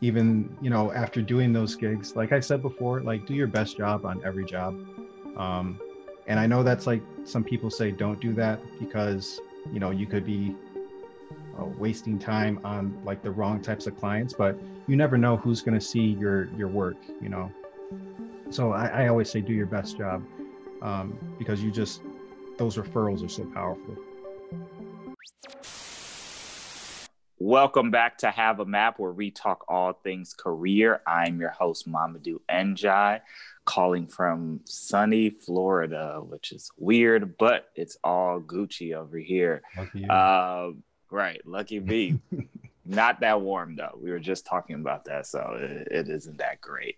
even 0.00 0.54
you 0.60 0.70
know 0.70 0.92
after 0.92 1.22
doing 1.22 1.52
those 1.52 1.74
gigs 1.74 2.14
like 2.16 2.32
i 2.32 2.40
said 2.40 2.60
before 2.60 3.00
like 3.00 3.26
do 3.26 3.34
your 3.34 3.46
best 3.46 3.76
job 3.76 4.04
on 4.04 4.22
every 4.24 4.44
job. 4.44 4.74
Um, 5.36 5.80
and 6.26 6.38
i 6.38 6.46
know 6.46 6.62
that's 6.62 6.86
like 6.86 7.02
some 7.24 7.44
people 7.44 7.70
say 7.70 7.90
don't 7.90 8.20
do 8.20 8.32
that 8.34 8.60
because 8.78 9.40
you 9.72 9.80
know 9.80 9.90
you 9.90 10.06
could 10.06 10.24
be 10.24 10.54
uh, 11.58 11.64
wasting 11.78 12.18
time 12.18 12.60
on 12.64 12.98
like 13.04 13.22
the 13.22 13.30
wrong 13.30 13.60
types 13.60 13.86
of 13.86 13.96
clients 13.98 14.34
but 14.34 14.58
you 14.86 14.96
never 14.96 15.16
know 15.16 15.36
who's 15.36 15.62
going 15.62 15.78
to 15.78 15.84
see 15.84 16.16
your 16.20 16.48
your 16.56 16.68
work 16.68 16.96
you 17.20 17.28
know? 17.28 17.50
So 18.50 18.72
I, 18.72 18.86
I 18.86 19.08
always 19.08 19.30
say 19.30 19.40
do 19.40 19.52
your 19.52 19.66
best 19.66 19.96
job 19.96 20.22
um, 20.82 21.18
because 21.38 21.62
you 21.62 21.70
just 21.70 22.02
those 22.58 22.76
referrals 22.76 23.24
are 23.24 23.28
so 23.28 23.44
powerful 23.46 23.96
Welcome 27.38 27.90
back 27.90 28.16
to 28.18 28.30
Have 28.30 28.60
a 28.60 28.64
Map, 28.64 28.98
where 28.98 29.12
we 29.12 29.30
talk 29.30 29.66
all 29.68 29.92
things 29.92 30.32
career. 30.32 31.02
I'm 31.06 31.38
your 31.38 31.50
host, 31.50 31.86
Mamadou 31.86 32.40
Njai, 32.50 33.20
calling 33.66 34.06
from 34.06 34.60
sunny 34.64 35.28
Florida, 35.28 36.22
which 36.26 36.52
is 36.52 36.70
weird, 36.78 37.36
but 37.36 37.68
it's 37.74 37.98
all 38.02 38.40
Gucci 38.40 38.94
over 38.94 39.18
here. 39.18 39.60
Uh, 40.08 40.70
right, 41.10 41.46
lucky 41.46 41.78
me. 41.78 42.20
Not 42.86 43.20
that 43.20 43.42
warm 43.42 43.76
though. 43.76 43.98
We 44.00 44.10
were 44.10 44.18
just 44.18 44.46
talking 44.46 44.76
about 44.76 45.04
that, 45.04 45.26
so 45.26 45.58
it, 45.60 45.88
it 45.90 46.08
isn't 46.08 46.38
that 46.38 46.62
great. 46.62 46.96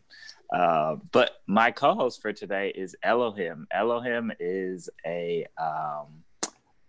Uh, 0.55 0.97
but 1.11 1.33
my 1.49 1.73
co-host 1.73 2.23
for 2.23 2.33
today 2.33 2.73
is 2.77 2.95
Elohim. 3.03 3.67
Elohim 3.73 4.31
is 4.39 4.89
a 5.05 5.47
um, 5.61 6.23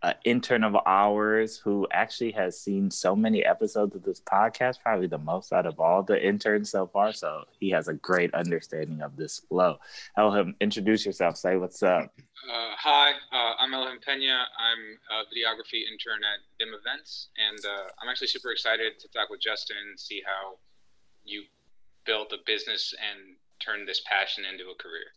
an 0.01 0.15
intern 0.23 0.63
of 0.63 0.77
ours 0.85 1.57
who 1.57 1.87
actually 1.91 2.31
has 2.31 2.59
seen 2.59 2.89
so 2.89 3.15
many 3.15 3.43
episodes 3.43 3.95
of 3.95 4.03
this 4.03 4.21
podcast, 4.21 4.79
probably 4.81 5.07
the 5.07 5.17
most 5.17 5.51
out 5.51 5.65
of 5.65 5.79
all 5.79 6.03
the 6.03 6.25
interns 6.25 6.71
so 6.71 6.87
far. 6.87 7.11
So 7.11 7.43
he 7.59 7.69
has 7.71 7.87
a 7.87 7.93
great 7.93 8.33
understanding 8.33 9.01
of 9.01 9.17
this 9.17 9.39
flow. 9.39 9.77
Elohim, 10.17 10.55
introduce 10.61 11.05
yourself. 11.05 11.35
Say 11.37 11.57
what's 11.57 11.83
up. 11.83 12.13
Uh, 12.49 12.71
hi, 12.77 13.11
uh, 13.33 13.53
I'm 13.59 13.73
Elohim 13.73 13.99
Pena. 13.99 14.45
I'm 14.57 14.97
a 15.11 15.23
videography 15.27 15.83
intern 15.91 16.23
at 16.23 16.39
Dim 16.57 16.69
Events, 16.73 17.29
and 17.37 17.59
uh, 17.65 17.89
I'm 18.01 18.09
actually 18.09 18.27
super 18.27 18.51
excited 18.51 18.99
to 18.99 19.07
talk 19.09 19.29
with 19.29 19.41
Justin 19.41 19.77
and 19.89 19.99
see 19.99 20.23
how 20.25 20.57
you 21.25 21.43
built 22.05 22.31
a 22.31 22.37
business 22.45 22.93
and 23.11 23.35
turned 23.59 23.87
this 23.87 24.01
passion 24.05 24.45
into 24.49 24.63
a 24.71 24.75
career. 24.75 25.11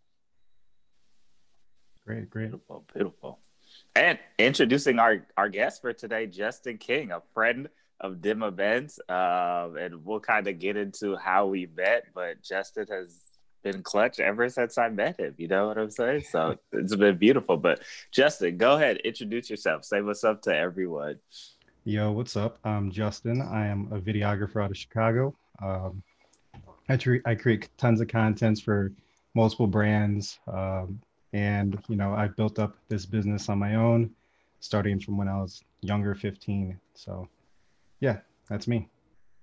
Great, 2.05 2.29
great. 2.29 2.51
Beautiful, 2.51 2.85
beautiful. 2.93 3.39
And 3.95 4.19
introducing 4.39 4.99
our, 4.99 5.27
our 5.37 5.49
guest 5.49 5.83
for 5.83 5.93
today, 5.93 6.27
Justin 6.27 6.79
King, 6.79 7.13
a 7.13 7.21
friend 7.35 7.69
of 8.01 8.23
Dim 8.23 8.43
Events. 8.43 8.99
Um, 9.09 9.77
and 9.77 10.05
we'll 10.05 10.21
kind 10.21 10.49
of 10.49 10.59
get 10.59 10.77
into 10.77 11.17
how 11.17 11.47
we 11.47 11.69
met, 11.77 12.07
but 12.15 12.43
Justin 12.43 12.87
has 12.91 13.21
been 13.63 13.83
clutch 13.83 14.19
ever 14.19 14.49
since 14.49 14.79
I 14.79 14.89
met 14.89 15.21
him. 15.21 15.35
You 15.37 15.49
know 15.49 15.69
what 15.69 15.79
I'm 15.79 15.91
saying? 15.91 16.23
So 16.31 16.57
it's 16.73 16.97
been 16.97 17.17
beautiful. 17.17 17.57
But 17.57 17.81
Justin, 18.11 18.57
go 18.57 18.77
ahead, 18.77 18.99
introduce 18.99 19.51
yourself. 19.51 19.85
Say 19.85 20.01
what's 20.01 20.25
up 20.25 20.43
to 20.43 20.57
everyone. 20.57 21.19
Yo, 21.85 22.13
what's 22.13 22.37
up? 22.37 22.59
I'm 22.65 22.91
Justin. 22.91 23.43
I 23.43 23.67
am 23.67 23.89
a 23.93 24.01
videographer 24.01 24.65
out 24.65 24.71
of 24.71 24.77
Chicago. 24.77 25.37
Um, 25.61 26.03
I, 26.89 26.97
tre- 26.97 27.23
I 27.25 27.35
create 27.35 27.69
tons 27.77 28.01
of 28.01 28.09
contents 28.09 28.61
for 28.61 28.93
multiple 29.35 29.67
brands, 29.67 30.39
um, 30.47 31.01
and, 31.33 31.83
you 31.89 31.97
know, 31.97 32.13
I 32.13 32.29
built 32.29 32.59
up 32.59 32.77
this 32.89 33.07
business 33.07 33.49
on 33.49 33.59
my 33.59 33.77
own, 33.77 34.11
starting 34.61 35.01
from 35.01 35.17
when 35.17 35.29
I 35.29 35.41
was 35.41 35.63
younger, 35.81 36.15
15. 36.15 36.79
So, 36.95 37.29
yeah, 38.01 38.19
that's 38.49 38.69
me. 38.69 38.89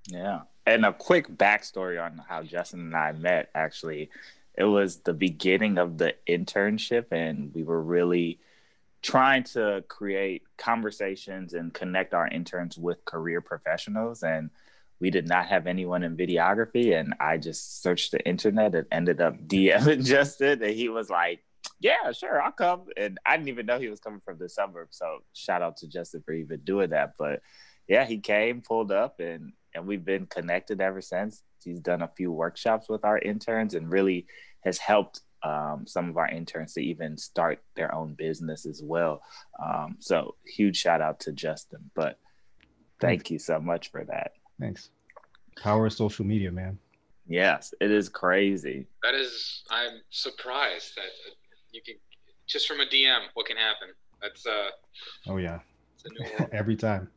Yeah. 0.08 0.42
And 0.66 0.86
a 0.86 0.94
quick 0.94 1.30
backstory 1.30 2.04
on 2.04 2.24
how 2.28 2.44
Justin 2.44 2.82
and 2.82 2.96
I 2.96 3.12
met 3.14 3.50
actually, 3.56 4.10
it 4.56 4.66
was 4.66 4.98
the 4.98 5.14
beginning 5.14 5.78
of 5.78 5.98
the 5.98 6.16
internship, 6.28 7.06
and 7.12 7.54
we 7.56 7.64
were 7.64 7.82
really 7.82 8.40
trying 9.02 9.44
to 9.44 9.84
create 9.88 10.44
conversations 10.58 11.54
and 11.54 11.74
connect 11.74 12.14
our 12.14 12.28
interns 12.28 12.78
with 12.78 13.04
career 13.06 13.42
professionals. 13.42 14.24
And 14.24 14.50
we 15.00 15.10
did 15.10 15.28
not 15.28 15.48
have 15.48 15.68
anyone 15.68 16.04
in 16.04 16.18
videography. 16.18 17.00
And 17.00 17.14
I 17.20 17.38
just 17.38 17.82
searched 17.82 18.12
the 18.12 18.26
internet 18.28 18.76
and 18.76 18.86
ended 18.92 19.22
up 19.22 19.38
DMing 19.48 20.06
Justin. 20.06 20.62
And 20.62 20.74
he 20.74 20.90
was 20.90 21.10
like, 21.10 21.42
yeah, 21.80 22.12
sure, 22.12 22.42
I'll 22.42 22.52
come. 22.52 22.86
And 22.98 23.18
I 23.26 23.38
didn't 23.38 23.50
even 23.50 23.66
know 23.66 23.80
he 23.80 23.90
was 23.90 24.00
coming 24.00 24.22
from 24.24 24.38
the 24.38 24.50
suburbs. 24.50 24.98
So 24.98 25.20
shout 25.34 25.62
out 25.62 25.78
to 25.78 25.88
Justin 25.88 26.22
for 26.26 26.34
even 26.34 26.60
doing 26.62 26.90
that. 26.90 27.14
But 27.18 27.42
yeah, 27.88 28.06
he 28.06 28.20
came, 28.20 28.62
pulled 28.62 28.92
up, 28.92 29.20
and 29.20 29.54
and 29.74 29.88
we've 29.88 30.06
been 30.06 30.26
connected 30.26 30.82
ever 30.82 31.02
since. 31.02 31.44
He's 31.64 31.80
done 31.80 32.02
a 32.02 32.12
few 32.16 32.32
workshops 32.32 32.90
with 32.90 33.06
our 33.06 33.20
interns 33.20 33.76
and 33.76 33.92
really 33.92 34.26
has 34.64 34.78
helped 34.78 35.22
um, 35.44 35.86
some 35.88 36.10
of 36.10 36.18
our 36.18 36.28
interns 36.28 36.74
to 36.74 36.82
even 36.82 37.18
start 37.18 37.62
their 37.76 37.94
own 37.94 38.14
business 38.14 38.66
as 38.66 38.82
well. 38.84 39.22
Um, 39.64 39.98
so 40.00 40.36
huge 40.46 40.78
shout 40.78 41.02
out 41.02 41.20
to 41.22 41.32
Justin. 41.32 41.92
But 41.96 42.18
thank 43.00 43.22
Thanks. 43.22 43.32
you 43.32 43.40
so 43.40 43.60
much 43.60 43.92
for 43.92 44.04
that. 44.06 44.34
Thanks. 44.60 44.90
Power 45.62 45.86
of 45.86 45.94
social 45.94 46.26
media, 46.26 46.52
man. 46.52 46.80
Yes, 47.28 47.74
it 47.80 47.92
is 47.92 48.10
crazy. 48.10 48.88
That 49.04 49.14
is, 49.14 49.64
I'm 49.70 50.02
surprised 50.10 50.96
that 50.96 51.10
you 51.72 51.82
can 51.82 51.96
just 52.48 52.68
from 52.68 52.80
a 52.80 52.86
DM, 52.86 53.20
what 53.34 53.46
can 53.46 53.58
happen? 53.58 53.90
That's 54.22 54.46
uh. 54.46 54.70
Oh 55.28 55.38
yeah. 55.38 55.60
Every 56.52 56.76
time. 56.76 57.10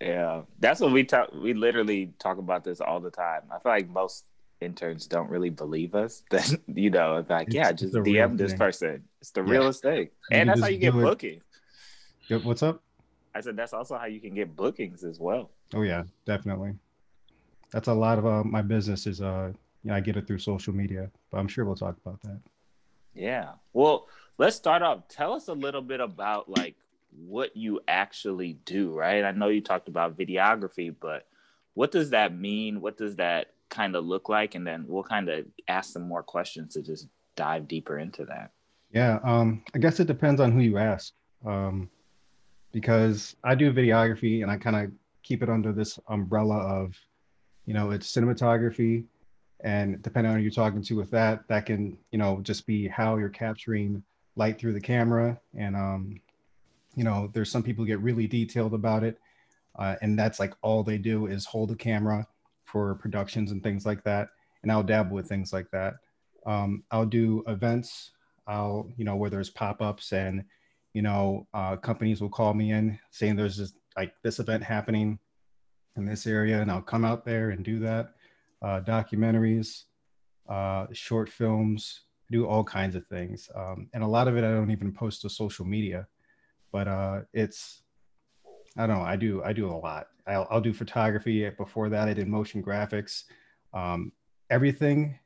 Yeah, 0.00 0.42
that's 0.58 0.80
what 0.80 0.92
we 0.92 1.04
talk. 1.04 1.32
We 1.34 1.52
literally 1.52 2.12
talk 2.18 2.38
about 2.38 2.64
this 2.64 2.80
all 2.80 3.00
the 3.00 3.10
time. 3.10 3.42
I 3.50 3.58
feel 3.58 3.72
like 3.72 3.88
most 3.88 4.24
interns 4.60 5.06
don't 5.06 5.28
really 5.28 5.50
believe 5.50 5.94
us. 5.94 6.22
That 6.30 6.60
you 6.66 6.90
know, 6.90 7.16
it's 7.16 7.28
like, 7.28 7.48
it's, 7.48 7.56
yeah, 7.56 7.72
just 7.72 7.94
DM 7.94 8.38
this 8.38 8.54
person. 8.54 9.04
It's 9.20 9.30
the 9.30 9.42
yeah. 9.42 9.50
realest 9.50 9.82
thing, 9.82 10.08
and, 10.30 10.40
and 10.40 10.50
that's 10.50 10.60
how 10.60 10.68
you 10.68 10.78
get 10.78 10.94
bookings. 10.94 11.42
What's 12.42 12.62
up? 12.62 12.82
I 13.34 13.40
said 13.40 13.56
that's 13.56 13.72
also 13.72 13.96
how 13.96 14.06
you 14.06 14.20
can 14.20 14.34
get 14.34 14.56
bookings 14.56 15.04
as 15.04 15.18
well. 15.20 15.50
Oh 15.74 15.82
yeah, 15.82 16.04
definitely. 16.24 16.74
That's 17.72 17.88
a 17.88 17.94
lot 17.94 18.18
of 18.18 18.26
uh, 18.26 18.42
my 18.42 18.62
business 18.62 19.06
is 19.06 19.20
uh, 19.20 19.52
you 19.84 19.90
know, 19.90 19.96
I 19.96 20.00
get 20.00 20.16
it 20.16 20.26
through 20.26 20.38
social 20.38 20.74
media, 20.74 21.10
but 21.30 21.38
I'm 21.38 21.48
sure 21.48 21.64
we'll 21.64 21.76
talk 21.76 21.96
about 22.04 22.20
that. 22.22 22.40
Yeah. 23.14 23.52
Well, 23.72 24.06
let's 24.38 24.56
start 24.56 24.82
off. 24.82 25.08
Tell 25.08 25.32
us 25.32 25.48
a 25.48 25.52
little 25.52 25.82
bit 25.82 26.00
about 26.00 26.48
like 26.48 26.76
what 27.26 27.56
you 27.56 27.80
actually 27.88 28.54
do, 28.64 28.92
right? 28.92 29.24
I 29.24 29.32
know 29.32 29.48
you 29.48 29.60
talked 29.60 29.88
about 29.88 30.18
videography, 30.18 30.94
but 30.98 31.26
what 31.74 31.90
does 31.90 32.10
that 32.10 32.36
mean? 32.36 32.80
What 32.80 32.96
does 32.96 33.16
that 33.16 33.52
kind 33.68 33.96
of 33.96 34.04
look 34.04 34.28
like? 34.28 34.54
And 34.54 34.66
then 34.66 34.84
we'll 34.86 35.02
kind 35.02 35.28
of 35.28 35.46
ask 35.68 35.92
some 35.92 36.02
more 36.02 36.22
questions 36.22 36.74
to 36.74 36.82
just 36.82 37.08
dive 37.36 37.68
deeper 37.68 37.98
into 37.98 38.24
that. 38.26 38.50
Yeah, 38.92 39.18
um, 39.22 39.62
I 39.74 39.78
guess 39.78 40.00
it 40.00 40.06
depends 40.06 40.40
on 40.40 40.52
who 40.52 40.60
you 40.60 40.78
ask. 40.78 41.12
Um, 41.46 41.88
because 42.72 43.36
I 43.42 43.54
do 43.54 43.72
videography 43.72 44.42
and 44.42 44.50
I 44.50 44.56
kind 44.56 44.76
of 44.76 44.92
keep 45.22 45.42
it 45.42 45.48
under 45.48 45.72
this 45.72 45.98
umbrella 46.08 46.58
of, 46.58 46.96
you 47.66 47.74
know, 47.74 47.90
it's 47.90 48.12
cinematography, 48.12 49.04
and 49.64 50.00
depending 50.02 50.30
on 50.30 50.38
who 50.38 50.42
you're 50.42 50.50
talking 50.50 50.82
to 50.82 50.96
with 50.96 51.10
that 51.10 51.46
that 51.48 51.66
can 51.66 51.96
you 52.10 52.18
know 52.18 52.40
just 52.42 52.66
be 52.66 52.88
how 52.88 53.16
you're 53.16 53.28
capturing 53.28 54.02
light 54.36 54.58
through 54.58 54.72
the 54.72 54.80
camera. 54.80 55.38
And 55.56 55.76
um 55.76 56.20
you 56.96 57.04
know 57.04 57.30
there's 57.32 57.50
some 57.50 57.62
people 57.62 57.84
get 57.84 58.00
really 58.00 58.26
detailed 58.26 58.74
about 58.74 59.04
it 59.04 59.18
uh, 59.78 59.94
and 60.02 60.18
that's 60.18 60.40
like 60.40 60.52
all 60.62 60.82
they 60.82 60.98
do 60.98 61.26
is 61.26 61.46
hold 61.46 61.70
the 61.70 61.76
camera 61.76 62.26
for 62.64 62.96
productions 62.96 63.52
and 63.52 63.62
things 63.62 63.86
like 63.86 64.02
that 64.02 64.28
and 64.62 64.72
i'll 64.72 64.82
dabble 64.82 65.14
with 65.14 65.28
things 65.28 65.52
like 65.52 65.70
that. 65.70 65.94
Um, 66.46 66.82
i'll 66.90 67.06
do 67.06 67.44
events. 67.46 68.10
I'll 68.46 68.90
you 68.96 69.04
know 69.04 69.16
where 69.16 69.30
there's 69.30 69.50
pop-ups 69.50 70.12
and 70.12 70.44
you 70.94 71.02
know 71.02 71.46
uh, 71.54 71.76
companies 71.76 72.20
will 72.20 72.28
call 72.28 72.54
me 72.54 72.72
in 72.72 72.98
saying 73.10 73.36
there's 73.36 73.56
this 73.56 73.72
like 73.96 74.14
this 74.22 74.38
event 74.38 74.62
happening 74.62 75.18
in 75.96 76.04
this 76.04 76.26
area 76.26 76.60
and 76.60 76.70
i'll 76.70 76.80
come 76.80 77.04
out 77.04 77.24
there 77.24 77.50
and 77.50 77.64
do 77.64 77.78
that 77.80 78.14
uh, 78.62 78.80
documentaries, 78.80 79.84
uh, 80.48 80.86
short 80.92 81.28
films, 81.28 82.02
do 82.30 82.46
all 82.46 82.64
kinds 82.64 82.94
of 82.94 83.06
things. 83.06 83.48
Um, 83.54 83.88
and 83.92 84.02
a 84.02 84.06
lot 84.06 84.28
of 84.28 84.36
it 84.36 84.44
I 84.44 84.50
don't 84.50 84.70
even 84.70 84.92
post 84.92 85.22
to 85.22 85.30
social 85.30 85.64
media, 85.64 86.06
but 86.72 86.88
uh, 86.88 87.20
it's 87.32 87.82
I 88.76 88.86
don't 88.86 88.98
know. 88.98 89.04
I 89.04 89.16
do 89.16 89.42
I 89.44 89.52
do 89.52 89.68
a 89.68 89.74
lot. 89.74 90.06
I'll, 90.26 90.46
I'll 90.50 90.60
do 90.60 90.72
photography. 90.72 91.48
Before 91.50 91.88
that, 91.88 92.08
I 92.08 92.14
did 92.14 92.28
motion 92.28 92.62
graphics. 92.62 93.24
Um, 93.74 94.12
everything 94.48 95.18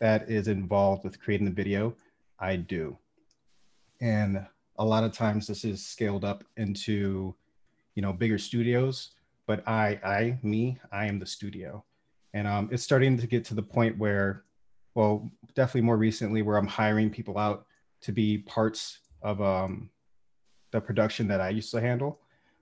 that 0.00 0.28
is 0.28 0.48
involved 0.48 1.04
with 1.04 1.20
creating 1.20 1.46
the 1.46 1.52
video, 1.52 1.94
I 2.40 2.56
do. 2.56 2.98
And 4.00 4.44
a 4.78 4.84
lot 4.84 5.04
of 5.04 5.12
times 5.12 5.46
this 5.46 5.64
is 5.64 5.86
scaled 5.86 6.24
up 6.24 6.44
into, 6.56 7.34
you 7.94 8.02
know, 8.02 8.12
bigger 8.12 8.38
studios. 8.38 9.12
But 9.46 9.66
I, 9.66 10.00
I, 10.04 10.38
me, 10.42 10.78
I 10.92 11.06
am 11.06 11.18
the 11.18 11.26
studio 11.26 11.84
and 12.36 12.46
um, 12.46 12.68
it's 12.70 12.82
starting 12.82 13.16
to 13.18 13.26
get 13.26 13.44
to 13.46 13.54
the 13.54 13.62
point 13.62 13.96
where 13.98 14.44
well 14.94 15.30
definitely 15.54 15.82
more 15.82 15.96
recently 15.96 16.42
where 16.42 16.56
i'm 16.56 16.66
hiring 16.66 17.10
people 17.10 17.38
out 17.38 17.66
to 18.00 18.12
be 18.12 18.38
parts 18.38 18.98
of 19.22 19.40
um, 19.40 19.90
the 20.70 20.80
production 20.80 21.26
that 21.26 21.40
i 21.40 21.48
used 21.48 21.70
to 21.70 21.80
handle 21.80 22.20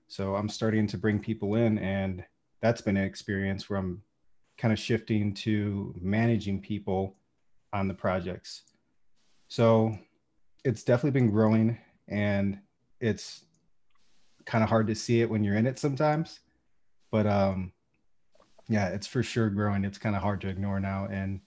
so 0.08 0.34
i'm 0.34 0.48
starting 0.48 0.86
to 0.86 0.98
bring 0.98 1.18
people 1.18 1.54
in 1.56 1.78
and 1.78 2.24
that's 2.60 2.80
been 2.80 2.96
an 2.96 3.04
experience 3.04 3.68
where 3.68 3.78
i'm 3.78 4.02
kind 4.56 4.72
of 4.72 4.78
shifting 4.78 5.34
to 5.34 5.94
managing 6.00 6.60
people 6.60 7.16
on 7.72 7.88
the 7.88 7.94
projects. 7.94 8.62
So 9.48 9.96
it's 10.64 10.84
definitely 10.84 11.20
been 11.20 11.30
growing 11.30 11.78
and 12.08 12.58
it's 13.00 13.44
kind 14.46 14.62
of 14.62 14.70
hard 14.70 14.86
to 14.86 14.94
see 14.94 15.20
it 15.20 15.28
when 15.28 15.42
you're 15.42 15.56
in 15.56 15.66
it 15.66 15.78
sometimes. 15.78 16.40
But 17.10 17.26
um 17.26 17.72
yeah, 18.69 18.88
it's 18.88 19.06
for 19.06 19.22
sure 19.22 19.50
growing. 19.50 19.84
It's 19.84 19.99
kind 19.99 20.16
of 20.16 20.22
hard 20.22 20.40
to 20.43 20.49
ignore 20.49 20.81
now. 20.81 21.06
And 21.11 21.40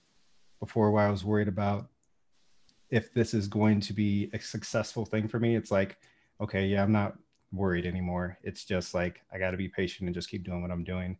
before 0.60 0.90
why 0.90 1.06
I 1.06 1.10
was 1.10 1.24
worried 1.24 1.48
about 1.48 1.88
if 2.90 3.12
this 3.12 3.34
is 3.34 3.48
going 3.48 3.80
to 3.80 3.92
be 3.92 4.30
a 4.32 4.40
successful 4.40 5.04
thing 5.04 5.28
for 5.28 5.38
me, 5.38 5.56
it's 5.56 5.70
like, 5.70 5.98
okay, 6.40 6.66
yeah, 6.66 6.82
I'm 6.82 6.92
not 6.92 7.16
worried 7.52 7.86
anymore. 7.86 8.38
It's 8.42 8.64
just 8.64 8.94
like 8.94 9.22
I 9.32 9.38
got 9.38 9.50
to 9.50 9.56
be 9.56 9.68
patient 9.68 10.06
and 10.06 10.14
just 10.14 10.30
keep 10.30 10.44
doing 10.44 10.62
what 10.62 10.70
I'm 10.70 10.84
doing, 10.84 11.18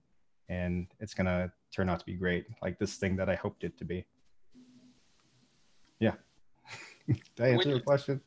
and 0.49 0.87
it's 1.01 1.15
gonna 1.15 1.53
turn 1.75 1.89
out 1.89 2.01
to 2.01 2.07
be 2.07 2.15
great, 2.15 2.47
like 2.63 2.79
this 2.79 2.97
thing 2.97 3.17
that 3.17 3.29
I 3.29 3.35
hoped 3.35 3.65
it 3.65 3.77
to 3.79 3.85
be. 3.85 4.07
Yeah. 6.01 6.15
Did 7.09 7.21
I 7.39 7.49
answer 7.49 7.71
your 7.71 7.81
question? 7.81 8.21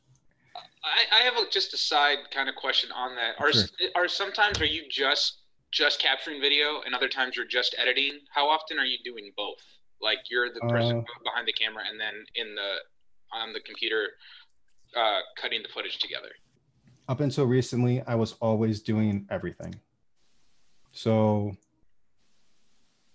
I, 0.84 1.20
I 1.20 1.24
have 1.24 1.36
a, 1.36 1.50
just 1.50 1.74
a 1.74 1.78
side 1.78 2.18
kind 2.32 2.50
of 2.50 2.56
question 2.56 2.92
on 2.92 3.16
that. 3.16 3.36
Are 3.40 3.54
sure. 3.54 3.66
are 3.96 4.08
sometimes 4.08 4.60
are 4.60 4.66
you 4.66 4.84
just 4.90 5.41
just 5.72 6.02
capturing 6.02 6.42
video, 6.42 6.82
and 6.86 6.94
other 6.94 7.08
times 7.08 7.36
you're 7.36 7.46
just 7.46 7.76
editing? 7.78 8.20
How 8.34 8.50
often 8.50 8.78
are 8.78 8.86
you 8.86 8.98
doing 9.04 9.32
both? 9.36 9.62
Like 10.02 10.20
you're 10.30 10.54
the 10.54 10.62
person 10.62 11.00
uh, 11.00 11.24
behind 11.24 11.48
the 11.48 11.54
camera, 11.54 11.84
and 11.90 12.00
then 12.00 12.14
in 12.36 12.56
the 12.56 12.78
on 13.34 13.54
the 13.54 13.60
computer 13.62 14.10
uh, 14.96 15.20
cutting 15.42 15.62
the 15.64 15.70
footage 15.70 16.00
together? 16.00 16.30
Up 17.08 17.20
until 17.20 17.46
recently, 17.46 18.02
I 18.08 18.16
was 18.16 18.34
always 18.42 18.82
doing 18.82 19.28
everything. 19.30 19.76
So, 20.92 21.56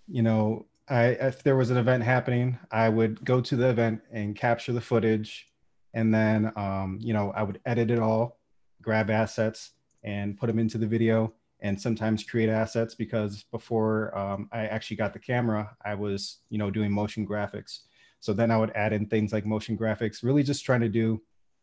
you 0.07 0.21
know, 0.21 0.65
I 0.89 1.05
if 1.07 1.43
there 1.43 1.55
was 1.55 1.69
an 1.69 1.77
event 1.77 2.03
happening, 2.03 2.57
I 2.71 2.89
would 2.89 3.23
go 3.23 3.41
to 3.41 3.55
the 3.55 3.69
event 3.69 4.01
and 4.11 4.35
capture 4.35 4.73
the 4.73 4.81
footage, 4.81 5.49
and 5.93 6.13
then 6.13 6.51
um, 6.55 6.99
you 7.01 7.13
know 7.13 7.31
I 7.35 7.43
would 7.43 7.59
edit 7.65 7.91
it 7.91 7.99
all, 7.99 8.39
grab 8.81 9.09
assets, 9.09 9.71
and 10.03 10.37
put 10.37 10.47
them 10.47 10.59
into 10.59 10.77
the 10.77 10.87
video, 10.87 11.33
and 11.61 11.79
sometimes 11.79 12.23
create 12.23 12.49
assets 12.49 12.93
because 12.95 13.43
before 13.51 14.15
um, 14.17 14.47
I 14.51 14.67
actually 14.67 14.97
got 14.97 15.13
the 15.13 15.19
camera, 15.19 15.75
I 15.83 15.95
was 15.95 16.39
you 16.49 16.57
know 16.57 16.69
doing 16.69 16.91
motion 16.91 17.27
graphics. 17.27 17.79
So 18.19 18.33
then 18.33 18.51
I 18.51 18.57
would 18.57 18.71
add 18.71 18.93
in 18.93 19.05
things 19.07 19.31
like 19.31 19.45
motion 19.45 19.77
graphics, 19.77 20.23
really 20.23 20.43
just 20.43 20.65
trying 20.65 20.81
to 20.81 20.89
do 20.89 21.21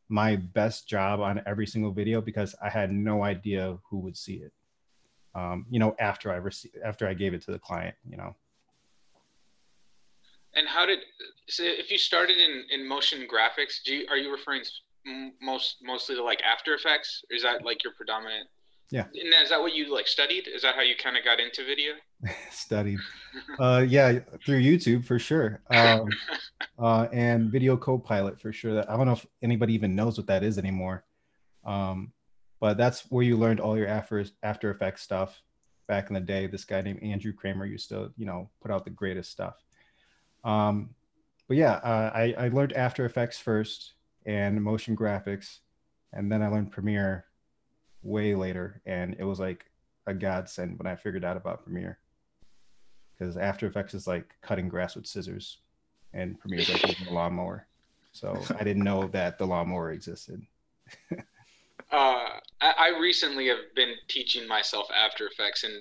my 0.08 0.36
best 0.36 0.88
job 0.88 1.20
on 1.20 1.42
every 1.46 1.66
single 1.66 1.92
video 1.92 2.20
because 2.20 2.54
I 2.62 2.68
had 2.68 2.92
no 2.92 3.24
idea 3.24 3.78
who 3.88 3.98
would 3.98 4.16
see 4.16 4.34
it. 4.34 4.52
Um, 5.34 5.66
you 5.68 5.80
know, 5.80 5.96
after 5.98 6.30
I 6.32 6.36
received, 6.36 6.76
after 6.84 7.08
I 7.08 7.14
gave 7.14 7.34
it 7.34 7.42
to 7.42 7.52
the 7.52 7.58
client, 7.58 7.94
you 8.08 8.16
know. 8.16 8.36
And 10.54 10.68
how 10.68 10.86
did 10.86 11.00
so 11.48 11.64
if 11.64 11.90
you 11.90 11.98
started 11.98 12.36
in 12.36 12.64
in 12.70 12.86
motion 12.88 13.26
graphics, 13.26 13.82
do 13.84 13.94
you, 13.94 14.06
are 14.08 14.16
you 14.16 14.30
referring 14.30 14.62
most 15.42 15.78
mostly 15.82 16.14
to 16.14 16.22
like 16.22 16.40
After 16.42 16.74
Effects? 16.74 17.24
Is 17.30 17.42
that 17.42 17.64
like 17.64 17.82
your 17.82 17.94
predominant 17.94 18.48
yeah. 18.90 19.04
And 19.14 19.34
is 19.42 19.50
that 19.50 19.60
what 19.60 19.74
you 19.74 19.92
like 19.92 20.06
studied? 20.06 20.46
Is 20.48 20.62
that 20.62 20.74
how 20.74 20.82
you 20.82 20.94
kind 20.96 21.16
of 21.16 21.24
got 21.24 21.40
into 21.40 21.64
video? 21.64 21.94
studied. 22.50 22.98
Uh, 23.58 23.84
yeah, 23.86 24.18
through 24.44 24.60
YouTube 24.60 25.04
for 25.04 25.18
sure. 25.18 25.62
Um, 25.70 26.08
uh, 26.78 27.08
and 27.12 27.50
Video 27.50 27.76
Copilot 27.76 28.40
for 28.40 28.52
sure. 28.52 28.74
That 28.74 28.90
I 28.90 28.96
don't 28.96 29.06
know 29.06 29.12
if 29.12 29.26
anybody 29.42 29.74
even 29.74 29.94
knows 29.94 30.16
what 30.16 30.26
that 30.28 30.44
is 30.44 30.58
anymore. 30.58 31.04
Um, 31.64 32.12
but 32.60 32.76
that's 32.76 33.10
where 33.10 33.24
you 33.24 33.36
learned 33.36 33.60
all 33.60 33.76
your 33.76 33.88
After 33.88 34.24
After 34.42 34.70
Effects 34.70 35.02
stuff 35.02 35.42
back 35.88 36.08
in 36.08 36.14
the 36.14 36.20
day. 36.20 36.46
This 36.46 36.64
guy 36.64 36.80
named 36.80 37.02
Andrew 37.02 37.32
Kramer 37.32 37.66
used 37.66 37.88
to, 37.90 38.12
you 38.16 38.26
know, 38.26 38.48
put 38.62 38.70
out 38.70 38.84
the 38.84 38.90
greatest 38.90 39.30
stuff. 39.30 39.54
Um, 40.44 40.90
but 41.48 41.56
yeah, 41.56 41.74
uh, 41.74 42.10
I, 42.14 42.34
I 42.38 42.48
learned 42.48 42.72
After 42.72 43.04
Effects 43.04 43.38
first 43.38 43.94
and 44.24 44.62
motion 44.62 44.96
graphics, 44.96 45.58
and 46.12 46.30
then 46.30 46.42
I 46.42 46.48
learned 46.48 46.70
Premiere 46.70 47.26
way 48.04 48.34
later, 48.34 48.80
and 48.86 49.16
it 49.18 49.24
was 49.24 49.40
like 49.40 49.64
a 50.06 50.14
godsend 50.14 50.78
when 50.78 50.86
I 50.86 50.94
figured 50.94 51.24
out 51.24 51.36
about 51.36 51.64
Premiere. 51.64 51.98
Because 53.18 53.36
After 53.36 53.66
Effects 53.66 53.94
is 53.94 54.06
like 54.06 54.34
cutting 54.42 54.68
grass 54.68 54.94
with 54.94 55.06
scissors, 55.06 55.58
and 56.12 56.38
Premiere 56.38 56.60
is 56.60 56.72
like 56.72 56.86
using 56.86 57.08
a 57.08 57.12
lawnmower. 57.12 57.66
So 58.12 58.40
I 58.58 58.62
didn't 58.62 58.84
know 58.84 59.08
that 59.08 59.38
the 59.38 59.46
lawnmower 59.46 59.90
existed. 59.90 60.42
uh, 61.90 62.28
I 62.60 62.96
recently 63.00 63.48
have 63.48 63.74
been 63.74 63.94
teaching 64.08 64.46
myself 64.46 64.86
After 64.94 65.26
Effects, 65.26 65.64
and 65.64 65.72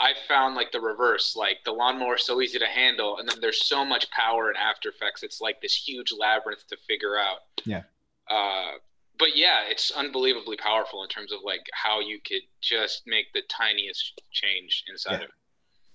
I 0.00 0.12
found 0.26 0.54
like 0.54 0.72
the 0.72 0.80
reverse. 0.80 1.36
Like 1.36 1.58
the 1.64 1.72
lawnmower 1.72 2.16
is 2.16 2.24
so 2.24 2.40
easy 2.40 2.58
to 2.58 2.66
handle, 2.66 3.18
and 3.18 3.28
then 3.28 3.38
there's 3.40 3.66
so 3.66 3.84
much 3.84 4.10
power 4.10 4.50
in 4.50 4.56
After 4.56 4.88
Effects. 4.88 5.22
It's 5.22 5.40
like 5.40 5.60
this 5.60 5.74
huge 5.74 6.12
labyrinth 6.18 6.66
to 6.68 6.76
figure 6.88 7.18
out. 7.18 7.38
Yeah. 7.64 7.82
Uh, 8.30 8.72
but 9.18 9.36
yeah, 9.36 9.62
it's 9.68 9.90
unbelievably 9.90 10.56
powerful 10.56 11.02
in 11.02 11.08
terms 11.08 11.32
of 11.32 11.40
like 11.44 11.66
how 11.72 12.00
you 12.00 12.18
could 12.26 12.42
just 12.60 13.02
make 13.06 13.32
the 13.32 13.42
tiniest 13.48 14.20
change 14.30 14.84
inside 14.88 15.12
yeah, 15.12 15.16
of 15.16 15.22
it. 15.22 15.30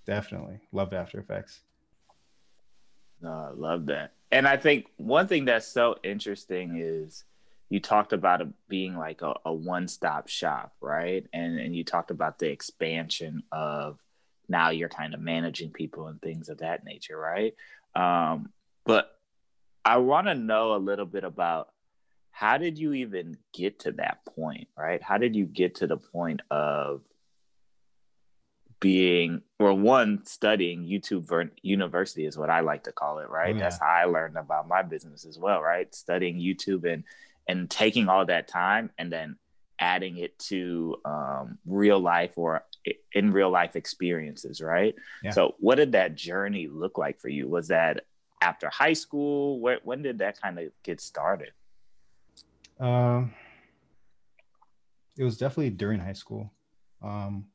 Definitely. 0.06 0.60
Loved 0.72 0.94
After 0.94 1.20
Effects. 1.20 1.62
No, 3.22 3.32
I 3.32 3.52
love 3.56 3.86
that. 3.86 4.14
And 4.32 4.48
I 4.48 4.58
think 4.58 4.88
one 4.98 5.28
thing 5.28 5.46
that's 5.46 5.68
so 5.68 5.96
interesting 6.04 6.78
is 6.78 7.24
you 7.70 7.80
talked 7.80 8.12
about 8.12 8.42
it 8.42 8.48
being 8.68 8.98
like 8.98 9.22
a, 9.22 9.34
a 9.46 9.54
one-stop 9.54 10.28
shop, 10.28 10.74
right? 10.82 11.26
And 11.32 11.60
and 11.60 11.76
you 11.76 11.84
talked 11.84 12.12
about 12.12 12.40
the 12.40 12.50
expansion 12.50 13.44
of 13.52 14.00
now 14.50 14.72
you're 14.72 14.90
kind 14.90 15.14
of 15.14 15.22
managing 15.22 15.72
people 15.72 16.08
and 16.08 16.22
things 16.22 16.50
of 16.50 16.58
that 16.58 16.84
nature, 16.84 17.18
right? 17.18 17.56
Um, 17.96 18.52
but 18.86 19.18
I 19.86 19.98
want 19.98 20.28
to 20.28 20.36
know 20.36 20.76
a 20.76 20.78
little 20.78 21.06
bit 21.06 21.24
about 21.24 21.70
how 22.34 22.58
did 22.58 22.80
you 22.80 22.94
even 22.94 23.38
get 23.54 23.80
to 23.80 23.92
that 23.94 24.26
point 24.26 24.68
right? 24.78 25.02
How 25.02 25.18
did 25.18 25.36
you 25.36 25.46
get 25.46 25.76
to 25.76 25.88
the 25.88 25.98
point 25.98 26.42
of 26.52 27.02
being 28.80 29.42
or 29.60 29.74
one 29.74 30.26
studying 30.26 30.84
youtube 30.84 31.26
ver- 31.26 31.54
university 31.62 32.26
is 32.26 32.38
what 32.38 32.50
i 32.50 32.60
like 32.60 32.84
to 32.84 32.92
call 32.92 33.20
it 33.20 33.30
right? 33.30 33.54
Oh, 33.54 33.58
yeah. 33.58 33.64
that's 33.64 33.80
how 33.80 33.88
i 33.88 34.04
learned 34.04 34.36
about 34.36 34.68
my 34.68 34.82
business 34.82 35.26
as 35.26 35.40
well 35.40 35.62
right? 35.62 35.94
Studying 35.96 36.38
youtube 36.38 36.92
and 36.92 37.06
and 37.48 37.70
taking 37.70 38.10
all 38.10 38.26
that 38.26 38.50
time 38.50 38.90
and 38.98 39.10
then 39.10 39.38
adding 39.80 40.18
it 40.18 40.38
to 40.40 40.98
um, 41.06 41.58
real 41.66 42.00
life 42.00 42.38
or 42.38 42.66
in 43.14 43.32
real 43.32 43.50
life 43.50 43.78
experiences 43.78 44.60
right? 44.60 44.96
Yeah. 45.24 45.32
so 45.32 45.56
what 45.60 45.76
did 45.76 45.94
that 45.94 46.16
journey 46.16 46.68
look 46.68 46.98
like 46.98 47.20
for 47.20 47.30
you? 47.30 47.48
Was 47.48 47.70
that 47.70 48.02
after 48.42 48.70
high 48.70 48.94
school? 48.94 49.62
Where, 49.62 49.80
when 49.84 50.02
did 50.02 50.18
that 50.18 50.42
kind 50.42 50.60
of 50.60 50.72
get 50.84 51.00
started 51.00 51.52
um, 52.80 53.34
it 55.18 55.24
was 55.24 55.38
definitely 55.38 55.70
during 55.72 56.00
high 56.00 56.14
school. 56.14 56.52
Um, 57.02 57.46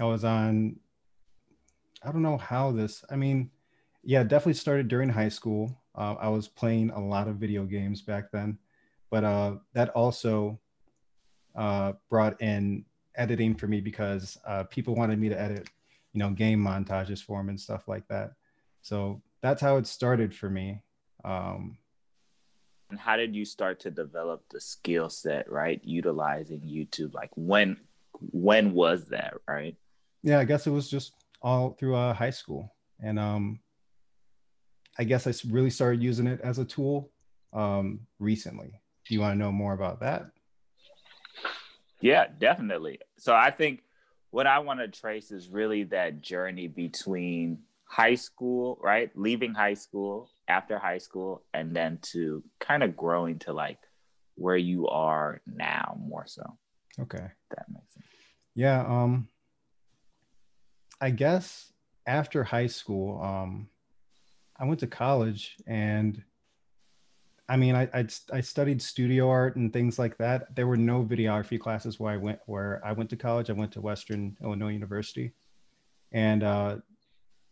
I 0.00 0.04
was 0.04 0.24
on, 0.24 0.76
I 2.02 2.12
don't 2.12 2.22
know 2.22 2.38
how 2.38 2.72
this, 2.72 3.04
I 3.10 3.16
mean, 3.16 3.50
yeah, 4.02 4.22
definitely 4.22 4.54
started 4.54 4.88
during 4.88 5.08
high 5.08 5.28
school. 5.28 5.80
Uh, 5.94 6.16
I 6.20 6.28
was 6.28 6.48
playing 6.48 6.90
a 6.90 7.00
lot 7.00 7.28
of 7.28 7.36
video 7.36 7.64
games 7.64 8.02
back 8.02 8.30
then, 8.32 8.58
but 9.10 9.24
uh, 9.24 9.56
that 9.72 9.90
also 9.90 10.58
uh, 11.54 11.92
brought 12.10 12.40
in 12.42 12.84
editing 13.16 13.54
for 13.54 13.66
me 13.66 13.80
because 13.80 14.36
uh, 14.46 14.64
people 14.64 14.94
wanted 14.94 15.18
me 15.18 15.28
to 15.28 15.40
edit, 15.40 15.68
you 16.12 16.18
know, 16.18 16.30
game 16.30 16.62
montages 16.62 17.22
for 17.22 17.38
them 17.38 17.48
and 17.48 17.60
stuff 17.60 17.86
like 17.86 18.06
that. 18.08 18.32
So 18.82 19.22
that's 19.40 19.62
how 19.62 19.76
it 19.76 19.86
started 19.86 20.34
for 20.34 20.50
me. 20.50 20.82
Um, 21.24 21.78
and 22.90 22.98
how 22.98 23.16
did 23.16 23.34
you 23.34 23.44
start 23.44 23.80
to 23.80 23.90
develop 23.90 24.44
the 24.50 24.60
skill 24.60 25.08
set 25.08 25.50
right? 25.50 25.80
Utilizing 25.84 26.60
youtube 26.60 27.14
like 27.14 27.30
when 27.34 27.76
when 28.30 28.72
was 28.72 29.06
that 29.06 29.34
right? 29.48 29.76
Yeah 30.22 30.38
i 30.38 30.44
guess 30.44 30.66
it 30.66 30.70
was 30.70 30.88
just 30.90 31.12
all 31.42 31.76
through 31.78 31.94
uh, 31.96 32.14
high 32.14 32.30
school. 32.30 32.74
And 33.00 33.18
um 33.18 33.60
i 34.98 35.04
guess 35.04 35.26
i 35.26 35.32
really 35.50 35.70
started 35.70 36.02
using 36.02 36.26
it 36.26 36.40
as 36.42 36.58
a 36.58 36.64
tool 36.64 37.10
um 37.52 38.00
recently. 38.18 38.80
Do 39.06 39.14
you 39.14 39.20
want 39.20 39.34
to 39.34 39.38
know 39.38 39.52
more 39.52 39.74
about 39.74 40.00
that? 40.00 40.26
Yeah 42.00 42.26
definitely. 42.38 43.00
So 43.18 43.34
i 43.34 43.50
think 43.50 43.82
what 44.30 44.46
i 44.46 44.58
want 44.58 44.80
to 44.80 44.88
trace 44.88 45.30
is 45.30 45.48
really 45.48 45.84
that 45.84 46.20
journey 46.20 46.68
between 46.68 47.58
high 47.84 48.14
school 48.14 48.78
right? 48.82 49.10
Leaving 49.14 49.54
high 49.54 49.74
school 49.74 50.30
after 50.48 50.78
high 50.78 50.98
school 50.98 51.44
and 51.52 51.74
then 51.74 51.98
to 52.02 52.42
kind 52.60 52.82
of 52.82 52.96
growing 52.96 53.38
to 53.40 53.52
like 53.52 53.78
where 54.34 54.56
you 54.56 54.88
are 54.88 55.40
now 55.46 55.96
more 56.00 56.26
so. 56.26 56.42
Okay. 57.00 57.26
That 57.50 57.66
makes 57.72 57.94
sense. 57.94 58.06
Yeah. 58.54 58.80
Um, 58.80 59.28
I 61.00 61.10
guess 61.10 61.72
after 62.06 62.44
high 62.44 62.66
school, 62.66 63.20
um, 63.22 63.68
I 64.58 64.64
went 64.64 64.80
to 64.80 64.86
college 64.86 65.56
and 65.66 66.22
I 67.48 67.56
mean, 67.56 67.74
I, 67.74 67.88
I, 67.92 68.06
I 68.32 68.40
studied 68.40 68.80
studio 68.80 69.28
art 69.28 69.56
and 69.56 69.72
things 69.72 69.98
like 69.98 70.16
that. 70.18 70.54
There 70.54 70.66
were 70.66 70.78
no 70.78 71.04
videography 71.04 71.60
classes 71.60 72.00
where 72.00 72.12
I 72.12 72.16
went 72.16 72.38
where 72.46 72.80
I 72.84 72.92
went 72.92 73.10
to 73.10 73.16
college. 73.16 73.50
I 73.50 73.52
went 73.52 73.72
to 73.72 73.82
Western 73.82 74.36
Illinois 74.42 74.72
University, 74.72 75.32
and 76.10 76.42
uh, 76.42 76.76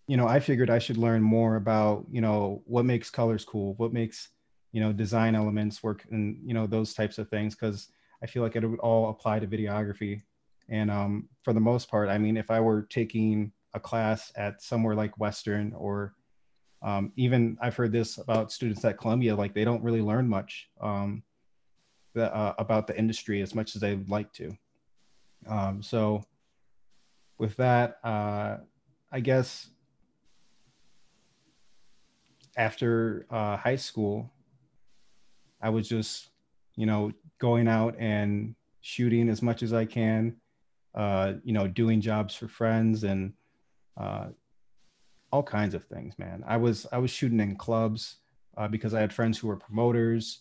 you 0.06 0.16
know, 0.16 0.26
I 0.26 0.40
figured 0.40 0.70
I 0.70 0.78
should 0.78 0.96
learn 0.96 1.22
more 1.22 1.56
about, 1.56 2.06
you 2.10 2.20
know, 2.20 2.62
what 2.66 2.84
makes 2.84 3.10
colors 3.10 3.44
cool, 3.44 3.74
what 3.74 3.92
makes, 3.92 4.28
you 4.72 4.80
know, 4.80 4.92
design 4.92 5.34
elements 5.34 5.82
work 5.82 6.04
and, 6.10 6.38
you 6.44 6.54
know, 6.54 6.66
those 6.66 6.94
types 6.94 7.18
of 7.18 7.28
things. 7.28 7.54
Cause 7.54 7.88
I 8.22 8.26
feel 8.26 8.42
like 8.42 8.56
it 8.56 8.66
would 8.66 8.80
all 8.80 9.10
apply 9.10 9.40
to 9.40 9.46
videography. 9.46 10.22
And 10.68 10.90
um, 10.90 11.28
for 11.42 11.52
the 11.52 11.60
most 11.60 11.90
part, 11.90 12.08
I 12.08 12.18
mean, 12.18 12.36
if 12.36 12.50
I 12.50 12.60
were 12.60 12.82
taking 12.82 13.52
a 13.74 13.80
class 13.80 14.32
at 14.36 14.62
somewhere 14.62 14.94
like 14.94 15.18
Western 15.18 15.72
or 15.74 16.14
um, 16.82 17.12
even 17.16 17.56
I've 17.60 17.76
heard 17.76 17.92
this 17.92 18.18
about 18.18 18.52
students 18.52 18.84
at 18.84 18.98
Columbia, 18.98 19.36
like 19.36 19.54
they 19.54 19.64
don't 19.64 19.82
really 19.82 20.02
learn 20.02 20.28
much 20.28 20.68
um, 20.80 21.22
the, 22.14 22.34
uh, 22.34 22.54
about 22.58 22.86
the 22.86 22.98
industry 22.98 23.40
as 23.40 23.54
much 23.54 23.74
as 23.76 23.80
they 23.80 23.94
would 23.94 24.10
like 24.10 24.32
to. 24.34 24.56
Um, 25.48 25.82
so 25.82 26.24
with 27.38 27.56
that, 27.56 27.98
uh, 28.04 28.58
I 29.10 29.20
guess 29.20 29.68
after 32.56 33.26
uh, 33.30 33.56
high 33.56 33.76
school, 33.76 34.32
I 35.60 35.70
was 35.70 35.88
just, 35.88 36.28
you 36.76 36.86
know, 36.86 37.12
going 37.38 37.68
out 37.68 37.96
and 37.98 38.54
shooting 38.80 39.28
as 39.28 39.42
much 39.42 39.62
as 39.62 39.72
I 39.72 39.84
can, 39.84 40.36
uh, 40.94 41.34
you 41.44 41.52
know, 41.52 41.68
doing 41.68 42.00
jobs 42.00 42.34
for 42.34 42.48
friends 42.48 43.04
and 43.04 43.32
uh, 43.96 44.26
all 45.30 45.42
kinds 45.42 45.74
of 45.74 45.84
things, 45.84 46.18
man. 46.18 46.44
I 46.46 46.56
was 46.56 46.86
I 46.92 46.98
was 46.98 47.10
shooting 47.10 47.40
in 47.40 47.56
clubs 47.56 48.16
uh, 48.56 48.68
because 48.68 48.92
I 48.92 49.00
had 49.00 49.12
friends 49.12 49.38
who 49.38 49.48
were 49.48 49.56
promoters, 49.56 50.40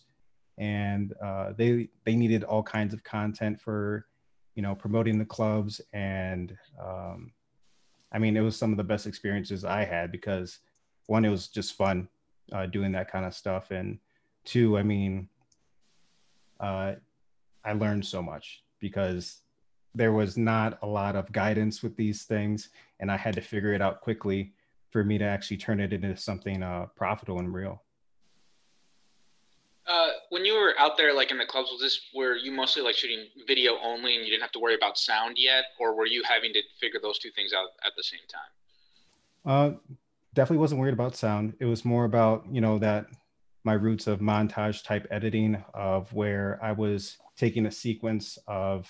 and 0.58 1.14
uh, 1.22 1.52
they 1.56 1.88
they 2.04 2.14
needed 2.14 2.44
all 2.44 2.62
kinds 2.62 2.92
of 2.92 3.02
content 3.04 3.60
for, 3.60 4.06
you 4.54 4.62
know, 4.62 4.74
promoting 4.74 5.18
the 5.18 5.24
clubs. 5.24 5.80
And 5.92 6.56
um, 6.82 7.32
I 8.12 8.18
mean, 8.18 8.36
it 8.36 8.40
was 8.40 8.56
some 8.56 8.70
of 8.72 8.76
the 8.76 8.84
best 8.84 9.06
experiences 9.06 9.64
I 9.64 9.84
had 9.84 10.12
because 10.12 10.58
one, 11.06 11.24
it 11.24 11.30
was 11.30 11.48
just 11.48 11.76
fun 11.76 12.08
uh, 12.52 12.66
doing 12.66 12.92
that 12.92 13.10
kind 13.10 13.24
of 13.24 13.34
stuff, 13.34 13.70
and 13.70 13.98
two, 14.44 14.78
I 14.78 14.82
mean, 14.82 15.28
uh, 16.60 16.94
I 17.64 17.72
learned 17.72 18.04
so 18.04 18.22
much 18.22 18.62
because 18.80 19.40
there 19.94 20.12
was 20.12 20.36
not 20.36 20.78
a 20.82 20.86
lot 20.86 21.16
of 21.16 21.30
guidance 21.32 21.82
with 21.82 21.96
these 21.96 22.24
things, 22.24 22.70
and 23.00 23.10
I 23.10 23.16
had 23.16 23.34
to 23.34 23.40
figure 23.40 23.72
it 23.72 23.82
out 23.82 24.00
quickly 24.00 24.52
for 24.90 25.04
me 25.04 25.18
to 25.18 25.24
actually 25.24 25.56
turn 25.56 25.80
it 25.80 25.92
into 25.92 26.16
something 26.16 26.62
uh, 26.62 26.86
profitable 26.96 27.38
and 27.38 27.52
real. 27.52 27.82
Uh, 29.86 30.10
when 30.30 30.44
you 30.44 30.54
were 30.54 30.74
out 30.78 30.96
there, 30.96 31.12
like 31.12 31.30
in 31.30 31.38
the 31.38 31.44
clubs, 31.44 31.70
was 31.70 31.80
this 31.80 32.00
where 32.12 32.36
you 32.36 32.52
mostly 32.52 32.82
like 32.82 32.94
shooting 32.94 33.26
video 33.46 33.76
only, 33.82 34.14
and 34.14 34.24
you 34.24 34.30
didn't 34.30 34.42
have 34.42 34.52
to 34.52 34.60
worry 34.60 34.74
about 34.74 34.96
sound 34.96 35.36
yet, 35.38 35.64
or 35.78 35.94
were 35.94 36.06
you 36.06 36.22
having 36.22 36.52
to 36.52 36.60
figure 36.80 37.00
those 37.02 37.18
two 37.18 37.30
things 37.34 37.52
out 37.52 37.68
at 37.84 37.92
the 37.96 38.02
same 38.02 38.20
time? 38.28 38.40
Uh, 39.44 39.94
definitely 40.34 40.58
wasn't 40.58 40.80
worried 40.80 40.94
about 40.94 41.16
sound. 41.16 41.54
It 41.60 41.64
was 41.64 41.84
more 41.84 42.04
about 42.04 42.44
you 42.50 42.60
know 42.60 42.78
that 42.78 43.06
my 43.64 43.74
roots 43.74 44.06
of 44.06 44.20
montage 44.20 44.82
type 44.84 45.06
editing 45.10 45.62
of 45.74 46.12
where 46.12 46.58
I 46.62 46.72
was 46.72 47.18
taking 47.36 47.66
a 47.66 47.70
sequence 47.70 48.38
of 48.46 48.88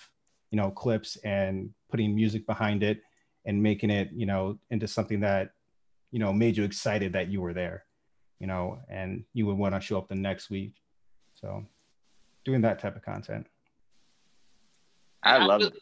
you 0.51 0.57
know 0.57 0.71
clips 0.71 1.17
and 1.25 1.71
putting 1.91 2.15
music 2.15 2.47
behind 2.47 2.83
it 2.83 3.03
and 3.45 3.63
making 3.63 3.91
it 3.91 4.11
you 4.13 4.27
know 4.27 4.59
into 4.71 4.87
something 4.87 5.21
that 5.21 5.51
you 6.11 6.19
know 6.19 6.33
made 6.33 6.57
you 6.57 6.65
excited 6.65 7.13
that 7.13 7.29
you 7.29 7.41
were 7.41 7.55
there 7.55 7.85
you 8.39 8.47
know 8.47 8.79
and 8.89 9.25
you 9.33 9.47
would 9.47 9.57
want 9.57 9.75
to 9.75 9.81
show 9.81 9.99
up 9.99 10.09
the 10.09 10.15
next 10.15 10.51
week. 10.51 10.75
So 11.35 11.65
doing 12.45 12.61
that 12.63 12.79
type 12.79 12.97
of 12.97 13.03
content. 13.03 13.47
I 15.23 15.45
love 15.45 15.63
it. 15.63 15.73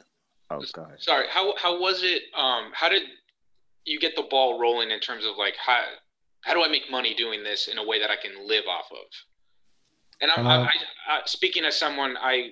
Oh 0.51 0.63
god 0.73 0.97
sorry 0.99 1.27
how 1.31 1.55
how 1.57 1.81
was 1.81 2.03
it 2.03 2.23
um 2.37 2.73
how 2.75 2.89
did 2.89 3.03
you 3.85 3.99
get 3.99 4.17
the 4.17 4.27
ball 4.31 4.61
rolling 4.61 4.91
in 4.91 5.01
terms 5.01 5.25
of 5.25 5.37
like 5.37 5.55
how 5.57 5.83
how 6.43 6.55
do 6.55 6.63
i 6.63 6.69
make 6.69 6.91
money 6.91 7.15
doing 7.15 7.43
this 7.43 7.69
in 7.69 7.79
a 7.79 7.87
way 7.87 7.99
that 8.01 8.11
i 8.11 8.17
can 8.17 8.47
live 8.47 8.65
off 8.69 8.87
of 8.91 9.07
and 10.21 10.31
i'm 10.37 10.47
uh, 10.47 10.65
I, 10.65 10.73
I, 11.09 11.21
speaking 11.27 11.65
as 11.65 11.77
someone 11.77 12.17
i 12.21 12.51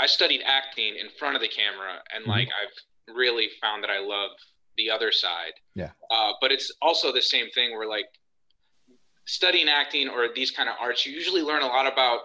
i 0.00 0.06
studied 0.06 0.42
acting 0.44 0.96
in 0.96 1.08
front 1.18 1.36
of 1.36 1.42
the 1.42 1.48
camera 1.48 2.02
and 2.14 2.22
mm-hmm. 2.22 2.30
like 2.30 2.48
i've 2.48 3.14
really 3.14 3.48
found 3.60 3.82
that 3.82 3.90
i 3.90 3.98
love 3.98 4.30
the 4.76 4.90
other 4.90 5.12
side. 5.12 5.54
Yeah. 5.74 5.90
Uh, 6.10 6.32
but 6.40 6.52
it's 6.52 6.72
also 6.80 7.12
the 7.12 7.22
same 7.22 7.50
thing 7.50 7.72
where 7.72 7.88
like 7.88 8.06
studying 9.24 9.68
acting 9.68 10.08
or 10.08 10.28
these 10.34 10.50
kind 10.50 10.68
of 10.68 10.76
arts, 10.80 11.04
you 11.04 11.12
usually 11.12 11.42
learn 11.42 11.62
a 11.62 11.66
lot 11.66 11.90
about 11.90 12.20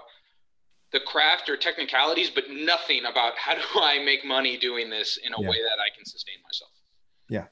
the 0.92 1.00
craft 1.00 1.50
or 1.50 1.58
technicalities, 1.58 2.30
but 2.30 2.46
nothing 2.50 3.06
about 3.06 3.38
how 3.38 3.56
do 3.56 3.62
I 3.76 4.04
make 4.04 4.26
money 4.26 4.58
doing 4.58 4.90
this 4.90 5.18
in 5.18 5.34
a 5.34 5.42
yeah. 5.42 5.50
way 5.50 5.58
that 5.62 5.80
I 5.80 5.96
can 5.96 6.06
sustain 6.06 6.36
myself. 6.44 6.72
Yeah, 7.30 7.46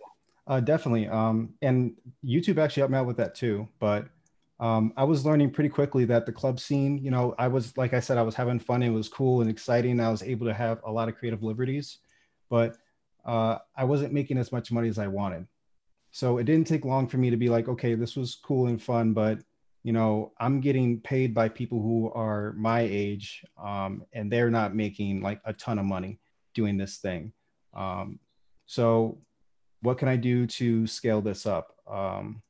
uh, 0.50 0.60
definitely. 0.60 1.08
Um, 1.08 1.54
and 1.62 1.94
YouTube 2.26 2.58
actually 2.58 2.82
helped 2.82 2.92
me 2.92 2.98
out 2.98 3.06
with 3.06 3.18
that 3.18 3.36
too. 3.36 3.68
But 3.80 4.08
um, 4.60 4.92
I 4.98 5.06
was 5.06 5.26
learning 5.26 5.52
pretty 5.52 5.70
quickly 5.70 6.04
that 6.06 6.26
the 6.26 6.34
club 6.34 6.60
scene, 6.60 6.98
you 6.98 7.12
know, 7.12 7.36
I 7.40 7.48
was, 7.48 7.78
like 7.78 7.94
I 7.94 8.02
said, 8.02 8.18
I 8.18 8.24
was 8.24 8.36
having 8.36 8.60
fun. 8.60 8.84
It 8.84 8.90
was 8.90 9.08
cool 9.08 9.42
and 9.42 9.50
exciting. 9.50 10.00
I 10.00 10.10
was 10.10 10.24
able 10.24 10.48
to 10.48 10.54
have 10.54 10.82
a 10.84 10.92
lot 10.92 11.08
of 11.08 11.16
creative 11.16 11.44
liberties. 11.44 12.00
But 12.50 12.76
uh, 13.26 13.60
I 13.78 13.84
wasn't 13.86 14.12
making 14.12 14.38
as 14.38 14.52
much 14.52 14.72
money 14.72 14.90
as 14.90 15.00
I 15.00 15.08
wanted. 15.08 15.48
So 16.12 16.40
it 16.40 16.46
didn't 16.46 16.68
take 16.68 16.84
long 16.84 17.08
for 17.08 17.18
me 17.18 17.30
to 17.30 17.38
be 17.38 17.50
like, 17.50 17.68
okay, 17.70 17.94
this 17.94 18.16
was 18.16 18.40
cool 18.44 18.68
and 18.68 18.82
fun, 18.82 19.14
but 19.14 19.40
you 19.84 19.94
know, 19.94 20.34
I'm 20.40 20.60
getting 20.60 21.00
paid 21.00 21.34
by 21.34 21.48
people 21.48 21.82
who 21.82 22.12
are 22.12 22.54
my 22.54 22.82
age, 22.82 23.46
um, 23.62 24.04
and 24.12 24.32
they're 24.32 24.50
not 24.50 24.76
making 24.76 25.22
like 25.22 25.42
a 25.46 25.54
ton 25.54 25.80
of 25.80 25.86
money 25.86 26.20
doing 26.54 26.78
this 26.78 26.98
thing. 26.98 27.32
Um, 27.74 28.20
so, 28.66 29.20
what 29.82 29.98
can 29.98 30.08
I 30.08 30.16
do 30.16 30.46
to 30.46 30.86
scale 30.88 31.22
this 31.22 31.46
up? 31.46 31.76
Um, 31.90 32.42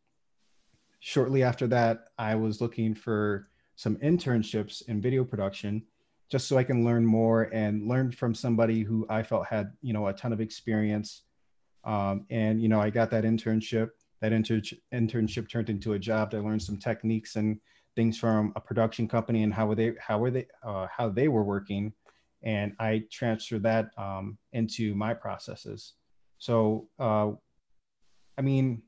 shortly 0.99 1.43
after 1.43 1.67
that, 1.67 2.05
I 2.17 2.35
was 2.35 2.61
looking 2.61 2.95
for 2.95 3.49
some 3.75 3.95
internships 3.97 4.87
in 4.87 5.01
video 5.01 5.23
production 5.23 5.83
just 6.29 6.47
so 6.47 6.57
I 6.57 6.63
can 6.63 6.85
learn 6.85 7.05
more 7.05 7.43
and 7.53 7.87
learn 7.87 8.11
from 8.11 8.35
somebody 8.35 8.83
who 8.83 9.05
I 9.09 9.23
felt 9.23 9.47
had, 9.47 9.71
you 9.81 9.93
know, 9.93 10.07
a 10.07 10.13
ton 10.13 10.31
of 10.31 10.41
experience. 10.41 11.23
Um, 11.83 12.25
and, 12.29 12.61
you 12.61 12.69
know, 12.69 12.79
I 12.79 12.89
got 12.89 13.09
that 13.11 13.23
internship. 13.23 13.89
That 14.21 14.33
inter- 14.33 14.61
internship 14.93 15.49
turned 15.49 15.69
into 15.69 15.93
a 15.93 15.99
job. 15.99 16.33
I 16.33 16.39
learned 16.39 16.61
some 16.61 16.77
techniques 16.77 17.35
and 17.35 17.59
things 17.95 18.17
from 18.17 18.53
a 18.55 18.59
production 18.59 19.07
company 19.07 19.43
and 19.43 19.53
how 19.53 19.65
were 19.65 19.75
they, 19.75 19.93
how 19.99 20.19
were 20.19 20.29
they, 20.29 20.45
uh, 20.63 20.87
how 20.95 21.09
they 21.09 21.27
were 21.29 21.43
working. 21.43 21.93
And 22.43 22.73
I 22.79 23.03
transferred 23.11 23.63
that 23.63 23.89
um, 23.97 24.37
into 24.53 24.93
my 24.93 25.13
processes. 25.13 25.93
So, 26.39 26.89
uh, 26.99 27.31
I 28.37 28.41
mean, 28.41 28.81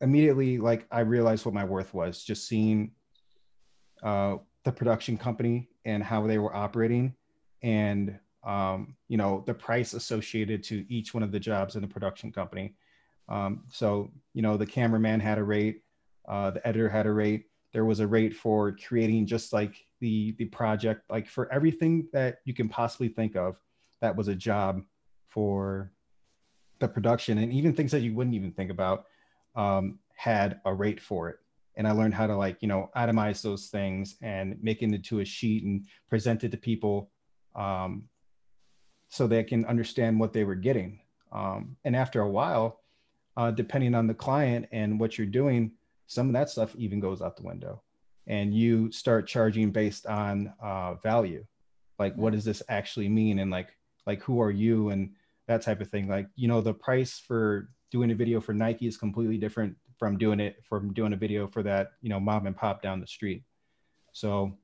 immediately, 0.00 0.58
like 0.58 0.86
I 0.90 1.00
realized 1.00 1.44
what 1.44 1.54
my 1.54 1.64
worth 1.64 1.94
was 1.94 2.22
just 2.22 2.46
seeing 2.46 2.92
uh, 4.02 4.36
the 4.64 4.72
production 4.72 5.16
company 5.16 5.68
and 5.84 6.02
how 6.02 6.26
they 6.26 6.38
were 6.38 6.54
operating 6.54 7.14
and 7.62 8.18
um, 8.44 8.94
you 9.08 9.16
know 9.16 9.42
the 9.46 9.54
price 9.54 9.94
associated 9.94 10.62
to 10.64 10.86
each 10.88 11.12
one 11.12 11.22
of 11.22 11.32
the 11.32 11.40
jobs 11.40 11.74
in 11.74 11.82
the 11.82 11.88
production 11.88 12.30
company. 12.30 12.74
Um, 13.28 13.64
so 13.68 14.10
you 14.34 14.42
know 14.42 14.56
the 14.56 14.66
cameraman 14.66 15.20
had 15.20 15.38
a 15.38 15.42
rate 15.42 15.82
uh, 16.28 16.50
the 16.50 16.66
editor 16.66 16.88
had 16.88 17.06
a 17.06 17.12
rate. 17.12 17.46
There 17.72 17.84
was 17.84 18.00
a 18.00 18.06
rate 18.06 18.34
for 18.34 18.72
creating 18.72 19.26
just 19.26 19.52
like 19.52 19.84
the 20.00 20.32
the 20.32 20.44
project 20.46 21.02
like 21.10 21.26
for 21.26 21.50
everything 21.52 22.06
that 22.12 22.38
you 22.44 22.54
can 22.54 22.68
possibly 22.68 23.08
think 23.08 23.34
of 23.34 23.56
that 24.00 24.14
was 24.14 24.28
a 24.28 24.34
job 24.34 24.82
for 25.28 25.92
the 26.78 26.88
production 26.88 27.38
and 27.38 27.52
even 27.52 27.72
things 27.72 27.92
that 27.92 28.00
you 28.00 28.14
wouldn't 28.14 28.36
even 28.36 28.52
think 28.52 28.70
about 28.70 29.06
um, 29.56 29.98
had 30.14 30.60
a 30.64 30.72
rate 30.74 31.00
for 31.00 31.28
it. 31.28 31.36
And 31.76 31.86
I 31.86 31.92
learned 31.92 32.14
how 32.14 32.26
to 32.26 32.36
like 32.36 32.58
you 32.60 32.68
know 32.68 32.90
atomize 32.96 33.42
those 33.42 33.66
things 33.66 34.16
and 34.22 34.56
make 34.62 34.82
it 34.82 34.92
into 34.92 35.20
a 35.20 35.24
sheet 35.24 35.64
and 35.64 35.86
present 36.08 36.44
it 36.44 36.50
to 36.50 36.56
people 36.56 37.10
um, 37.54 38.04
so 39.08 39.26
they 39.26 39.44
can 39.44 39.64
understand 39.64 40.18
what 40.18 40.32
they 40.32 40.44
were 40.44 40.54
getting. 40.54 41.00
Um, 41.32 41.76
and 41.84 41.94
after 41.94 42.20
a 42.20 42.30
while, 42.30 42.80
uh, 43.36 43.50
depending 43.50 43.94
on 43.94 44.06
the 44.06 44.14
client 44.14 44.66
and 44.72 44.98
what 44.98 45.18
you're 45.18 45.26
doing, 45.26 45.72
some 46.06 46.26
of 46.26 46.32
that 46.32 46.50
stuff 46.50 46.74
even 46.76 47.00
goes 47.00 47.20
out 47.22 47.36
the 47.36 47.42
window, 47.42 47.82
and 48.26 48.54
you 48.54 48.90
start 48.90 49.28
charging 49.28 49.70
based 49.70 50.06
on 50.06 50.52
uh, 50.62 50.94
value, 50.94 51.44
like 51.98 52.14
what 52.16 52.32
does 52.32 52.44
this 52.44 52.62
actually 52.68 53.08
mean, 53.08 53.38
and 53.38 53.50
like 53.50 53.68
like 54.06 54.22
who 54.22 54.40
are 54.40 54.50
you? 54.50 54.88
And 54.88 55.12
that 55.48 55.62
type 55.62 55.80
of 55.80 55.88
thing. 55.88 56.08
Like 56.08 56.28
you 56.36 56.46
know 56.46 56.60
the 56.60 56.74
price 56.74 57.18
for 57.18 57.70
doing 57.90 58.10
a 58.10 58.14
video 58.14 58.40
for 58.40 58.54
Nike 58.54 58.86
is 58.86 58.96
completely 58.96 59.38
different 59.38 59.76
from 59.98 60.16
doing 60.16 60.38
it 60.38 60.56
from 60.62 60.92
doing 60.92 61.12
a 61.12 61.16
video 61.16 61.48
for 61.48 61.62
that 61.64 61.88
you 62.00 62.08
know 62.08 62.20
mom 62.20 62.46
and 62.46 62.56
pop 62.56 62.82
down 62.82 63.00
the 63.00 63.06
street. 63.06 63.42
So 64.12 64.56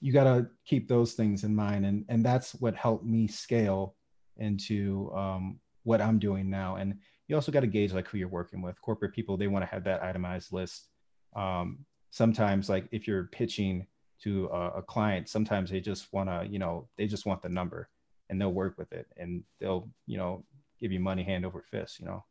you 0.00 0.12
got 0.12 0.24
to 0.24 0.46
keep 0.64 0.88
those 0.88 1.14
things 1.14 1.44
in 1.44 1.54
mind 1.54 1.84
and 1.84 2.04
and 2.08 2.24
that's 2.24 2.54
what 2.54 2.74
helped 2.74 3.04
me 3.04 3.26
scale 3.26 3.96
into 4.36 5.12
um, 5.14 5.58
what 5.82 6.00
i'm 6.00 6.18
doing 6.18 6.48
now. 6.48 6.76
And 6.76 6.94
you 7.26 7.34
also 7.34 7.52
got 7.52 7.60
to 7.60 7.66
gauge 7.66 7.92
like 7.92 8.08
who 8.08 8.16
you're 8.18 8.28
working 8.28 8.62
with. 8.62 8.80
Corporate 8.80 9.14
people 9.14 9.36
they 9.36 9.48
want 9.48 9.62
to 9.62 9.70
have 9.70 9.84
that 9.84 10.02
itemized 10.02 10.52
list. 10.52 10.88
Um, 11.36 11.84
sometimes 12.10 12.68
like 12.68 12.88
if 12.90 13.06
you're 13.06 13.24
pitching 13.32 13.86
to 14.22 14.46
a, 14.46 14.78
a 14.78 14.82
client 14.82 15.28
sometimes 15.28 15.70
they 15.70 15.80
just 15.80 16.12
want 16.12 16.28
to 16.28 16.46
you 16.50 16.58
know 16.58 16.88
they 16.96 17.06
just 17.06 17.26
want 17.26 17.42
the 17.42 17.48
number 17.48 17.88
and 18.30 18.40
they'll 18.40 18.52
work 18.52 18.76
with 18.78 18.92
it 18.92 19.06
and 19.16 19.42
they'll 19.60 19.88
you 20.06 20.16
know 20.16 20.44
give 20.80 20.92
you 20.92 21.00
money 21.00 21.22
hand 21.22 21.44
over 21.44 21.62
fist 21.70 21.98
you 21.98 22.06
know 22.06 22.24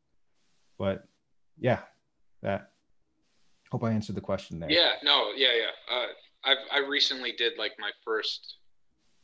but 0.77 1.05
yeah 1.59 1.79
That 2.41 2.71
hope 3.71 3.83
I 3.83 3.91
answered 3.91 4.15
the 4.15 4.21
question 4.21 4.59
there. 4.59 4.71
Yeah, 4.71 4.91
no, 5.03 5.31
yeah, 5.35 5.53
yeah. 5.53 5.95
Uh, 5.95 6.07
I've 6.45 6.57
I 6.71 6.87
recently 6.87 7.33
did 7.33 7.53
like 7.57 7.73
my 7.79 7.91
first 8.03 8.57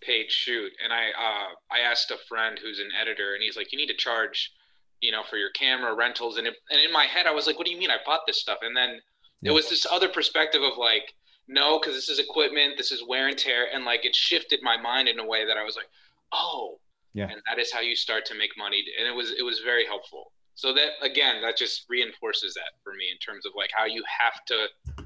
paid 0.02 0.30
shoot, 0.32 0.72
and 0.84 0.92
I 0.92 1.10
uh, 1.10 1.50
I 1.72 1.80
asked 1.80 2.12
a 2.12 2.18
friend 2.28 2.60
who's 2.62 2.80
an 2.80 2.90
editor, 3.00 3.34
and 3.34 3.44
he's 3.44 3.56
like, 3.56 3.72
you 3.72 3.78
need 3.78 3.88
to 3.88 3.96
charge, 3.96 4.52
you 5.02 5.12
know, 5.12 5.24
for 5.30 5.38
your 5.38 5.52
camera 5.52 5.96
rentals, 5.96 6.38
and 6.38 6.48
it, 6.48 6.56
and 6.70 6.82
in 6.82 6.92
my 6.92 7.06
head 7.06 7.26
I 7.26 7.32
was 7.32 7.48
like, 7.48 7.58
what 7.58 7.66
do 7.66 7.72
you 7.72 7.80
mean 7.80 7.92
I 7.92 7.98
bought 8.06 8.22
this 8.28 8.42
stuff? 8.42 8.60
And 8.62 8.76
then 8.76 9.00
yeah. 9.42 9.52
it 9.52 9.54
was 9.54 9.70
this 9.70 9.86
other 9.90 10.10
perspective 10.10 10.62
of 10.62 10.78
like, 10.78 11.14
no, 11.48 11.80
because 11.80 11.96
this 11.96 12.10
is 12.10 12.20
equipment, 12.20 12.74
this 12.78 12.92
is 12.92 13.04
wear 13.08 13.28
and 13.28 13.38
tear, 13.38 13.68
and 13.74 13.86
like 13.86 14.06
it 14.06 14.16
shifted 14.16 14.60
my 14.62 14.78
mind 14.78 15.08
in 15.08 15.20
a 15.20 15.26
way 15.26 15.46
that 15.46 15.58
I 15.58 15.64
was 15.64 15.76
like, 15.76 15.88
oh, 16.34 16.80
yeah, 17.14 17.30
and 17.30 17.42
that 17.50 17.60
is 17.60 17.72
how 17.72 17.80
you 17.82 17.96
start 17.96 18.26
to 18.26 18.36
make 18.36 18.52
money, 18.58 18.84
and 19.00 19.08
it 19.08 19.16
was 19.16 19.32
it 19.32 19.44
was 19.44 19.60
very 19.60 19.86
helpful. 19.86 20.32
So 20.56 20.74
that 20.74 20.92
again, 21.02 21.42
that 21.42 21.58
just 21.58 21.86
reinforces 21.90 22.54
that 22.56 22.74
for 22.84 22.94
me 22.94 23.06
in 23.12 23.18
terms 23.18 23.46
of 23.46 23.54
like 23.56 23.70
how 23.74 23.86
you 23.86 24.04
have 24.20 24.44
to 24.48 25.06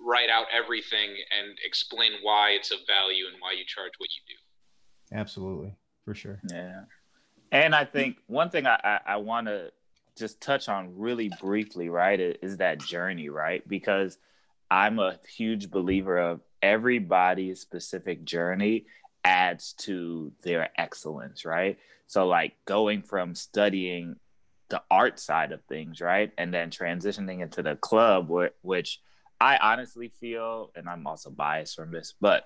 write 0.00 0.30
out 0.30 0.46
everything 0.52 1.10
and 1.38 1.58
explain 1.64 2.12
why 2.22 2.50
it's 2.50 2.70
of 2.70 2.78
value 2.86 3.24
and 3.30 3.36
why 3.40 3.52
you 3.52 3.64
charge 3.66 3.92
what 3.98 4.08
you 4.14 4.22
do. 4.28 5.16
Absolutely, 5.16 5.74
for 6.04 6.14
sure. 6.14 6.40
Yeah, 6.50 6.82
and 7.52 7.74
I 7.74 7.84
think 7.84 8.18
one 8.26 8.50
thing 8.50 8.66
I 8.66 8.78
I, 8.84 9.00
I 9.06 9.16
want 9.16 9.46
to 9.46 9.72
just 10.16 10.40
touch 10.40 10.68
on 10.68 10.98
really 10.98 11.30
briefly, 11.40 11.88
right, 11.88 12.18
is 12.20 12.58
that 12.58 12.80
journey, 12.80 13.28
right? 13.28 13.66
Because 13.66 14.18
I'm 14.70 14.98
a 14.98 15.18
huge 15.36 15.70
believer 15.70 16.18
of 16.18 16.40
everybody's 16.60 17.60
specific 17.60 18.24
journey 18.24 18.84
adds 19.24 19.72
to 19.74 20.32
their 20.42 20.70
excellence, 20.78 21.44
right? 21.44 21.78
So 22.06 22.26
like 22.26 22.54
going 22.64 23.02
from 23.02 23.34
studying 23.34 24.16
the 24.70 24.82
art 24.90 25.18
side 25.18 25.52
of 25.52 25.62
things, 25.64 26.00
right? 26.00 26.32
And 26.38 26.52
then 26.52 26.70
transitioning 26.70 27.40
into 27.40 27.62
the 27.62 27.76
club, 27.76 28.30
which 28.62 29.00
I 29.40 29.56
honestly 29.58 30.08
feel, 30.08 30.70
and 30.74 30.88
I'm 30.88 31.06
also 31.06 31.30
biased 31.30 31.76
from 31.76 31.90
this, 31.90 32.14
but 32.20 32.44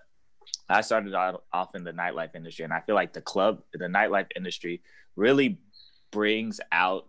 I 0.68 0.80
started 0.80 1.14
off 1.14 1.74
in 1.74 1.84
the 1.84 1.92
nightlife 1.92 2.34
industry, 2.34 2.64
and 2.64 2.72
I 2.72 2.80
feel 2.80 2.94
like 2.94 3.12
the 3.12 3.20
club, 3.20 3.62
the 3.72 3.86
nightlife 3.86 4.28
industry, 4.36 4.82
really 5.16 5.58
brings 6.10 6.60
out 6.70 7.08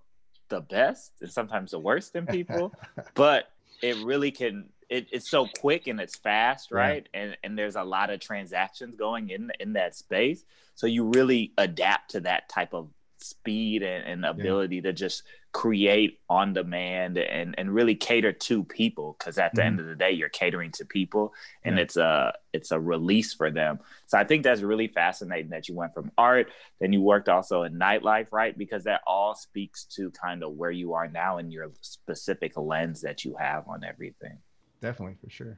the 0.50 0.62
best 0.62 1.12
and 1.22 1.32
sometimes 1.32 1.72
the 1.72 1.80
worst 1.80 2.16
in 2.16 2.26
people, 2.26 2.74
but 3.14 3.50
it 3.82 3.98
really 3.98 4.32
can. 4.32 4.70
It, 4.94 5.08
it's 5.12 5.30
so 5.30 5.48
quick 5.60 5.88
and 5.88 6.00
it's 6.00 6.16
fast, 6.16 6.72
right? 6.72 7.08
Yeah. 7.14 7.22
And 7.22 7.38
and 7.44 7.58
there's 7.58 7.76
a 7.76 7.84
lot 7.84 8.10
of 8.10 8.20
transactions 8.20 8.96
going 8.96 9.30
in 9.30 9.52
in 9.60 9.74
that 9.74 9.96
space, 9.96 10.46
so 10.76 10.88
you 10.88 11.06
really 11.06 11.52
adapt 11.58 12.12
to 12.12 12.22
that 12.22 12.50
type 12.50 12.74
of 12.74 12.90
speed 13.24 13.84
and, 13.84 14.06
and 14.06 14.26
ability 14.26 14.78
yeah. 14.78 14.82
to 14.84 14.94
just 14.94 15.24
create 15.54 16.20
on 16.30 16.52
demand 16.52 17.18
and 17.18 17.54
and 17.60 17.74
really 17.74 17.94
cater 17.94 18.34
to 18.34 18.64
people 18.64 19.16
because 19.18 19.38
at 19.38 19.54
the 19.54 19.62
mm-hmm. 19.62 19.68
end 19.68 19.80
of 19.80 19.86
the 19.86 19.96
day 19.96 20.12
you're 20.12 20.28
catering 20.28 20.72
to 20.72 20.84
people 20.84 21.32
and 21.64 21.78
yeah. 21.78 21.84
it's 21.84 21.96
a 21.96 22.34
it's 22.54 22.72
a 22.72 22.80
release 22.80 23.36
for 23.36 23.52
them 23.52 23.80
so 24.08 24.18
i 24.18 24.24
think 24.24 24.44
that's 24.44 24.62
really 24.62 24.88
fascinating 24.88 25.52
that 25.52 25.70
you 25.70 25.76
went 25.76 25.94
from 25.94 26.12
art 26.18 26.52
then 26.80 26.92
you 26.92 27.02
worked 27.02 27.30
also 27.30 27.62
in 27.62 27.76
nightlife 27.76 28.26
right 28.32 28.58
because 28.58 28.86
that 28.86 29.02
all 29.06 29.36
speaks 29.36 29.86
to 29.86 30.10
kind 30.10 30.42
of 30.42 30.54
where 30.54 30.72
you 30.72 30.94
are 30.94 31.08
now 31.08 31.38
and 31.38 31.54
your 31.54 31.70
specific 31.82 32.58
lens 32.58 33.02
that 33.02 33.24
you 33.24 33.36
have 33.38 33.68
on 33.68 33.84
everything 33.84 34.40
definitely 34.84 35.16
for 35.24 35.30
sure 35.30 35.58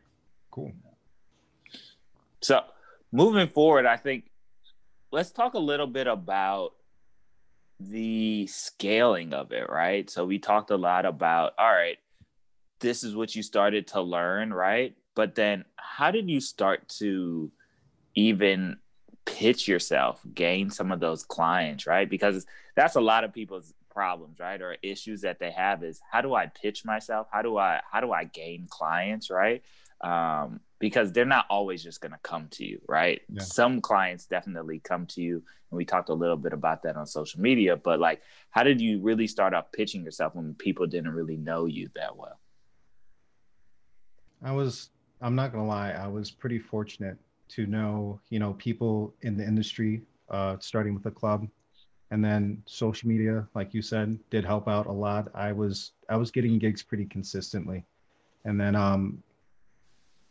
cool 0.52 0.72
so 2.42 2.62
moving 3.12 3.48
forward 3.48 3.86
i 3.86 3.98
think 3.98 4.26
let's 5.12 5.32
talk 5.32 5.54
a 5.54 5.60
little 5.60 5.88
bit 5.88 6.08
about 6.08 6.74
the 7.80 8.48
scaling 8.48 9.34
of 9.34 9.52
it, 9.52 9.70
right? 9.70 10.10
So 10.10 10.26
we 10.26 10.40
talked 10.40 10.72
a 10.72 10.78
lot 10.78 11.06
about, 11.06 11.54
all 11.58 11.72
right, 11.72 11.98
this 12.80 13.04
is 13.04 13.16
what 13.16 13.36
you 13.36 13.44
started 13.44 13.88
to 13.88 14.02
learn, 14.02 14.54
right? 14.54 14.96
But 15.16 15.36
then 15.36 15.66
how 15.76 16.12
did 16.12 16.30
you 16.30 16.40
start 16.40 16.88
to 17.00 17.52
even 18.16 18.78
pitch 19.26 19.68
yourself, 19.68 20.22
gain 20.34 20.70
some 20.70 20.92
of 20.92 21.00
those 21.00 21.24
clients, 21.24 21.88
right? 21.88 22.10
Because 22.10 22.46
that's 22.76 22.96
a 22.96 23.02
lot 23.02 23.24
of 23.24 23.34
people's 23.34 23.74
problems, 23.96 24.40
right? 24.40 24.62
Or 24.62 24.76
issues 24.84 25.22
that 25.22 25.40
they 25.40 25.52
have 25.52 25.84
is 25.84 26.02
how 26.12 26.22
do 26.22 26.36
I 26.36 26.48
pitch 26.48 26.86
myself? 26.86 27.28
How 27.32 27.42
do 27.42 27.58
I 27.58 27.80
how 27.90 28.02
do 28.02 28.12
I 28.12 28.26
gain 28.26 28.68
clients, 28.70 29.32
right? 29.32 29.64
Um, 30.02 30.60
because 30.78 31.14
they're 31.14 31.26
not 31.26 31.46
always 31.50 31.82
just 31.82 32.02
going 32.02 32.12
to 32.12 32.20
come 32.22 32.50
to 32.52 32.66
you, 32.66 32.82
right? 32.88 33.22
Yeah. 33.30 33.42
Some 33.42 33.80
clients 33.80 34.26
definitely 34.26 34.80
come 34.80 35.06
to 35.08 35.22
you, 35.22 35.36
and 35.72 35.78
we 35.78 35.86
talked 35.86 36.10
a 36.10 36.14
little 36.14 36.36
bit 36.36 36.52
about 36.52 36.84
that 36.84 36.98
on 36.98 37.08
social 37.08 37.40
media. 37.40 37.78
But 37.78 38.00
like, 38.00 38.22
how 38.52 38.64
did 38.64 38.82
you 38.82 39.00
really 39.00 39.26
start 39.26 39.54
off 39.54 39.72
pitching 39.72 40.04
yourself 40.04 40.36
when 40.36 40.54
people 40.56 40.86
didn't 40.86 41.14
really 41.14 41.38
know 41.38 41.66
you 41.66 41.90
that 41.96 42.16
well? 42.16 42.38
I 44.44 44.52
was, 44.52 44.90
I'm 45.22 45.34
not 45.34 45.54
gonna 45.54 45.66
lie, 45.66 45.92
I 45.92 46.08
was 46.08 46.30
pretty 46.30 46.60
fortunate 46.60 47.18
to 47.48 47.66
know, 47.66 48.20
you 48.30 48.40
know, 48.40 48.54
people 48.54 49.16
in 49.22 49.38
the 49.38 49.46
industry, 49.46 50.02
uh, 50.30 50.58
starting 50.60 50.94
with 50.94 51.06
a 51.06 51.12
club, 51.12 51.48
and 52.12 52.24
then 52.24 52.62
social 52.66 53.10
media, 53.10 53.48
like 53.56 53.74
you 53.74 53.82
said, 53.82 54.18
did 54.30 54.46
help 54.46 54.68
out 54.68 54.86
a 54.86 54.92
lot. 54.92 55.28
I 55.34 55.52
was, 55.52 55.94
I 56.10 56.18
was 56.18 56.32
getting 56.32 56.60
gigs 56.60 56.84
pretty 56.84 57.06
consistently, 57.06 57.84
and 58.46 58.60
then 58.60 58.76
um, 58.76 59.24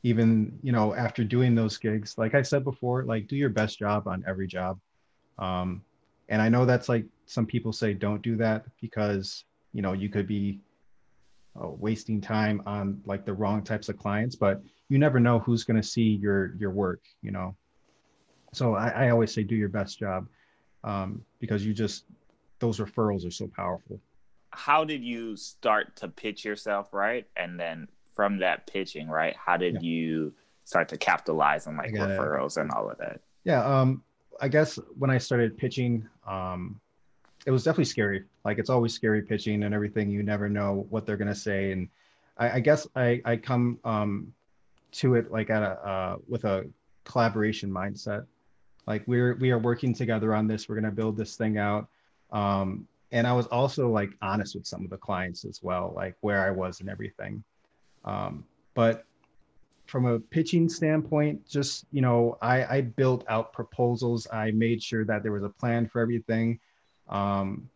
even 0.05 0.57
you 0.63 0.71
know 0.71 0.95
after 0.95 1.25
doing 1.25 1.55
those 1.55 1.77
gigs 1.79 2.17
like 2.17 2.35
i 2.35 2.43
said 2.43 2.63
before 2.63 3.05
like 3.05 3.27
do 3.27 3.37
your 3.37 3.49
best 3.49 3.79
job 3.79 4.07
on 4.07 4.23
every 4.29 4.47
job. 4.47 4.79
Um, 5.39 5.83
and 6.29 6.41
i 6.41 6.49
know 6.49 6.65
that's 6.65 6.89
like 6.89 7.05
some 7.27 7.47
people 7.47 7.73
say 7.73 7.93
don't 7.93 8.23
do 8.23 8.37
that 8.37 8.65
because 8.81 9.45
you 9.73 9.83
know 9.83 9.93
you 9.93 10.09
could 10.09 10.29
be 10.29 10.61
uh, 11.61 11.69
wasting 11.69 12.21
time 12.21 12.63
on 12.67 13.01
like 13.05 13.25
the 13.25 13.33
wrong 13.33 13.63
types 13.63 13.89
of 13.89 13.97
clients 13.97 14.37
but 14.37 14.63
you 14.89 14.99
never 14.99 15.19
know 15.19 15.39
who's 15.41 15.65
going 15.65 15.81
to 15.81 15.87
see 15.87 16.19
your 16.23 16.55
your 16.57 16.71
work 16.71 17.01
you 17.23 17.33
know? 17.33 17.57
So 18.53 18.75
I, 18.75 18.89
I 18.89 19.11
always 19.11 19.35
say 19.35 19.43
do 19.43 19.57
your 19.57 19.69
best 19.69 19.99
job 19.99 20.29
um, 20.85 21.25
because 21.41 21.67
you 21.67 21.75
just 21.75 22.05
those 22.61 22.79
referrals 22.79 23.27
are 23.27 23.33
so 23.33 23.49
powerful 23.49 23.99
how 24.51 24.85
did 24.85 25.03
you 25.03 25.37
start 25.37 25.97
to 25.97 26.07
pitch 26.07 26.45
yourself 26.45 26.93
right 26.93 27.27
and 27.37 27.59
then 27.59 27.89
from 28.15 28.39
that 28.39 28.67
pitching, 28.67 29.09
right? 29.09 29.37
How 29.37 29.57
did 29.57 29.75
yeah. 29.75 29.81
you 29.81 30.35
start 30.65 30.89
to 30.91 30.97
capitalize 30.97 31.67
on 31.67 31.77
like 31.77 31.93
referrals 31.93 32.57
and 32.57 32.71
all 32.71 32.89
of 32.89 32.99
that? 32.99 33.21
Yeah, 33.45 33.65
um, 33.65 34.03
I 34.41 34.49
guess 34.49 34.79
when 34.99 35.11
I 35.11 35.19
started 35.19 35.59
pitching, 35.59 36.09
um, 36.27 36.81
it 37.45 37.51
was 37.51 37.65
definitely 37.65 37.85
scary. 37.87 38.25
Like 38.45 38.59
it's 38.59 38.71
always 38.71 38.95
scary 38.95 39.23
pitching 39.23 39.65
and 39.65 39.75
everything. 39.75 40.11
You 40.11 40.23
never 40.23 40.49
know 40.49 40.87
what 40.89 41.05
they're 41.05 41.17
gonna 41.17 41.35
say, 41.35 41.73
and 41.73 41.89
I, 42.39 42.53
I 42.53 42.61
guess 42.61 42.87
I 42.97 43.21
I 43.25 43.37
come 43.37 43.79
um, 43.85 44.33
to 44.93 45.17
it 45.17 45.31
like 45.31 45.51
at 45.51 45.63
a 45.63 45.87
uh, 45.87 46.17
with 46.29 46.45
a 46.45 46.67
collaboration 47.05 47.71
mindset. 47.71 48.27
Like 48.87 49.03
we're 49.07 49.35
we 49.35 49.51
are 49.51 49.59
working 49.59 49.95
together 49.95 50.35
on 50.35 50.47
this. 50.47 50.69
We're 50.69 50.77
gonna 50.77 50.91
build 50.91 51.17
this 51.17 51.37
thing 51.37 51.59
out. 51.59 51.89
Um, 52.33 52.87
and 53.13 53.27
I 53.27 53.33
was 53.33 53.47
also 53.47 53.89
like 53.89 54.11
honest 54.23 54.55
with 54.57 54.67
some 54.67 54.85
of 54.85 54.91
the 54.91 54.97
clients 54.97 55.45
as 55.45 55.63
well, 55.63 55.93
like 55.95 56.17
where 56.21 56.45
I 56.45 56.51
was 56.51 56.81
and 56.81 56.89
everything. 56.89 57.45
Um, 58.05 58.45
but 58.75 59.05
from 59.87 60.07
a 60.07 60.19
pitching 60.19 60.69
standpoint, 60.69 61.47
just 61.47 61.87
you 61.93 62.01
know, 62.01 62.39
I, 62.43 62.65
I 62.65 62.81
built 62.81 63.25
out 63.29 63.53
proposals. 63.53 64.27
I 64.33 64.51
made 64.51 64.83
sure 64.83 65.05
that 65.05 65.23
there 65.23 65.33
was 65.33 65.45
a 65.45 65.49
plan 65.49 65.87
for 65.87 66.01
everything. 66.01 66.59
Um, 67.09 67.69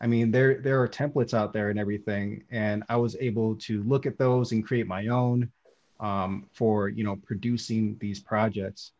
I 0.00 0.06
mean, 0.06 0.30
there 0.30 0.60
there 0.60 0.80
are 0.80 0.88
templates 0.88 1.34
out 1.34 1.52
there 1.52 1.70
and 1.70 1.78
everything, 1.78 2.44
and 2.50 2.84
I 2.88 2.96
was 2.96 3.16
able 3.20 3.56
to 3.56 3.82
look 3.82 4.06
at 4.06 4.16
those 4.16 4.52
and 4.52 4.64
create 4.64 4.86
my 4.86 5.08
own 5.08 5.50
um, 6.00 6.46
for 6.52 6.88
you 6.88 7.04
know 7.04 7.16
producing 7.16 7.96
these 7.98 8.20
projects. 8.20 8.92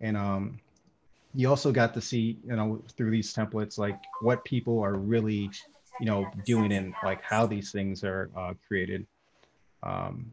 And 0.00 0.16
um, 0.16 0.58
you 1.36 1.48
also 1.50 1.70
got 1.70 1.92
to 1.94 2.00
see 2.00 2.38
you 2.44 2.56
know 2.56 2.82
through 2.96 3.10
these 3.10 3.32
templates 3.32 3.78
like 3.78 4.00
what 4.22 4.42
people 4.44 4.80
are 4.80 4.94
really 4.94 5.50
you 6.00 6.06
know 6.06 6.26
doing 6.44 6.72
and 6.72 6.94
like 7.04 7.22
how 7.22 7.46
these 7.46 7.70
things 7.70 8.02
are 8.02 8.30
uh, 8.36 8.54
created. 8.66 9.06
Um, 9.82 10.32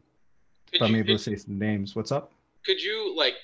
if 0.72 0.82
I'm 0.82 0.94
able 0.96 1.16
to 1.16 1.18
say 1.18 1.36
some 1.36 1.58
names, 1.58 1.94
what's 1.94 2.10
up? 2.10 2.32
Could 2.66 2.82
you 2.82 3.14
like? 3.16 3.34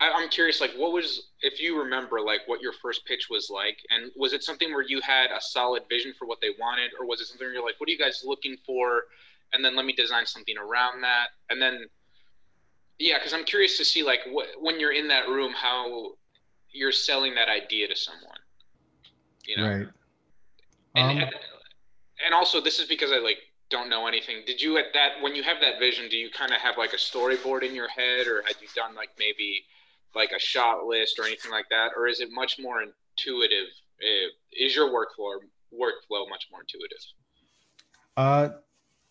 I, 0.00 0.12
I'm 0.14 0.28
curious, 0.28 0.60
like, 0.60 0.70
what 0.76 0.92
was 0.92 1.30
if 1.42 1.60
you 1.60 1.78
remember, 1.78 2.20
like, 2.20 2.42
what 2.46 2.62
your 2.62 2.72
first 2.72 3.04
pitch 3.04 3.26
was 3.28 3.50
like, 3.50 3.78
and 3.90 4.12
was 4.16 4.32
it 4.32 4.44
something 4.44 4.70
where 4.70 4.84
you 4.84 5.00
had 5.00 5.30
a 5.32 5.40
solid 5.40 5.82
vision 5.88 6.14
for 6.16 6.26
what 6.26 6.40
they 6.40 6.50
wanted, 6.58 6.92
or 6.98 7.04
was 7.04 7.20
it 7.20 7.26
something 7.26 7.46
where 7.46 7.54
you're 7.54 7.64
like, 7.64 7.74
what 7.78 7.88
are 7.88 7.92
you 7.92 7.98
guys 7.98 8.22
looking 8.24 8.56
for, 8.64 9.02
and 9.52 9.64
then 9.64 9.74
let 9.74 9.84
me 9.84 9.92
design 9.92 10.24
something 10.24 10.56
around 10.56 11.02
that, 11.02 11.28
and 11.50 11.60
then, 11.60 11.86
yeah, 13.00 13.18
because 13.18 13.34
I'm 13.34 13.44
curious 13.44 13.76
to 13.78 13.84
see 13.84 14.04
like 14.04 14.20
what 14.30 14.46
when 14.60 14.78
you're 14.78 14.92
in 14.92 15.08
that 15.08 15.28
room, 15.28 15.52
how 15.52 16.12
you're 16.72 16.92
selling 16.92 17.34
that 17.34 17.48
idea 17.48 17.88
to 17.88 17.96
someone, 17.96 18.38
you 19.46 19.56
know, 19.56 19.68
right. 19.68 19.86
And, 20.94 21.22
um, 21.22 21.30
and, 22.24 22.34
also 22.34 22.60
this 22.60 22.78
is 22.78 22.86
because 22.86 23.12
I 23.12 23.18
like 23.18 23.38
don't 23.70 23.88
know 23.88 24.06
anything. 24.06 24.42
Did 24.46 24.60
you 24.60 24.78
at 24.78 24.86
that 24.94 25.20
when 25.20 25.34
you 25.34 25.42
have 25.42 25.58
that 25.60 25.78
vision 25.78 26.08
do 26.08 26.16
you 26.16 26.30
kind 26.30 26.52
of 26.52 26.58
have 26.58 26.76
like 26.78 26.92
a 26.92 26.96
storyboard 26.96 27.62
in 27.62 27.74
your 27.74 27.88
head 27.88 28.26
or 28.26 28.42
had 28.46 28.56
you 28.60 28.68
done 28.74 28.94
like 28.94 29.10
maybe 29.18 29.64
like 30.14 30.32
a 30.32 30.40
shot 30.40 30.84
list 30.84 31.18
or 31.18 31.24
anything 31.24 31.50
like 31.50 31.66
that? 31.70 31.90
Or 31.96 32.06
is 32.06 32.20
it 32.20 32.30
much 32.32 32.58
more 32.58 32.82
intuitive? 32.82 33.68
Is 34.52 34.74
your 34.74 34.88
workflow 34.88 35.38
workflow 35.72 36.28
much 36.28 36.48
more 36.50 36.60
intuitive? 36.62 37.04
Uh 38.16 38.48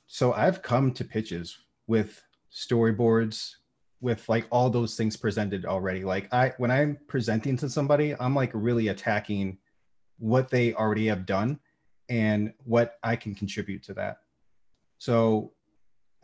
so 0.08 0.34
I've 0.34 0.62
come 0.62 0.94
to 0.94 1.04
pitches 1.04 1.58
with 1.86 2.22
storyboards, 2.52 3.52
with 4.00 4.28
like 4.30 4.46
all 4.52 4.70
those 4.70 4.96
things 4.96 5.18
presented 5.18 5.66
already. 5.66 6.04
Like 6.04 6.32
I, 6.34 6.54
when 6.58 6.72
I'm 6.72 6.98
presenting 7.08 7.58
to 7.58 7.70
somebody, 7.70 8.16
I'm 8.20 8.36
like 8.36 8.52
really 8.54 8.90
attacking 8.90 9.58
what 10.20 10.50
they 10.50 10.74
already 10.74 11.08
have 11.08 11.26
done 11.26 11.60
and 12.10 12.54
what 12.64 12.98
I 13.04 13.16
can 13.16 13.36
contribute 13.36 13.84
to 13.84 13.94
that. 13.96 14.20
So 15.00 15.52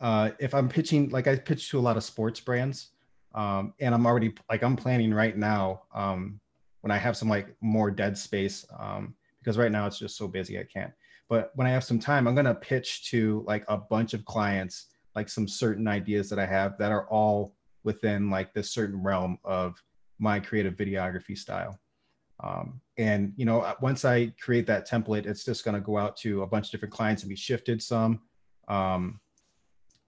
uh, 0.00 0.30
if 0.38 0.54
I'm 0.54 0.68
pitching, 0.68 1.10
like 1.10 1.26
I 1.26 1.36
pitch 1.36 1.70
to 1.70 1.78
a 1.78 1.80
lot 1.80 1.96
of 1.96 2.04
sports 2.04 2.40
brands, 2.40 2.90
um, 3.34 3.74
and 3.80 3.94
I'm 3.94 4.06
already 4.06 4.32
like 4.48 4.62
I'm 4.62 4.76
planning 4.76 5.12
right 5.12 5.36
now 5.36 5.82
um, 5.94 6.40
when 6.82 6.90
I 6.90 6.98
have 6.98 7.16
some 7.16 7.28
like 7.28 7.48
more 7.60 7.90
dead 7.90 8.16
space 8.16 8.64
um, 8.78 9.14
because 9.40 9.58
right 9.58 9.72
now 9.72 9.86
it's 9.86 9.98
just 9.98 10.16
so 10.16 10.28
busy 10.28 10.58
I 10.58 10.64
can't. 10.64 10.92
But 11.28 11.50
when 11.54 11.66
I 11.66 11.70
have 11.70 11.84
some 11.84 11.98
time, 11.98 12.28
I'm 12.28 12.34
gonna 12.34 12.54
pitch 12.54 13.10
to 13.10 13.42
like 13.46 13.64
a 13.66 13.76
bunch 13.76 14.14
of 14.14 14.24
clients 14.24 14.86
like 15.14 15.28
some 15.28 15.48
certain 15.48 15.88
ideas 15.88 16.28
that 16.30 16.38
I 16.38 16.46
have 16.46 16.76
that 16.78 16.92
are 16.92 17.08
all 17.08 17.54
within 17.84 18.30
like 18.30 18.52
this 18.52 18.70
certain 18.70 19.02
realm 19.02 19.38
of 19.44 19.80
my 20.18 20.40
creative 20.40 20.74
videography 20.74 21.36
style. 21.36 21.78
Um, 22.42 22.80
and 22.98 23.32
you 23.36 23.44
know, 23.44 23.74
once 23.80 24.04
I 24.04 24.32
create 24.40 24.66
that 24.66 24.88
template, 24.88 25.26
it's 25.26 25.44
just 25.44 25.64
going 25.64 25.74
to 25.74 25.80
go 25.80 25.98
out 25.98 26.16
to 26.18 26.42
a 26.42 26.46
bunch 26.46 26.66
of 26.66 26.70
different 26.72 26.94
clients 26.94 27.22
and 27.22 27.30
be 27.30 27.36
shifted 27.36 27.82
some. 27.82 28.20
Um, 28.68 29.20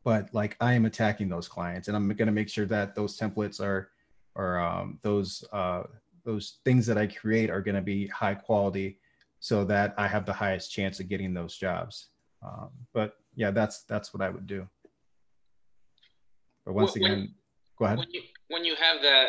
but 0.05 0.33
like 0.33 0.57
I 0.61 0.75
am 0.75 0.87
attacking 0.87 1.29
those 1.29 1.49
clients, 1.49 1.89
and 1.89 1.97
I'm 1.97 2.09
going 2.09 2.27
to 2.27 2.33
make 2.33 2.49
sure 2.49 2.67
that 2.67 2.95
those 2.95 3.19
templates 3.19 3.61
are, 3.61 3.91
or 4.35 4.59
um, 4.59 4.99
those 5.03 5.45
uh, 5.53 5.85
those 6.25 6.59
things 6.65 6.87
that 6.87 6.99
I 6.99 7.07
create 7.07 7.51
are 7.51 7.61
going 7.61 7.75
to 7.75 7.81
be 7.81 8.07
high 8.09 8.35
quality, 8.35 9.01
so 9.41 9.65
that 9.65 9.95
I 9.97 10.07
have 10.07 10.25
the 10.25 10.33
highest 10.33 10.73
chance 10.73 11.01
of 11.01 11.09
getting 11.09 11.35
those 11.35 11.57
jobs. 11.57 12.09
Um, 12.43 12.71
but 12.93 13.17
yeah, 13.35 13.51
that's 13.51 13.83
that's 13.85 14.15
what 14.15 14.23
I 14.23 14.31
would 14.31 14.47
do. 14.47 14.69
But 16.65 16.75
once 16.75 16.95
when, 16.95 17.05
again, 17.05 17.35
go 17.79 17.85
ahead. 17.85 17.99
When 17.99 18.09
you 18.11 18.23
when 18.49 18.65
you 18.65 18.75
have 18.77 19.03
that 19.03 19.29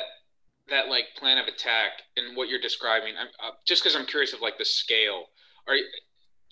that 0.69 0.87
like 0.89 1.05
plan 1.17 1.37
of 1.37 1.47
attack 1.47 1.91
and 2.17 2.35
what 2.35 2.49
you're 2.49 2.61
describing, 2.61 3.13
I'm, 3.19 3.27
uh, 3.43 3.51
just 3.65 3.83
because 3.83 3.95
I'm 3.95 4.05
curious 4.05 4.33
of 4.33 4.41
like 4.41 4.57
the 4.57 4.65
scale. 4.65 5.25
Are 5.67 5.75
you, 5.75 5.85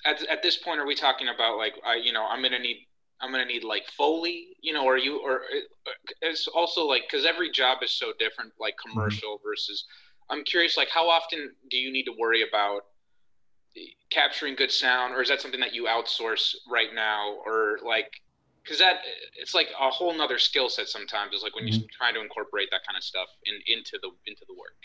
at 0.06 0.24
at 0.28 0.44
this 0.44 0.58
point 0.58 0.80
are 0.80 0.86
we 0.86 0.96
talking 0.96 1.28
about 1.28 1.58
like 1.58 1.76
I 1.86 1.96
you 1.96 2.14
know 2.14 2.26
I'm 2.26 2.42
gonna 2.42 2.60
need 2.60 2.88
I'm 3.22 3.32
gonna 3.32 3.46
need 3.46 3.64
like 3.64 3.86
Foley, 3.98 4.58
you 4.62 4.74
know, 4.74 4.84
or 4.84 4.98
you 4.98 5.20
or 5.20 5.42
uh, 5.42 5.92
it's 6.22 6.48
also 6.48 6.86
like 6.86 7.04
because 7.10 7.26
every 7.26 7.52
job 7.52 7.80
is 7.82 7.92
so 7.92 8.12
different, 8.20 8.52
like 8.60 8.74
mm-hmm. 8.76 8.92
commercial 8.92 9.36
mm-hmm. 9.36 9.48
versus. 9.48 9.86
I'm 10.28 10.44
curious, 10.44 10.76
like 10.76 10.90
how 10.90 11.08
often 11.08 11.52
do 11.70 11.78
you 11.78 11.94
need 11.94 12.06
to 12.06 12.14
worry 12.18 12.44
about 12.48 12.82
capturing 14.10 14.56
good 14.56 14.72
sound, 14.72 15.14
or 15.14 15.22
is 15.22 15.30
that 15.30 15.40
something 15.40 15.60
that 15.60 15.74
you 15.76 15.86
outsource 15.86 16.56
right 16.68 16.94
now, 16.96 17.36
or 17.46 17.78
like 17.86 18.12
because 18.66 18.80
that 18.80 18.98
it's 19.38 19.54
like 19.54 19.68
a 19.80 19.90
whole 19.90 20.16
nother 20.18 20.40
skill 20.40 20.70
set 20.70 20.88
sometimes 20.88 21.34
is 21.34 21.44
like 21.44 21.56
when 21.56 21.66
mm-hmm. 21.66 21.80
you're 21.80 21.90
trying 21.92 22.14
to 22.14 22.22
incorporate 22.22 22.70
that 22.72 22.82
kind 22.86 22.98
of 22.98 23.04
stuff 23.04 23.28
in 23.46 23.56
into 23.68 24.00
the 24.02 24.10
into 24.28 24.44
the 24.48 24.56
work. 24.56 24.76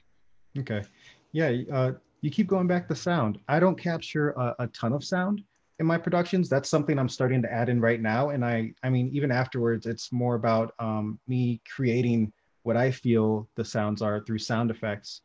Okay. 0.58 0.86
Yeah 1.32 1.62
uh, 1.72 1.92
you 2.20 2.30
keep 2.30 2.46
going 2.46 2.66
back 2.66 2.86
to 2.88 2.94
sound. 2.94 3.38
I 3.48 3.60
don't 3.60 3.80
capture 3.80 4.30
a, 4.30 4.54
a, 4.58 4.66
ton 4.68 4.92
of 4.92 5.02
sound 5.02 5.42
in 5.78 5.86
my 5.86 5.96
productions. 5.96 6.48
That's 6.48 6.68
something 6.68 6.98
i'm 6.98 7.08
starting 7.08 7.40
to 7.42 7.52
add 7.52 7.68
in 7.68 7.80
right 7.80 8.00
now 8.00 8.30
and 8.30 8.44
i 8.44 8.72
i 8.82 8.90
mean 8.90 9.08
even 9.12 9.30
afterwards 9.30 9.86
it's 9.86 10.12
more 10.12 10.34
about 10.34 10.74
um, 10.78 11.18
me 11.28 11.60
creating 11.74 12.32
what 12.62 12.76
i 12.76 12.90
feel 12.90 13.48
the 13.54 13.64
sounds 13.64 14.02
are 14.02 14.20
through 14.20 14.38
sound 14.38 14.70
effects 14.70 15.22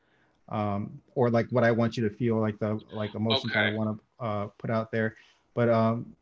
um, 0.50 1.02
or 1.15 1.30
like 1.30 1.48
what 1.50 1.63
i 1.65 1.72
want 1.72 1.98
you 1.98 2.08
to 2.08 2.15
feel 2.15 2.39
like 2.39 2.58
the 2.60 2.80
like 2.94 3.13
emotions 3.15 3.52
okay. 3.52 3.60
i 3.60 3.74
want 3.74 3.98
to 3.98 4.06
uh, 4.20 4.48
put 4.58 4.70
out 4.70 4.91
there. 4.91 5.15
But 5.54 5.70
um, 5.70 6.15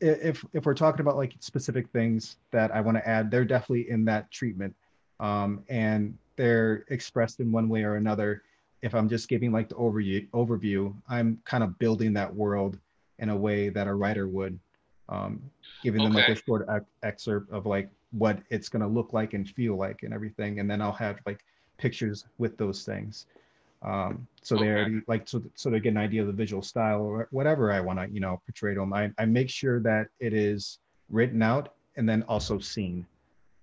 if 0.00 0.44
if 0.52 0.66
we're 0.66 0.74
talking 0.74 1.00
about 1.00 1.16
like 1.16 1.34
specific 1.40 1.88
things 1.90 2.36
that 2.50 2.74
I 2.74 2.80
want 2.80 2.96
to 2.96 3.08
add, 3.08 3.30
they're 3.30 3.44
definitely 3.44 3.90
in 3.90 4.04
that 4.06 4.30
treatment, 4.30 4.74
um, 5.20 5.64
and 5.68 6.16
they're 6.36 6.84
expressed 6.88 7.40
in 7.40 7.50
one 7.50 7.68
way 7.68 7.82
or 7.82 7.96
another. 7.96 8.42
If 8.82 8.94
I'm 8.94 9.08
just 9.08 9.28
giving 9.28 9.50
like 9.50 9.68
the 9.68 9.74
overview, 9.74 10.28
overview, 10.30 10.94
I'm 11.08 11.40
kind 11.44 11.64
of 11.64 11.78
building 11.78 12.12
that 12.14 12.32
world 12.32 12.78
in 13.18 13.28
a 13.28 13.36
way 13.36 13.68
that 13.70 13.88
a 13.88 13.94
writer 13.94 14.28
would, 14.28 14.58
um, 15.08 15.42
giving 15.82 16.04
them 16.04 16.12
like 16.12 16.28
a 16.28 16.36
short 16.36 16.68
excerpt 17.02 17.50
of 17.50 17.66
like 17.66 17.90
what 18.12 18.38
it's 18.50 18.68
going 18.68 18.82
to 18.82 18.88
look 18.88 19.12
like 19.12 19.34
and 19.34 19.48
feel 19.48 19.76
like 19.76 20.04
and 20.04 20.14
everything, 20.14 20.60
and 20.60 20.70
then 20.70 20.80
I'll 20.80 20.92
have 20.92 21.18
like 21.26 21.44
pictures 21.76 22.24
with 22.38 22.56
those 22.56 22.84
things. 22.84 23.26
Um, 23.82 24.26
so 24.42 24.56
okay. 24.56 24.64
they 24.64 24.70
already 24.72 25.00
like 25.06 25.28
so 25.28 25.42
so 25.54 25.70
they 25.70 25.78
get 25.78 25.90
an 25.90 25.98
idea 25.98 26.20
of 26.20 26.26
the 26.26 26.32
visual 26.32 26.62
style 26.62 27.02
or 27.02 27.28
whatever 27.30 27.70
I 27.70 27.80
want 27.80 27.98
to 28.00 28.08
you 28.10 28.20
know 28.20 28.40
portray 28.46 28.74
to 28.74 28.80
them. 28.80 28.92
I, 28.92 29.10
I 29.18 29.24
make 29.24 29.48
sure 29.48 29.80
that 29.80 30.08
it 30.20 30.32
is 30.32 30.78
written 31.10 31.42
out 31.42 31.74
and 31.96 32.08
then 32.08 32.22
also 32.28 32.58
seen. 32.58 33.06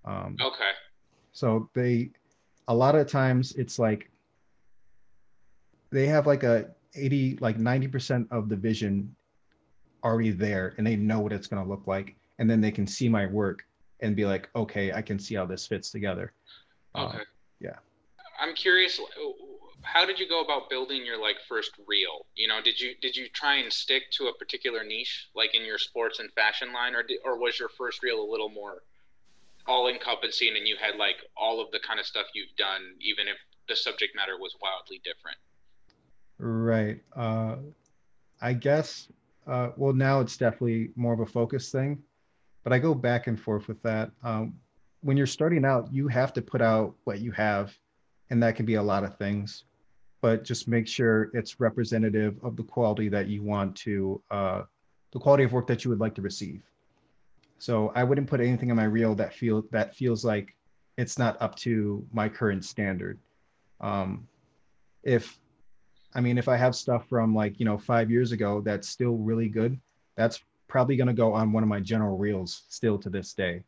Um, 0.04 0.36
okay. 0.40 0.70
So 1.32 1.68
they 1.74 2.10
a 2.68 2.74
lot 2.74 2.94
of 2.94 3.06
times 3.06 3.52
it's 3.52 3.78
like 3.78 4.10
they 5.90 6.06
have 6.06 6.26
like 6.26 6.42
a 6.42 6.70
80 6.94 7.38
like 7.40 7.58
90% 7.58 8.26
of 8.30 8.48
the 8.48 8.56
vision 8.56 9.14
already 10.04 10.30
there 10.30 10.74
and 10.78 10.86
they 10.86 10.96
know 10.96 11.20
what 11.20 11.32
it's 11.32 11.46
going 11.46 11.62
to 11.62 11.68
look 11.68 11.86
like 11.86 12.16
and 12.38 12.48
then 12.48 12.60
they 12.60 12.70
can 12.70 12.86
see 12.86 13.08
my 13.08 13.26
work 13.26 13.64
and 14.00 14.14
be 14.14 14.24
like 14.24 14.48
okay 14.54 14.92
i 14.92 15.02
can 15.02 15.18
see 15.18 15.34
how 15.34 15.46
this 15.46 15.66
fits 15.66 15.90
together 15.90 16.32
okay 16.94 17.18
uh, 17.18 17.20
yeah 17.60 17.76
i'm 18.40 18.54
curious 18.54 19.00
how 19.82 20.04
did 20.04 20.18
you 20.18 20.28
go 20.28 20.40
about 20.40 20.68
building 20.68 21.04
your 21.04 21.20
like 21.20 21.36
first 21.48 21.72
reel? 21.86 22.26
You 22.34 22.48
know, 22.48 22.60
did 22.62 22.80
you 22.80 22.94
did 23.00 23.16
you 23.16 23.28
try 23.28 23.56
and 23.56 23.72
stick 23.72 24.04
to 24.12 24.26
a 24.26 24.34
particular 24.34 24.84
niche, 24.84 25.28
like 25.34 25.54
in 25.54 25.64
your 25.64 25.78
sports 25.78 26.18
and 26.18 26.30
fashion 26.32 26.72
line, 26.72 26.94
or 26.94 27.02
did, 27.02 27.18
or 27.24 27.38
was 27.38 27.58
your 27.58 27.68
first 27.68 28.02
reel 28.02 28.20
a 28.20 28.30
little 28.30 28.48
more 28.48 28.82
all 29.68 29.88
encompassing 29.88 30.54
and 30.56 30.66
you 30.66 30.76
had 30.80 30.96
like 30.96 31.16
all 31.36 31.60
of 31.60 31.70
the 31.72 31.80
kind 31.80 31.98
of 31.98 32.06
stuff 32.06 32.26
you've 32.34 32.54
done, 32.56 32.82
even 33.00 33.26
if 33.28 33.36
the 33.68 33.76
subject 33.76 34.14
matter 34.14 34.38
was 34.38 34.54
wildly 34.62 35.00
different? 35.04 35.38
Right. 36.38 37.00
Uh, 37.14 37.56
I 38.40 38.52
guess. 38.52 39.08
Uh, 39.46 39.70
well, 39.76 39.92
now 39.92 40.20
it's 40.20 40.36
definitely 40.36 40.90
more 40.96 41.12
of 41.12 41.20
a 41.20 41.26
focus 41.26 41.70
thing, 41.70 42.02
but 42.64 42.72
I 42.72 42.80
go 42.80 42.94
back 42.94 43.28
and 43.28 43.38
forth 43.38 43.68
with 43.68 43.80
that. 43.82 44.10
Um, 44.24 44.54
when 45.02 45.16
you're 45.16 45.26
starting 45.26 45.64
out, 45.64 45.92
you 45.92 46.08
have 46.08 46.32
to 46.32 46.42
put 46.42 46.60
out 46.60 46.96
what 47.04 47.20
you 47.20 47.30
have, 47.30 47.72
and 48.30 48.42
that 48.42 48.56
can 48.56 48.66
be 48.66 48.74
a 48.74 48.82
lot 48.82 49.04
of 49.04 49.16
things 49.16 49.64
but 50.20 50.42
just 50.42 50.66
make 50.66 50.88
sure 50.88 51.30
it's 51.34 51.60
representative 51.60 52.36
of 52.42 52.56
the 52.56 52.62
quality 52.64 53.08
that 53.08 53.28
you 53.28 53.44
want 53.44 53.76
to, 53.76 54.20
uh, 54.30 54.62
the 55.12 55.18
quality 55.18 55.44
of 55.44 55.52
work 55.52 55.66
that 55.66 55.84
you 55.84 55.90
would 55.90 56.00
like 56.00 56.14
to 56.16 56.20
receive. 56.22 56.62
So 57.58 57.92
I 57.94 58.04
wouldn't 58.04 58.26
put 58.26 58.40
anything 58.40 58.70
on 58.70 58.76
my 58.76 58.84
reel 58.84 59.14
that 59.14 59.32
feel 59.32 59.64
that 59.70 59.94
feels 59.94 60.24
like 60.24 60.56
it's 60.98 61.18
not 61.18 61.40
up 61.40 61.54
to 61.56 62.04
my 62.12 62.28
current 62.28 62.64
standard. 62.64 63.18
Um, 63.80 64.26
if, 65.04 65.38
I 66.14 66.20
mean, 66.20 66.38
if 66.38 66.48
I 66.48 66.56
have 66.56 66.74
stuff 66.74 67.08
from 67.08 67.34
like 67.34 67.60
you 67.60 67.64
know 67.64 67.78
five 67.78 68.10
years 68.10 68.32
ago 68.32 68.60
that's 68.60 68.88
still 68.88 69.16
really 69.16 69.48
good, 69.48 69.78
that's 70.16 70.42
probably 70.68 70.96
going 70.96 71.06
to 71.06 71.14
go 71.14 71.32
on 71.32 71.52
one 71.52 71.62
of 71.62 71.68
my 71.68 71.80
general 71.80 72.18
reels 72.18 72.64
still 72.68 72.98
to 72.98 73.10
this 73.10 73.32
day. 73.32 73.62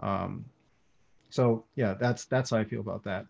Um, 0.00 0.44
so 1.30 1.64
yeah, 1.76 1.94
that's 1.94 2.26
that's 2.26 2.50
how 2.50 2.58
I 2.58 2.64
feel 2.64 2.80
about 2.80 3.04
that. 3.04 3.26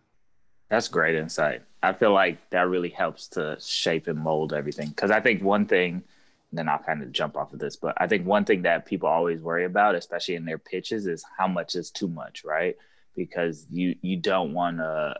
That's 0.69 0.87
great 0.87 1.15
insight. 1.15 1.61
I 1.83 1.93
feel 1.93 2.13
like 2.13 2.49
that 2.49 2.67
really 2.67 2.89
helps 2.89 3.27
to 3.29 3.57
shape 3.59 4.07
and 4.07 4.17
mold 4.17 4.53
everything. 4.53 4.89
Because 4.89 5.11
I 5.11 5.19
think 5.19 5.43
one 5.43 5.67
thing, 5.67 6.03
then 6.51 6.67
I'll 6.69 6.79
kind 6.79 7.03
of 7.03 7.11
jump 7.11 7.37
off 7.37 7.53
of 7.53 7.59
this, 7.59 7.75
but 7.75 7.95
I 7.97 8.07
think 8.07 8.25
one 8.25 8.45
thing 8.45 8.63
that 8.63 8.85
people 8.85 9.09
always 9.09 9.41
worry 9.41 9.65
about, 9.65 9.95
especially 9.95 10.35
in 10.35 10.45
their 10.45 10.57
pitches, 10.57 11.05
is 11.05 11.23
how 11.37 11.47
much 11.47 11.75
is 11.75 11.91
too 11.91 12.07
much, 12.07 12.43
right? 12.43 12.75
Because 13.15 13.65
you 13.69 13.95
you 14.01 14.17
don't 14.17 14.53
want 14.53 14.77
to 14.77 15.15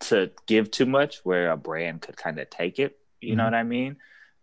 to 0.00 0.30
give 0.46 0.70
too 0.70 0.86
much 0.86 1.24
where 1.24 1.50
a 1.50 1.56
brand 1.56 2.02
could 2.02 2.16
kind 2.16 2.38
of 2.38 2.50
take 2.50 2.78
it. 2.78 2.98
You 3.20 3.30
mm-hmm. 3.30 3.38
know 3.38 3.44
what 3.44 3.54
I 3.54 3.62
mean? 3.62 3.96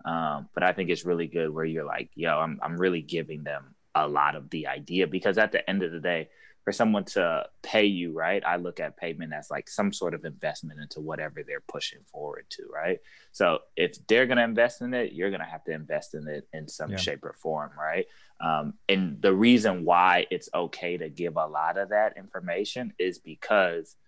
Um, 0.06 0.50
but 0.54 0.64
I 0.64 0.72
think 0.72 0.90
it's 0.90 1.06
really 1.06 1.28
good 1.28 1.50
where 1.50 1.66
you're 1.66 1.86
like, 1.86 2.10
yo, 2.16 2.40
I'm 2.40 2.60
I'm 2.62 2.78
really 2.78 3.02
giving 3.02 3.44
them 3.44 3.76
a 3.96 4.08
lot 4.08 4.36
of 4.36 4.50
the 4.50 4.68
idea 4.68 5.08
because 5.08 5.38
at 5.38 5.52
the 5.52 5.68
end 5.70 5.84
of 5.84 5.92
the 5.92 6.00
day, 6.00 6.30
for 6.70 6.74
someone 6.74 7.04
to 7.04 7.44
pay 7.64 7.86
you, 7.86 8.12
right? 8.12 8.46
I 8.46 8.58
look 8.58 8.80
at 8.80 8.96
payment 8.96 9.34
as 9.34 9.50
like 9.50 9.68
some 9.68 9.92
sort 9.92 10.14
of 10.14 10.24
investment 10.24 10.80
into 10.80 11.02
whatever 11.02 11.42
they're 11.42 11.64
pushing 11.68 11.98
forward 12.06 12.46
to, 12.52 12.70
right? 12.72 13.00
So 13.32 13.62
if 13.76 13.98
they're 14.06 14.28
going 14.28 14.38
to 14.38 14.44
invest 14.44 14.84
in 14.84 14.94
it, 14.94 15.14
you're 15.14 15.32
going 15.32 15.40
to 15.40 15.48
have 15.48 15.64
to 15.64 15.72
invest 15.72 16.14
in 16.14 16.28
it 16.28 16.48
in 16.54 16.68
some 16.68 16.92
yeah. 16.92 16.98
shape 16.98 17.24
or 17.24 17.34
form, 17.34 17.72
right? 17.76 18.06
Um, 18.40 18.76
and 18.88 19.20
the 19.20 19.34
reason 19.34 19.84
why 19.84 20.28
it's 20.30 20.48
okay 20.54 20.96
to 20.98 21.10
give 21.10 21.38
a 21.38 21.48
lot 21.48 21.80
of 21.80 21.90
that 21.90 22.18
information 22.18 22.94
is 23.00 23.18
because– 23.18 23.96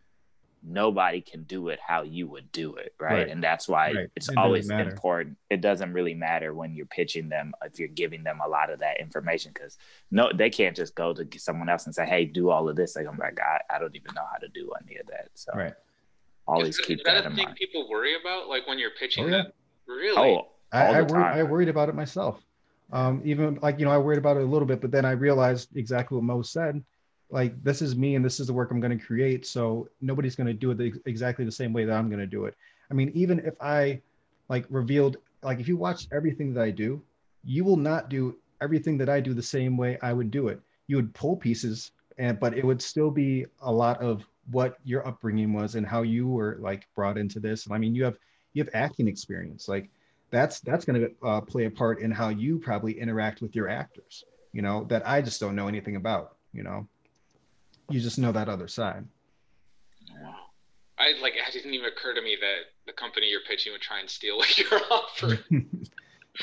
nobody 0.63 1.21
can 1.21 1.43
do 1.43 1.69
it 1.69 1.79
how 1.85 2.03
you 2.03 2.27
would 2.27 2.51
do 2.51 2.75
it 2.75 2.93
right, 2.99 3.13
right. 3.13 3.29
and 3.29 3.43
that's 3.43 3.67
why 3.67 3.91
right. 3.91 4.09
it's 4.15 4.29
it 4.29 4.37
always 4.37 4.69
important 4.69 5.35
it 5.49 5.59
doesn't 5.61 5.91
really 5.93 6.13
matter 6.13 6.53
when 6.53 6.73
you're 6.75 6.85
pitching 6.85 7.29
them 7.29 7.51
if 7.63 7.79
you're 7.79 7.87
giving 7.87 8.23
them 8.23 8.39
a 8.45 8.47
lot 8.47 8.71
of 8.71 8.79
that 8.79 8.99
information 8.99 9.51
because 9.53 9.77
no 10.11 10.31
they 10.33 10.49
can't 10.49 10.75
just 10.75 10.93
go 10.95 11.13
to 11.13 11.27
someone 11.39 11.69
else 11.69 11.85
and 11.85 11.95
say 11.95 12.05
hey 12.05 12.25
do 12.25 12.49
all 12.49 12.69
of 12.69 12.75
this 12.75 12.95
like 12.95 13.07
i'm 13.07 13.17
like 13.17 13.39
I, 13.39 13.75
I 13.75 13.79
don't 13.79 13.95
even 13.95 14.13
know 14.15 14.25
how 14.31 14.37
to 14.37 14.47
do 14.49 14.71
any 14.85 14.97
of 14.97 15.07
that 15.07 15.29
so 15.33 15.51
right 15.55 15.73
always 16.47 16.77
is, 16.77 16.85
keep 16.85 16.99
is 16.99 17.03
that, 17.05 17.13
that 17.13 17.25
a 17.25 17.29
in 17.29 17.35
thing 17.35 17.45
mind. 17.45 17.57
people 17.57 17.89
worry 17.89 18.15
about 18.19 18.47
like 18.47 18.67
when 18.67 18.77
you're 18.77 18.91
pitching 18.91 19.25
oh, 19.25 19.27
yeah. 19.27 19.43
that 19.43 19.53
really 19.87 20.17
oh 20.17 20.47
I, 20.71 20.85
I, 20.85 21.01
worry, 21.01 21.23
I 21.23 21.43
worried 21.43 21.69
about 21.69 21.89
it 21.89 21.95
myself 21.95 22.41
Um, 22.91 23.21
even 23.23 23.57
like 23.61 23.79
you 23.79 23.85
know, 23.85 23.91
I 23.91 23.97
worried 23.97 24.17
about 24.17 24.37
it 24.37 24.43
a 24.43 24.45
little 24.45 24.67
bit, 24.67 24.81
but 24.81 24.91
then 24.91 25.05
I 25.05 25.11
realized 25.11 25.75
exactly 25.75 26.17
what 26.17 26.25
Mo 26.25 26.41
said. 26.41 26.83
Like 27.31 27.63
this 27.63 27.81
is 27.81 27.95
me, 27.95 28.15
and 28.15 28.23
this 28.23 28.39
is 28.39 28.47
the 28.47 28.53
work 28.53 28.71
I'm 28.71 28.79
going 28.79 28.97
to 28.97 29.03
create. 29.03 29.45
So 29.47 29.87
nobody's 30.01 30.35
going 30.35 30.47
to 30.47 30.53
do 30.53 30.71
it 30.71 30.77
the, 30.77 30.93
exactly 31.05 31.45
the 31.45 31.51
same 31.51 31.73
way 31.73 31.85
that 31.85 31.97
I'm 31.97 32.09
going 32.09 32.19
to 32.19 32.27
do 32.27 32.45
it. 32.45 32.55
I 32.89 32.93
mean, 32.93 33.11
even 33.13 33.39
if 33.39 33.55
I 33.61 34.01
like 34.49 34.65
revealed, 34.69 35.17
like 35.41 35.59
if 35.59 35.67
you 35.67 35.77
watch 35.77 36.07
everything 36.11 36.53
that 36.53 36.63
I 36.63 36.71
do, 36.71 37.01
you 37.43 37.63
will 37.63 37.77
not 37.77 38.09
do 38.09 38.35
everything 38.61 38.97
that 38.97 39.09
I 39.09 39.19
do 39.19 39.33
the 39.33 39.41
same 39.41 39.77
way 39.77 39.97
I 40.01 40.13
would 40.13 40.29
do 40.29 40.49
it. 40.49 40.59
You 40.87 40.97
would 40.97 41.13
pull 41.13 41.37
pieces, 41.37 41.91
and 42.17 42.39
but 42.39 42.57
it 42.57 42.65
would 42.65 42.81
still 42.81 43.11
be 43.11 43.45
a 43.61 43.71
lot 43.71 44.01
of 44.01 44.25
what 44.51 44.77
your 44.83 45.07
upbringing 45.07 45.53
was 45.53 45.75
and 45.75 45.85
how 45.85 46.01
you 46.01 46.27
were 46.27 46.57
like 46.59 46.87
brought 46.95 47.17
into 47.17 47.39
this. 47.39 47.65
And 47.65 47.73
I 47.73 47.77
mean, 47.77 47.95
you 47.95 48.03
have 48.03 48.17
you 48.53 48.63
have 48.63 48.73
acting 48.73 49.07
experience, 49.07 49.67
like 49.67 49.89
that's 50.31 50.59
that's 50.61 50.85
going 50.85 51.01
to 51.01 51.27
uh, 51.27 51.41
play 51.41 51.65
a 51.65 51.71
part 51.71 51.99
in 51.99 52.11
how 52.11 52.29
you 52.29 52.59
probably 52.59 52.99
interact 52.99 53.41
with 53.41 53.55
your 53.55 53.69
actors. 53.69 54.23
You 54.53 54.61
know 54.61 54.85
that 54.85 55.07
I 55.07 55.21
just 55.21 55.39
don't 55.39 55.55
know 55.55 55.67
anything 55.67 55.95
about. 55.95 56.35
You 56.53 56.63
know, 56.63 56.87
you 57.91 58.01
just 58.01 58.17
know 58.17 58.31
that 58.31 58.49
other 58.49 58.67
side. 58.67 59.05
Wow. 60.21 60.35
I 60.97 61.13
like 61.21 61.33
it 61.35 61.53
didn't 61.53 61.73
even 61.73 61.87
occur 61.87 62.13
to 62.13 62.21
me 62.21 62.37
that 62.39 62.57
the 62.85 62.93
company 62.93 63.27
you're 63.29 63.41
pitching 63.47 63.71
would 63.71 63.81
try 63.81 63.99
and 63.99 64.09
steal 64.09 64.37
what 64.37 64.57
you're 64.57 64.81
offering. 64.91 65.87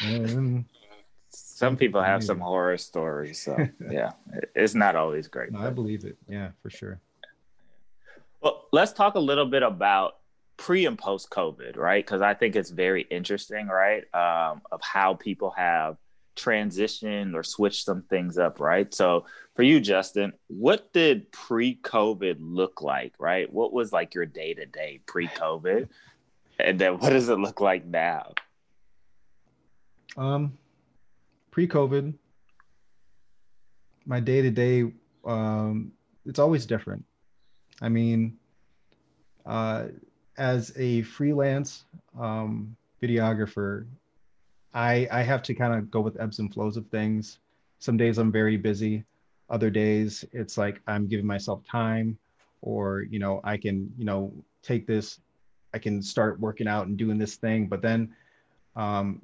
um, 0.04 0.64
some 1.30 1.76
people 1.76 2.02
have 2.02 2.24
some 2.24 2.40
horror 2.40 2.78
stories, 2.78 3.40
so 3.40 3.56
yeah, 3.90 4.12
it's 4.54 4.74
not 4.74 4.96
always 4.96 5.28
great. 5.28 5.52
No, 5.52 5.60
I 5.60 5.70
believe 5.70 6.04
it. 6.04 6.16
Yeah, 6.28 6.50
for 6.62 6.70
sure. 6.70 7.00
Well, 8.40 8.66
let's 8.72 8.92
talk 8.92 9.14
a 9.14 9.20
little 9.20 9.46
bit 9.46 9.62
about 9.62 10.18
pre 10.56 10.86
and 10.86 10.98
post 10.98 11.30
COVID, 11.30 11.76
right? 11.76 12.04
Because 12.04 12.22
I 12.22 12.34
think 12.34 12.56
it's 12.56 12.70
very 12.70 13.02
interesting, 13.10 13.68
right? 13.68 14.02
Um, 14.14 14.62
of 14.70 14.80
how 14.82 15.14
people 15.14 15.50
have 15.56 15.96
transitioned 16.38 17.34
or 17.34 17.42
switched 17.42 17.84
some 17.84 18.02
things 18.02 18.38
up, 18.38 18.60
right? 18.60 18.92
So 18.94 19.26
for 19.54 19.62
you, 19.62 19.80
Justin, 19.80 20.32
what 20.46 20.92
did 20.92 21.30
pre 21.32 21.76
COVID 21.76 22.36
look 22.38 22.80
like, 22.80 23.14
right? 23.18 23.52
What 23.52 23.72
was 23.72 23.92
like 23.92 24.14
your 24.14 24.26
day 24.26 24.54
to 24.54 24.66
day 24.66 25.00
pre 25.06 25.28
COVID? 25.28 25.88
And 26.58 26.78
then 26.78 26.98
what 26.98 27.10
does 27.10 27.28
it 27.28 27.38
look 27.38 27.60
like 27.60 27.84
now? 27.84 28.32
Um, 30.16 30.58
pre 31.50 31.68
COVID, 31.68 32.14
my 34.06 34.20
day 34.20 34.42
to 34.42 34.50
day, 34.50 34.90
um, 35.24 35.92
it's 36.24 36.38
always 36.38 36.66
different. 36.66 37.04
I 37.80 37.88
mean, 37.88 38.38
uh, 39.46 39.86
as 40.36 40.72
a 40.76 41.02
freelance 41.02 41.84
um, 42.18 42.76
videographer, 43.02 43.86
I 44.78 45.08
I 45.10 45.22
have 45.22 45.42
to 45.42 45.54
kind 45.54 45.74
of 45.74 45.90
go 45.90 46.00
with 46.00 46.20
ebbs 46.20 46.38
and 46.38 46.54
flows 46.54 46.76
of 46.76 46.86
things. 46.86 47.40
Some 47.80 47.96
days 47.96 48.16
I'm 48.18 48.30
very 48.30 48.56
busy. 48.56 49.04
Other 49.50 49.70
days 49.70 50.24
it's 50.32 50.56
like 50.56 50.80
I'm 50.86 51.08
giving 51.08 51.26
myself 51.26 51.64
time, 51.64 52.16
or 52.62 53.02
you 53.02 53.18
know 53.18 53.40
I 53.42 53.56
can 53.56 53.92
you 53.98 54.04
know 54.04 54.32
take 54.62 54.86
this, 54.86 55.18
I 55.74 55.78
can 55.78 56.00
start 56.00 56.38
working 56.38 56.68
out 56.68 56.86
and 56.86 56.96
doing 56.96 57.18
this 57.18 57.34
thing. 57.34 57.66
But 57.66 57.82
then 57.82 58.14
um, 58.76 59.20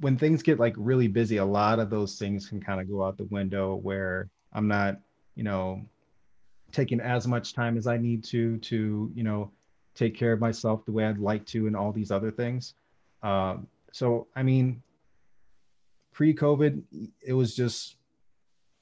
when 0.00 0.16
things 0.16 0.42
get 0.42 0.58
like 0.58 0.74
really 0.78 1.08
busy, 1.08 1.36
a 1.36 1.44
lot 1.44 1.78
of 1.78 1.90
those 1.90 2.18
things 2.18 2.48
can 2.48 2.62
kind 2.62 2.80
of 2.80 2.88
go 2.88 3.04
out 3.04 3.18
the 3.18 3.24
window 3.24 3.74
where 3.74 4.30
I'm 4.54 4.68
not 4.68 4.98
you 5.34 5.44
know 5.44 5.84
taking 6.72 7.00
as 7.00 7.26
much 7.26 7.52
time 7.52 7.76
as 7.76 7.86
I 7.86 7.98
need 7.98 8.24
to 8.24 8.56
to 8.58 9.12
you 9.14 9.22
know 9.22 9.50
take 9.94 10.14
care 10.14 10.32
of 10.32 10.40
myself 10.40 10.86
the 10.86 10.92
way 10.92 11.04
I'd 11.04 11.18
like 11.18 11.44
to 11.46 11.66
and 11.66 11.76
all 11.76 11.92
these 11.92 12.10
other 12.10 12.30
things. 12.30 12.72
Um, 13.22 13.66
so 13.96 14.26
I 14.36 14.42
mean, 14.42 14.82
pre-COVID, 16.12 16.82
it 17.26 17.32
was 17.32 17.56
just 17.56 17.96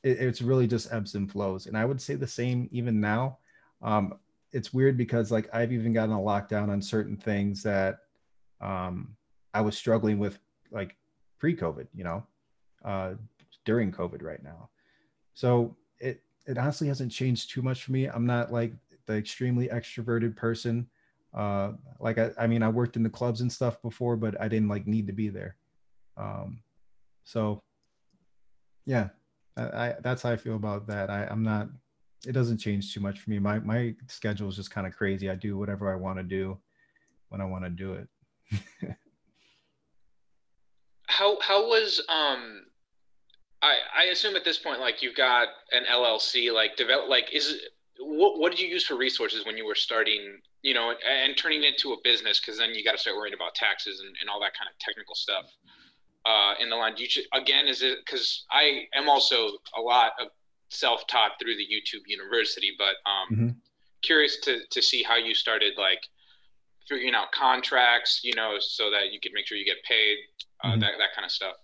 it, 0.02 0.18
it's 0.18 0.42
really 0.42 0.66
just 0.66 0.92
ebbs 0.92 1.14
and 1.14 1.30
flows, 1.30 1.66
and 1.66 1.78
I 1.78 1.84
would 1.84 2.00
say 2.00 2.16
the 2.16 2.26
same 2.26 2.68
even 2.72 3.00
now. 3.00 3.38
Um, 3.80 4.14
it's 4.50 4.74
weird 4.74 4.96
because 4.96 5.30
like 5.30 5.48
I've 5.54 5.72
even 5.72 5.92
gotten 5.92 6.16
a 6.16 6.18
lockdown 6.18 6.68
on 6.68 6.82
certain 6.82 7.16
things 7.16 7.62
that 7.62 7.98
um, 8.60 9.14
I 9.52 9.60
was 9.60 9.78
struggling 9.78 10.18
with 10.18 10.40
like 10.72 10.96
pre-COVID, 11.38 11.86
you 11.94 12.02
know, 12.02 12.26
uh, 12.84 13.12
during 13.64 13.92
COVID 13.92 14.20
right 14.20 14.42
now. 14.42 14.68
So 15.34 15.76
it 16.00 16.22
it 16.44 16.58
honestly 16.58 16.88
hasn't 16.88 17.12
changed 17.12 17.50
too 17.50 17.62
much 17.62 17.84
for 17.84 17.92
me. 17.92 18.06
I'm 18.06 18.26
not 18.26 18.52
like 18.52 18.72
the 19.06 19.14
extremely 19.14 19.68
extroverted 19.68 20.34
person. 20.34 20.88
Uh, 21.34 21.72
like 22.00 22.18
I, 22.18 22.30
I 22.38 22.46
mean, 22.46 22.62
I 22.62 22.68
worked 22.68 22.96
in 22.96 23.02
the 23.02 23.10
clubs 23.10 23.40
and 23.40 23.50
stuff 23.50 23.80
before, 23.82 24.16
but 24.16 24.40
I 24.40 24.48
didn't 24.48 24.68
like 24.68 24.86
need 24.86 25.06
to 25.08 25.12
be 25.12 25.28
there. 25.28 25.56
Um, 26.16 26.60
so 27.24 27.62
yeah, 28.86 29.08
I, 29.56 29.62
I, 29.62 29.94
that's 30.02 30.22
how 30.22 30.30
I 30.30 30.36
feel 30.36 30.56
about 30.56 30.86
that. 30.88 31.10
I, 31.10 31.26
I'm 31.26 31.42
not. 31.42 31.68
It 32.26 32.32
doesn't 32.32 32.58
change 32.58 32.94
too 32.94 33.00
much 33.00 33.20
for 33.20 33.30
me. 33.30 33.38
My 33.38 33.58
my 33.58 33.94
schedule 34.06 34.48
is 34.48 34.56
just 34.56 34.70
kind 34.70 34.86
of 34.86 34.94
crazy. 34.94 35.28
I 35.28 35.34
do 35.34 35.58
whatever 35.58 35.92
I 35.92 35.96
want 35.96 36.18
to 36.18 36.22
do 36.22 36.58
when 37.28 37.40
I 37.40 37.44
want 37.44 37.64
to 37.64 37.70
do 37.70 37.94
it. 37.94 38.08
how 41.06 41.38
how 41.40 41.66
was 41.68 42.00
um 42.08 42.64
I, 43.64 43.76
I 43.96 44.04
assume 44.12 44.36
at 44.36 44.44
this 44.44 44.58
point, 44.58 44.80
like 44.80 45.02
you've 45.02 45.16
got 45.16 45.48
an 45.72 45.84
LLC, 45.90 46.52
like 46.52 46.76
develop, 46.76 47.08
like 47.08 47.32
is 47.32 47.62
what 47.98 48.38
what 48.38 48.50
did 48.50 48.60
you 48.60 48.68
use 48.68 48.84
for 48.84 48.96
resources 48.96 49.46
when 49.46 49.56
you 49.56 49.64
were 49.66 49.74
starting, 49.74 50.38
you 50.62 50.74
know, 50.74 50.90
and, 50.90 50.98
and 51.30 51.36
turning 51.36 51.62
it 51.62 51.74
into 51.74 51.92
a 51.92 51.96
business? 52.02 52.40
Because 52.40 52.58
then 52.58 52.74
you 52.74 52.84
got 52.84 52.92
to 52.92 52.98
start 52.98 53.16
worrying 53.16 53.34
about 53.34 53.54
taxes 53.54 54.00
and, 54.00 54.14
and 54.20 54.28
all 54.28 54.40
that 54.40 54.52
kind 54.58 54.68
of 54.68 54.78
technical 54.78 55.14
stuff. 55.14 55.44
Uh, 56.26 56.54
in 56.58 56.70
the 56.70 56.76
line, 56.76 56.94
do 56.94 57.04
you 57.04 57.08
again 57.34 57.66
is 57.66 57.82
it 57.82 57.98
because 58.04 58.44
I 58.50 58.84
am 58.94 59.08
also 59.08 59.50
a 59.76 59.80
lot 59.80 60.12
of 60.20 60.28
self-taught 60.70 61.32
through 61.40 61.56
the 61.56 61.64
YouTube 61.64 62.02
University, 62.06 62.72
but 62.78 62.94
um, 63.08 63.28
mm-hmm. 63.30 63.48
curious 64.02 64.38
to 64.40 64.60
to 64.70 64.82
see 64.82 65.02
how 65.02 65.16
you 65.16 65.34
started 65.34 65.74
like 65.76 66.00
figuring 66.88 67.14
out 67.14 67.30
contracts, 67.32 68.20
you 68.24 68.34
know, 68.34 68.56
so 68.58 68.90
that 68.90 69.12
you 69.12 69.20
could 69.20 69.32
make 69.34 69.46
sure 69.46 69.56
you 69.56 69.64
get 69.64 69.82
paid, 69.84 70.16
uh, 70.62 70.68
mm-hmm. 70.68 70.80
that 70.80 70.92
that 70.98 71.14
kind 71.14 71.24
of 71.24 71.30
stuff. 71.30 71.56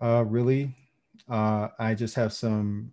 Uh, 0.00 0.24
really, 0.26 0.74
uh, 1.30 1.68
I 1.78 1.94
just 1.94 2.14
have 2.16 2.32
some 2.32 2.92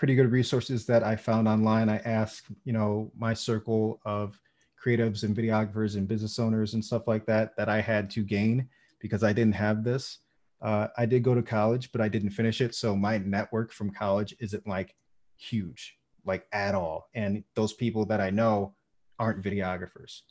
pretty 0.00 0.14
good 0.14 0.32
resources 0.32 0.86
that 0.86 1.04
I 1.04 1.14
found 1.14 1.46
online. 1.46 1.90
I 1.90 1.98
asked, 1.98 2.46
you 2.64 2.72
know, 2.72 3.12
my 3.18 3.34
circle 3.34 4.00
of 4.06 4.40
creatives 4.82 5.24
and 5.24 5.36
videographers 5.36 5.94
and 5.94 6.08
business 6.08 6.38
owners 6.38 6.72
and 6.72 6.82
stuff 6.82 7.06
like 7.06 7.26
that 7.26 7.54
that 7.58 7.68
I 7.68 7.82
had 7.82 8.08
to 8.12 8.24
gain 8.24 8.66
because 8.98 9.22
I 9.22 9.34
didn't 9.34 9.56
have 9.56 9.84
this. 9.84 10.20
Uh, 10.62 10.86
I 10.96 11.04
did 11.04 11.22
go 11.22 11.34
to 11.34 11.42
college, 11.42 11.92
but 11.92 12.00
I 12.00 12.08
didn't 12.08 12.30
finish 12.30 12.62
it. 12.62 12.74
So 12.74 12.96
my 12.96 13.18
network 13.18 13.74
from 13.74 13.90
college 13.90 14.34
isn't 14.40 14.66
like 14.66 14.96
huge, 15.36 15.98
like 16.24 16.46
at 16.50 16.74
all. 16.74 17.10
And 17.14 17.44
those 17.54 17.74
people 17.74 18.06
that 18.06 18.22
I 18.22 18.30
know 18.30 18.74
aren't 19.18 19.44
videographers. 19.44 20.22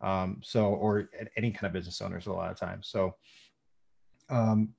Um, 0.00 0.40
so, 0.42 0.68
or 0.68 1.10
any 1.36 1.50
kind 1.50 1.66
of 1.66 1.74
business 1.74 2.00
owners 2.00 2.28
a 2.28 2.32
lot 2.32 2.50
of 2.50 2.58
times. 2.58 2.88
So, 2.88 3.14
um, 4.30 4.70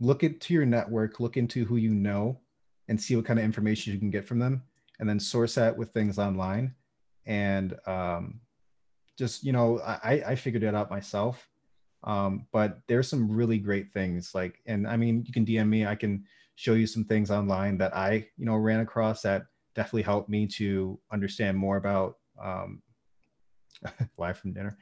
look 0.00 0.24
into 0.24 0.52
your 0.52 0.66
network, 0.66 1.20
look 1.20 1.36
into 1.36 1.64
who 1.64 1.76
you 1.76 1.94
know, 1.94 2.40
and 2.88 3.00
see 3.00 3.16
what 3.16 3.24
kind 3.24 3.38
of 3.38 3.44
information 3.44 3.92
you 3.92 3.98
can 3.98 4.10
get 4.10 4.26
from 4.26 4.38
them, 4.38 4.62
and 5.00 5.08
then 5.08 5.20
source 5.20 5.54
that 5.54 5.76
with 5.76 5.90
things 5.90 6.18
online. 6.18 6.74
And 7.26 7.76
um, 7.86 8.40
just 9.18 9.44
you 9.44 9.52
know, 9.52 9.80
I, 9.80 10.22
I 10.26 10.34
figured 10.34 10.62
it 10.62 10.74
out 10.74 10.90
myself. 10.90 11.48
Um, 12.04 12.46
but 12.52 12.80
there's 12.86 13.08
some 13.08 13.30
really 13.30 13.58
great 13.58 13.92
things 13.92 14.32
like, 14.34 14.60
and 14.66 14.86
I 14.86 14.96
mean, 14.96 15.24
you 15.26 15.32
can 15.32 15.44
DM 15.44 15.68
me. 15.68 15.86
I 15.86 15.96
can 15.96 16.24
show 16.54 16.74
you 16.74 16.86
some 16.86 17.04
things 17.04 17.30
online 17.30 17.78
that 17.78 17.96
I 17.96 18.26
you 18.36 18.46
know 18.46 18.56
ran 18.56 18.80
across 18.80 19.22
that 19.22 19.46
definitely 19.74 20.02
helped 20.02 20.28
me 20.28 20.46
to 20.46 20.98
understand 21.12 21.58
more 21.58 21.76
about 21.76 22.18
um, 22.42 22.82
live 24.18 24.38
from 24.38 24.52
dinner. 24.52 24.78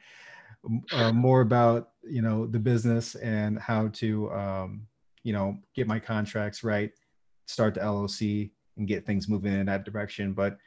Uh, 0.93 1.11
more 1.13 1.41
about 1.41 1.89
you 2.03 2.21
know 2.21 2.45
the 2.45 2.59
business 2.59 3.15
and 3.15 3.59
how 3.59 3.87
to 3.89 4.31
um, 4.31 4.87
you 5.25 5.33
know, 5.33 5.57
get 5.75 5.87
my 5.87 5.99
contracts 5.99 6.63
right, 6.63 6.91
start 7.45 7.73
the 7.73 7.79
LLC 7.81 8.51
and 8.77 8.87
get 8.87 9.05
things 9.05 9.29
moving 9.29 9.53
in 9.53 9.65
that 9.67 9.85
direction. 9.85 10.33
But 10.33 10.57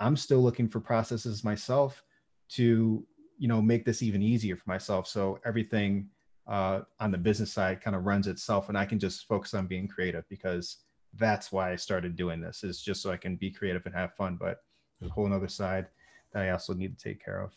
I'm 0.00 0.16
still 0.16 0.40
looking 0.40 0.68
for 0.68 0.80
processes 0.80 1.44
myself 1.44 2.02
to, 2.50 3.04
you 3.38 3.48
know, 3.48 3.60
make 3.60 3.84
this 3.84 4.02
even 4.02 4.22
easier 4.22 4.56
for 4.56 4.64
myself. 4.66 5.06
So 5.06 5.38
everything 5.44 6.08
uh, 6.46 6.80
on 7.00 7.10
the 7.10 7.18
business 7.18 7.52
side 7.52 7.80
kind 7.80 7.94
of 7.94 8.04
runs 8.04 8.26
itself 8.26 8.68
and 8.68 8.78
I 8.78 8.86
can 8.86 8.98
just 8.98 9.26
focus 9.26 9.54
on 9.54 9.66
being 9.66 9.86
creative 9.86 10.24
because 10.30 10.78
that's 11.14 11.52
why 11.52 11.72
I 11.72 11.76
started 11.76 12.16
doing 12.16 12.40
this 12.40 12.64
is 12.64 12.82
just 12.82 13.02
so 13.02 13.10
I 13.10 13.16
can 13.16 13.36
be 13.36 13.50
creative 13.50 13.84
and 13.86 13.94
have 13.94 14.14
fun. 14.14 14.36
But 14.40 14.58
there's 14.98 15.10
a 15.10 15.14
whole 15.14 15.32
other 15.32 15.48
side 15.48 15.86
that 16.32 16.42
I 16.42 16.50
also 16.50 16.74
need 16.74 16.98
to 16.98 17.04
take 17.04 17.22
care 17.22 17.40
of. 17.40 17.52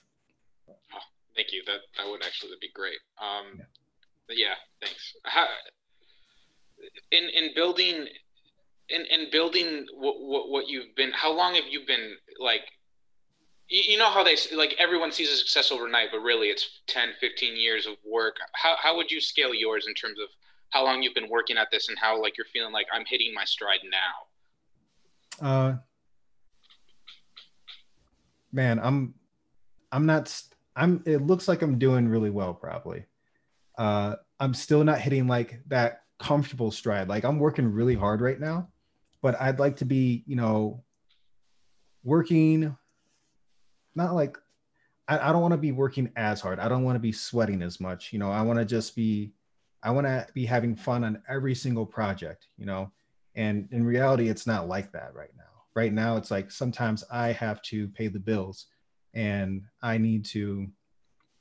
Oh, 0.70 0.76
thank 1.36 1.52
you. 1.52 1.64
That 1.66 1.80
that 1.98 2.10
would 2.10 2.24
actually 2.24 2.52
be 2.60 2.70
great. 2.74 3.00
Um, 3.20 3.60
yeah. 4.30 4.36
yeah 4.36 4.54
thanks. 4.82 5.14
How, 5.26 5.48
in 7.12 7.24
in 7.30 7.54
building 7.56 8.08
in 8.94 9.06
in 9.06 9.32
building 9.32 9.86
what, 9.96 10.16
what 10.20 10.50
what 10.50 10.68
you've 10.68 10.96
been 10.96 11.12
how 11.12 11.32
long 11.32 11.56
have 11.56 11.66
you 11.70 11.82
been 11.86 12.16
like 12.40 12.62
you, 13.70 13.94
you 13.94 13.98
know 13.98 14.10
how 14.10 14.24
they 14.24 14.36
like 14.56 14.76
everyone 14.80 15.12
sees 15.12 15.32
a 15.32 15.36
success 15.36 15.72
overnight 15.72 16.10
but 16.12 16.20
really 16.20 16.48
it's 16.48 16.82
10 16.88 17.10
15 17.20 17.56
years 17.56 17.86
of 17.86 17.94
work 18.06 18.36
how, 18.54 18.76
how 18.82 18.96
would 18.96 19.10
you 19.10 19.22
scale 19.22 19.54
yours 19.54 19.86
in 19.88 19.94
terms 19.94 20.20
of 20.20 20.28
how 20.72 20.84
long 20.84 21.04
you've 21.04 21.14
been 21.14 21.30
working 21.30 21.58
at 21.58 21.70
this 21.70 21.90
and 21.90 21.98
how 22.00 22.20
like 22.20 22.38
you're 22.38 22.46
feeling 22.46 22.74
like 22.74 22.88
I'm 22.92 23.04
hitting 23.06 23.34
my 23.34 23.46
stride 23.46 23.80
now. 25.40 25.48
Uh, 25.48 25.76
man, 28.52 28.80
I'm, 28.80 29.14
I'm 29.92 30.06
not. 30.06 30.34
I'm. 30.76 31.04
It 31.06 31.22
looks 31.22 31.48
like 31.48 31.62
I'm 31.62 31.78
doing 31.78 32.08
really 32.08 32.30
well, 32.30 32.54
probably. 32.54 33.06
Uh, 33.78 34.16
I'm 34.40 34.54
still 34.54 34.84
not 34.84 35.00
hitting 35.00 35.28
like 35.28 35.62
that 35.68 36.04
comfortable 36.20 36.72
stride. 36.72 37.10
Like 37.10 37.26
I'm 37.26 37.40
working 37.40 37.72
really 37.72 37.96
hard 37.96 38.22
right 38.22 38.40
now, 38.40 38.70
but 39.22 39.40
I'd 39.40 39.60
like 39.60 39.78
to 39.78 39.86
be, 39.86 40.24
you 40.26 40.36
know, 40.36 40.84
working. 42.04 42.76
Not 43.96 44.16
like 44.16 44.38
I, 45.08 45.30
I 45.30 45.32
don't 45.32 45.42
want 45.42 45.54
to 45.54 45.58
be 45.58 45.72
working 45.72 46.12
as 46.16 46.42
hard. 46.42 46.60
I 46.60 46.70
don't 46.70 46.84
want 46.84 46.96
to 46.96 47.00
be 47.00 47.12
sweating 47.12 47.62
as 47.62 47.80
much. 47.80 48.14
You 48.14 48.20
know, 48.20 48.32
I 48.32 48.42
want 48.42 48.60
to 48.60 48.66
just 48.66 48.96
be 48.96 49.34
I 49.84 49.92
want 49.92 50.08
to 50.08 50.28
be 50.34 50.46
having 50.46 50.76
fun 50.76 51.04
on 51.04 51.22
every 51.28 51.56
single 51.56 51.86
project, 51.86 52.48
you 52.58 52.66
know. 52.66 52.92
And 53.36 53.68
in 53.72 53.84
reality, 53.84 54.30
it's 54.30 54.46
not 54.46 54.68
like 54.68 54.92
that 54.92 55.16
right 55.16 55.32
now. 55.38 55.44
Right 55.74 55.94
now, 55.94 56.18
it's 56.18 56.32
like 56.32 56.52
sometimes 56.52 57.04
I 57.12 57.32
have 57.32 57.62
to 57.64 57.88
pay 57.90 58.08
the 58.08 58.20
bills 58.20 58.68
and 59.14 59.64
I 59.82 59.98
need 59.98 60.26
to, 60.26 60.68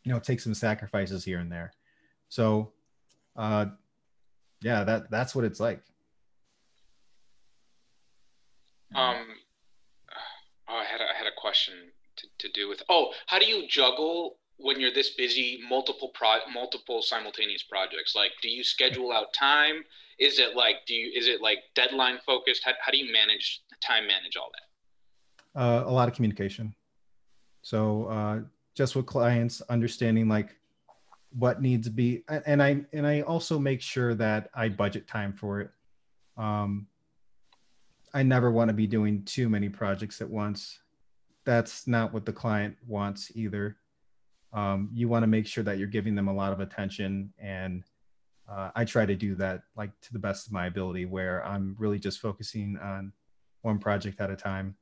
you 0.04 0.12
know, 0.12 0.20
take 0.20 0.40
some 0.40 0.54
sacrifices 0.54 1.24
here 1.24 1.40
and 1.40 1.50
there. 1.50 1.72
So, 2.28 2.72
uh, 3.36 3.66
yeah, 4.62 4.84
that 4.84 5.10
that's 5.10 5.34
what 5.34 5.44
it's 5.44 5.60
like. 5.60 5.82
Um, 8.94 9.26
oh, 10.68 10.76
I 10.76 10.84
had 10.84 11.00
a, 11.00 11.04
I 11.04 11.16
had 11.16 11.26
a 11.26 11.36
question 11.36 11.74
to, 12.16 12.26
to 12.38 12.52
do 12.52 12.68
with. 12.68 12.82
Oh, 12.88 13.12
how 13.26 13.38
do 13.38 13.46
you 13.46 13.66
juggle 13.68 14.36
when 14.56 14.78
you're 14.78 14.92
this 14.92 15.10
busy 15.10 15.60
multiple 15.68 16.10
pro 16.14 16.38
multiple 16.52 17.02
simultaneous 17.02 17.62
projects? 17.62 18.14
Like 18.14 18.32
do 18.42 18.48
you 18.48 18.64
schedule 18.64 19.12
out 19.12 19.32
time? 19.32 19.84
Is 20.18 20.38
it 20.38 20.56
like 20.56 20.76
do 20.86 20.94
you 20.94 21.12
is 21.14 21.28
it 21.28 21.40
like 21.40 21.58
deadline 21.74 22.18
focused? 22.24 22.62
How, 22.64 22.72
how 22.80 22.90
do 22.92 22.98
you 22.98 23.12
manage 23.12 23.62
time 23.80 24.06
manage 24.06 24.36
all 24.36 24.50
that? 24.52 25.60
Uh, 25.60 25.84
a 25.86 25.90
lot 25.90 26.08
of 26.08 26.14
communication. 26.14 26.74
So 27.62 28.04
uh, 28.06 28.40
just 28.74 28.96
with 28.96 29.06
clients 29.06 29.60
understanding 29.62 30.28
like 30.28 30.56
what 31.32 31.62
needs 31.62 31.86
to 31.86 31.92
be 31.92 32.24
and 32.44 32.60
i 32.60 32.84
and 32.92 33.06
i 33.06 33.20
also 33.20 33.56
make 33.56 33.80
sure 33.80 34.16
that 34.16 34.50
i 34.54 34.68
budget 34.68 35.06
time 35.06 35.32
for 35.32 35.60
it. 35.60 35.70
Um, 36.36 36.86
i 38.14 38.22
never 38.22 38.50
want 38.50 38.68
to 38.68 38.74
be 38.74 38.86
doing 38.86 39.22
too 39.24 39.48
many 39.48 39.68
projects 39.68 40.20
at 40.20 40.28
once. 40.28 40.80
That's 41.44 41.86
not 41.86 42.12
what 42.12 42.26
the 42.26 42.32
client 42.32 42.76
wants 42.86 43.32
either. 43.34 43.76
Um, 44.52 44.90
you 44.92 45.08
want 45.08 45.22
to 45.22 45.26
make 45.26 45.46
sure 45.46 45.64
that 45.64 45.78
you're 45.78 45.88
giving 45.88 46.14
them 46.14 46.28
a 46.28 46.34
lot 46.34 46.52
of 46.52 46.60
attention 46.60 47.32
and 47.38 47.84
uh, 48.50 48.70
i 48.74 48.84
try 48.84 49.06
to 49.06 49.14
do 49.14 49.36
that 49.36 49.62
like 49.76 49.92
to 50.00 50.12
the 50.12 50.18
best 50.18 50.48
of 50.48 50.52
my 50.52 50.66
ability 50.66 51.04
where 51.04 51.46
i'm 51.46 51.76
really 51.78 52.00
just 52.00 52.18
focusing 52.18 52.76
on 52.82 53.12
one 53.62 53.78
project 53.78 54.20
at 54.20 54.28
a 54.28 54.34
time 54.34 54.74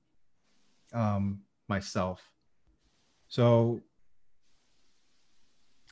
um, 0.93 1.41
myself. 1.69 2.23
So 3.29 3.81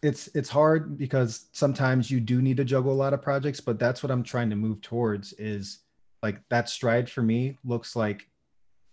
it's 0.02 0.28
it's 0.28 0.48
hard 0.48 0.98
because 0.98 1.46
sometimes 1.52 2.10
you 2.10 2.20
do 2.20 2.42
need 2.42 2.56
to 2.58 2.64
juggle 2.64 2.92
a 2.92 2.94
lot 2.94 3.14
of 3.14 3.22
projects 3.22 3.60
but 3.60 3.78
that's 3.78 4.02
what 4.02 4.10
i'm 4.12 4.22
trying 4.22 4.50
to 4.50 4.54
move 4.54 4.78
towards 4.82 5.32
is 5.34 5.78
like 6.26 6.42
that 6.48 6.68
stride 6.68 7.08
for 7.08 7.22
me 7.22 7.56
looks 7.64 7.94
like 7.94 8.26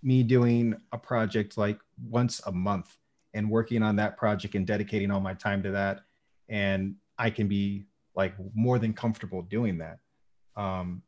me 0.03 0.21
doing 0.21 0.75
a 0.91 0.97
project 0.99 1.57
like 1.57 1.79
once 2.07 2.39
a 2.45 2.51
month 2.51 2.95
and 3.33 3.49
working 3.49 3.81
on 3.81 3.95
that 3.95 4.17
project 4.17 4.53
and 4.53 4.67
dedicating 4.67 5.09
all 5.09 5.19
my 5.19 5.33
time 5.33 5.63
to 5.63 5.71
that. 5.71 6.01
And 6.47 6.95
i 7.17 7.31
can 7.31 7.47
be 7.47 7.85
like 8.15 8.35
more 8.53 8.77
than 8.77 8.93
comfortable 8.93 9.41
doing 9.41 9.79
that. 9.79 9.97
Um 10.55 11.01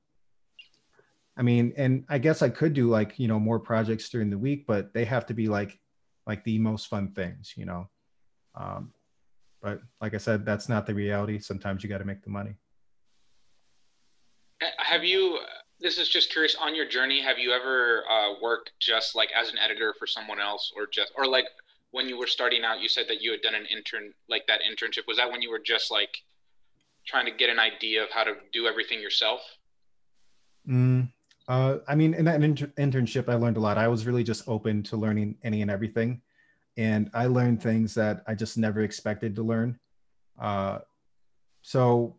i 1.38 1.44
mean 1.44 1.74
and 1.78 2.06
i 2.10 2.18
guess 2.18 2.42
i 2.42 2.50
could 2.50 2.74
do 2.74 2.88
like 2.90 3.20
you 3.20 3.28
know 3.28 3.40
more 3.40 3.60
projects 3.60 4.08
during 4.10 4.30
the 4.30 4.38
week 4.38 4.66
but 4.66 4.94
they 4.94 5.04
have 5.04 5.26
to 5.26 5.34
be 5.34 5.48
like 5.48 5.78
like 6.26 6.42
the 6.46 6.58
most 6.58 6.88
fun 6.88 7.12
things 7.12 7.54
you 7.56 7.66
know? 7.66 7.88
Um 8.56 8.94
but 9.62 9.82
like 10.02 10.16
i 10.16 10.18
said 10.18 10.44
that's 10.44 10.70
not 10.70 10.88
the 10.88 10.96
reality. 10.96 11.38
Sometimes 11.38 11.84
you 11.84 11.90
got 11.90 12.00
to 12.00 12.12
make 12.12 12.24
the 12.24 12.32
money. 12.40 12.56
Have 14.78 15.04
you 15.04 15.40
this 15.86 16.00
is 16.00 16.10
just 16.10 16.32
curious 16.32 16.56
on 16.60 16.74
your 16.74 16.88
journey 16.88 17.22
have 17.22 17.38
you 17.38 17.52
ever 17.52 18.04
uh, 18.10 18.34
worked 18.42 18.72
just 18.80 19.16
like 19.16 19.30
as 19.40 19.50
an 19.50 19.58
editor 19.60 19.94
for 20.00 20.08
someone 20.08 20.40
else 20.40 20.74
or 20.76 20.88
just 20.88 21.12
or 21.16 21.28
like 21.28 21.46
when 21.96 22.10
you 22.10 22.18
were 22.18 22.28
starting 22.28 22.66
out, 22.66 22.82
you 22.82 22.90
said 22.90 23.06
that 23.08 23.22
you 23.22 23.32
had 23.32 23.42
done 23.42 23.56
an 23.56 23.66
intern, 23.68 24.12
like 24.28 24.46
that 24.48 24.60
internship. 24.70 25.08
Was 25.08 25.16
that 25.16 25.32
when 25.32 25.42
you 25.42 25.50
were 25.50 25.62
just 25.66 25.90
like 25.90 26.18
trying 27.08 27.26
to 27.26 27.32
get 27.32 27.50
an 27.50 27.58
idea 27.58 28.04
of 28.04 28.12
how 28.12 28.26
to 28.26 28.34
do 28.52 28.68
everything 28.68 29.00
yourself? 29.00 29.40
Mm, 30.68 31.10
uh, 31.48 31.78
I 31.88 31.96
mean, 31.96 32.14
in 32.14 32.26
that 32.26 32.44
inter- 32.44 32.74
internship, 32.78 33.30
I 33.30 33.36
learned 33.36 33.56
a 33.56 33.62
lot. 33.62 33.78
I 33.78 33.88
was 33.88 34.06
really 34.06 34.26
just 34.26 34.46
open 34.46 34.84
to 34.84 34.98
learning 34.98 35.38
any 35.42 35.62
and 35.62 35.72
everything. 35.72 36.22
And 36.76 37.10
I 37.14 37.28
learned 37.28 37.64
things 37.64 37.94
that 37.94 38.24
I 38.28 38.36
just 38.36 38.58
never 38.58 38.82
expected 38.82 39.34
to 39.38 39.44
learn. 39.44 39.80
Uh, 40.38 40.80
so 41.62 42.18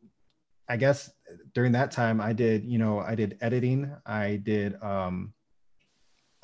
I 0.70 0.78
guess 0.78 1.10
during 1.54 1.72
that 1.72 1.90
time, 1.90 2.20
I 2.20 2.32
did, 2.32 2.64
you 2.64 2.78
know, 2.78 3.00
I 3.00 3.14
did 3.14 3.38
editing, 3.40 3.94
I 4.04 4.36
did 4.36 4.80
um, 4.82 5.32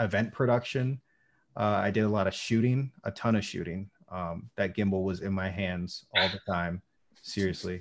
event 0.00 0.32
production, 0.32 1.00
uh, 1.56 1.80
I 1.82 1.90
did 1.90 2.04
a 2.04 2.08
lot 2.08 2.26
of 2.26 2.34
shooting, 2.34 2.92
a 3.04 3.10
ton 3.10 3.36
of 3.36 3.44
shooting. 3.44 3.90
Um, 4.10 4.50
that 4.56 4.76
gimbal 4.76 5.04
was 5.04 5.20
in 5.20 5.32
my 5.32 5.48
hands 5.48 6.04
all 6.16 6.28
the 6.28 6.40
time, 6.52 6.82
seriously. 7.22 7.80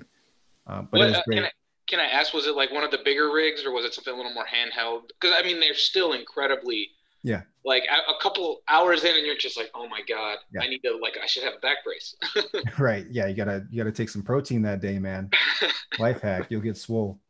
Uh, 0.66 0.82
but 0.82 0.98
what, 0.98 1.08
it 1.08 1.10
was 1.10 1.22
great. 1.26 1.38
Uh, 1.38 1.42
can, 1.42 1.44
I, 1.44 1.50
can 1.86 2.00
I 2.00 2.06
ask, 2.06 2.32
was 2.32 2.46
it 2.46 2.54
like 2.54 2.72
one 2.72 2.84
of 2.84 2.90
the 2.90 3.00
bigger 3.04 3.32
rigs, 3.32 3.64
or 3.64 3.72
was 3.72 3.84
it 3.84 3.92
something 3.92 4.14
a 4.14 4.16
little 4.16 4.32
more 4.32 4.46
handheld? 4.46 5.08
Because 5.08 5.36
I 5.38 5.46
mean, 5.46 5.60
they're 5.60 5.74
still 5.74 6.12
incredibly. 6.12 6.90
Yeah. 7.22 7.42
Like 7.64 7.84
a, 7.84 8.12
a, 8.12 8.20
couple 8.20 8.62
hours 8.68 9.04
in, 9.04 9.14
and 9.14 9.24
you're 9.24 9.36
just 9.36 9.56
like, 9.56 9.70
"Oh 9.74 9.88
my 9.88 10.00
god, 10.08 10.38
yeah. 10.52 10.62
I 10.62 10.66
need 10.66 10.80
to 10.80 10.98
like, 11.00 11.16
I 11.22 11.26
should 11.26 11.44
have 11.44 11.54
a 11.54 11.60
back 11.60 11.78
brace." 11.84 12.16
right. 12.78 13.06
Yeah. 13.10 13.28
You 13.28 13.34
gotta 13.34 13.64
you 13.70 13.78
gotta 13.78 13.92
take 13.92 14.08
some 14.08 14.22
protein 14.22 14.62
that 14.62 14.80
day, 14.80 14.98
man. 14.98 15.30
Life 15.98 16.20
hack. 16.20 16.46
You'll 16.48 16.60
get 16.60 16.76
swole. 16.76 17.20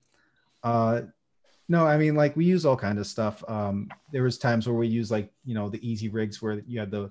Uh, 0.62 1.02
no, 1.68 1.86
I 1.86 1.96
mean 1.96 2.14
like 2.14 2.36
we 2.36 2.44
use 2.44 2.64
all 2.64 2.76
kind 2.76 2.98
of 2.98 3.06
stuff. 3.06 3.44
Um, 3.48 3.90
there 4.12 4.22
was 4.22 4.38
times 4.38 4.66
where 4.66 4.76
we 4.76 4.88
use 4.88 5.10
like 5.10 5.30
you 5.44 5.54
know 5.54 5.68
the 5.68 5.78
Easyrigs 5.78 6.40
where 6.40 6.62
you 6.66 6.80
had 6.80 6.90
the 6.90 7.10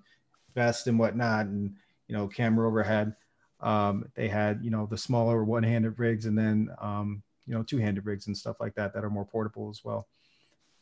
vest 0.56 0.88
and 0.88 0.98
whatnot, 0.98 1.46
and 1.46 1.76
you 2.08 2.16
know 2.16 2.28
camera 2.28 2.68
overhead. 2.68 3.16
Um, 3.60 4.06
they 4.16 4.28
had 4.28 4.64
you 4.64 4.72
know 4.72 4.88
the 4.88 4.98
smaller 4.98 5.44
one-handed 5.44 6.00
rigs, 6.00 6.26
and 6.26 6.38
then 6.38 6.70
um, 6.80 7.22
you 7.46 7.54
know 7.54 7.64
two-handed 7.64 8.06
rigs 8.06 8.28
and 8.28 8.38
stuff 8.38 8.58
like 8.60 8.76
that 8.76 8.94
that 8.94 9.04
are 9.04 9.10
more 9.10 9.26
portable 9.26 9.70
as 9.70 9.82
well. 9.84 10.08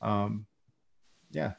Um, 0.01 0.45
yeah, 1.31 1.53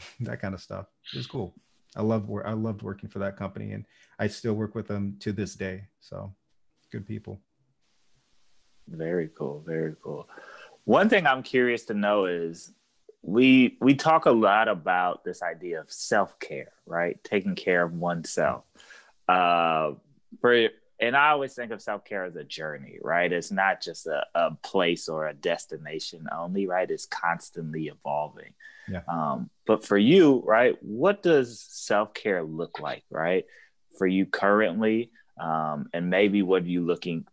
that 0.20 0.40
kind 0.40 0.54
of 0.54 0.60
stuff. 0.60 0.86
It 1.12 1.16
was 1.16 1.26
cool. 1.26 1.54
I 1.96 2.02
love 2.02 2.28
wor- 2.28 2.46
I 2.46 2.52
loved 2.52 2.82
working 2.82 3.08
for 3.08 3.18
that 3.20 3.36
company, 3.36 3.72
and 3.72 3.84
I 4.18 4.28
still 4.28 4.54
work 4.54 4.74
with 4.74 4.86
them 4.86 5.16
to 5.20 5.32
this 5.32 5.54
day. 5.54 5.84
So, 6.00 6.34
good 6.92 7.06
people. 7.06 7.40
Very 8.88 9.28
cool. 9.36 9.62
Very 9.66 9.94
cool. 10.02 10.28
One 10.84 11.08
thing 11.08 11.26
I'm 11.26 11.42
curious 11.42 11.84
to 11.86 11.94
know 11.94 12.26
is 12.26 12.72
we 13.22 13.76
we 13.80 13.94
talk 13.94 14.26
a 14.26 14.30
lot 14.30 14.68
about 14.68 15.24
this 15.24 15.42
idea 15.42 15.80
of 15.80 15.90
self-care, 15.90 16.72
right? 16.86 17.22
Taking 17.24 17.54
care 17.54 17.82
of 17.82 17.92
oneself. 17.92 18.64
Uh, 19.28 19.92
for 20.40 20.68
and 21.00 21.16
I 21.16 21.30
always 21.30 21.54
think 21.54 21.72
of 21.72 21.80
self-care 21.80 22.24
as 22.24 22.36
a 22.36 22.44
journey, 22.44 22.98
right? 23.02 23.32
It's 23.32 23.50
not 23.50 23.80
just 23.80 24.06
a, 24.06 24.24
a 24.34 24.54
place 24.62 25.08
or 25.08 25.28
a 25.28 25.34
destination 25.34 26.26
only, 26.30 26.66
right? 26.66 26.90
It's 26.90 27.06
constantly 27.06 27.86
evolving. 27.86 28.52
Yeah. 28.88 29.00
Um, 29.08 29.48
but 29.66 29.86
for 29.86 29.96
you, 29.96 30.42
right, 30.46 30.76
what 30.82 31.22
does 31.22 31.64
self-care 31.68 32.42
look 32.42 32.80
like, 32.80 33.04
right? 33.10 33.44
For 33.96 34.06
you 34.06 34.26
currently, 34.26 35.10
um, 35.40 35.88
and 35.94 36.10
maybe 36.10 36.42
what 36.42 36.64
are 36.64 36.66
you 36.66 36.84
looking 36.84 37.26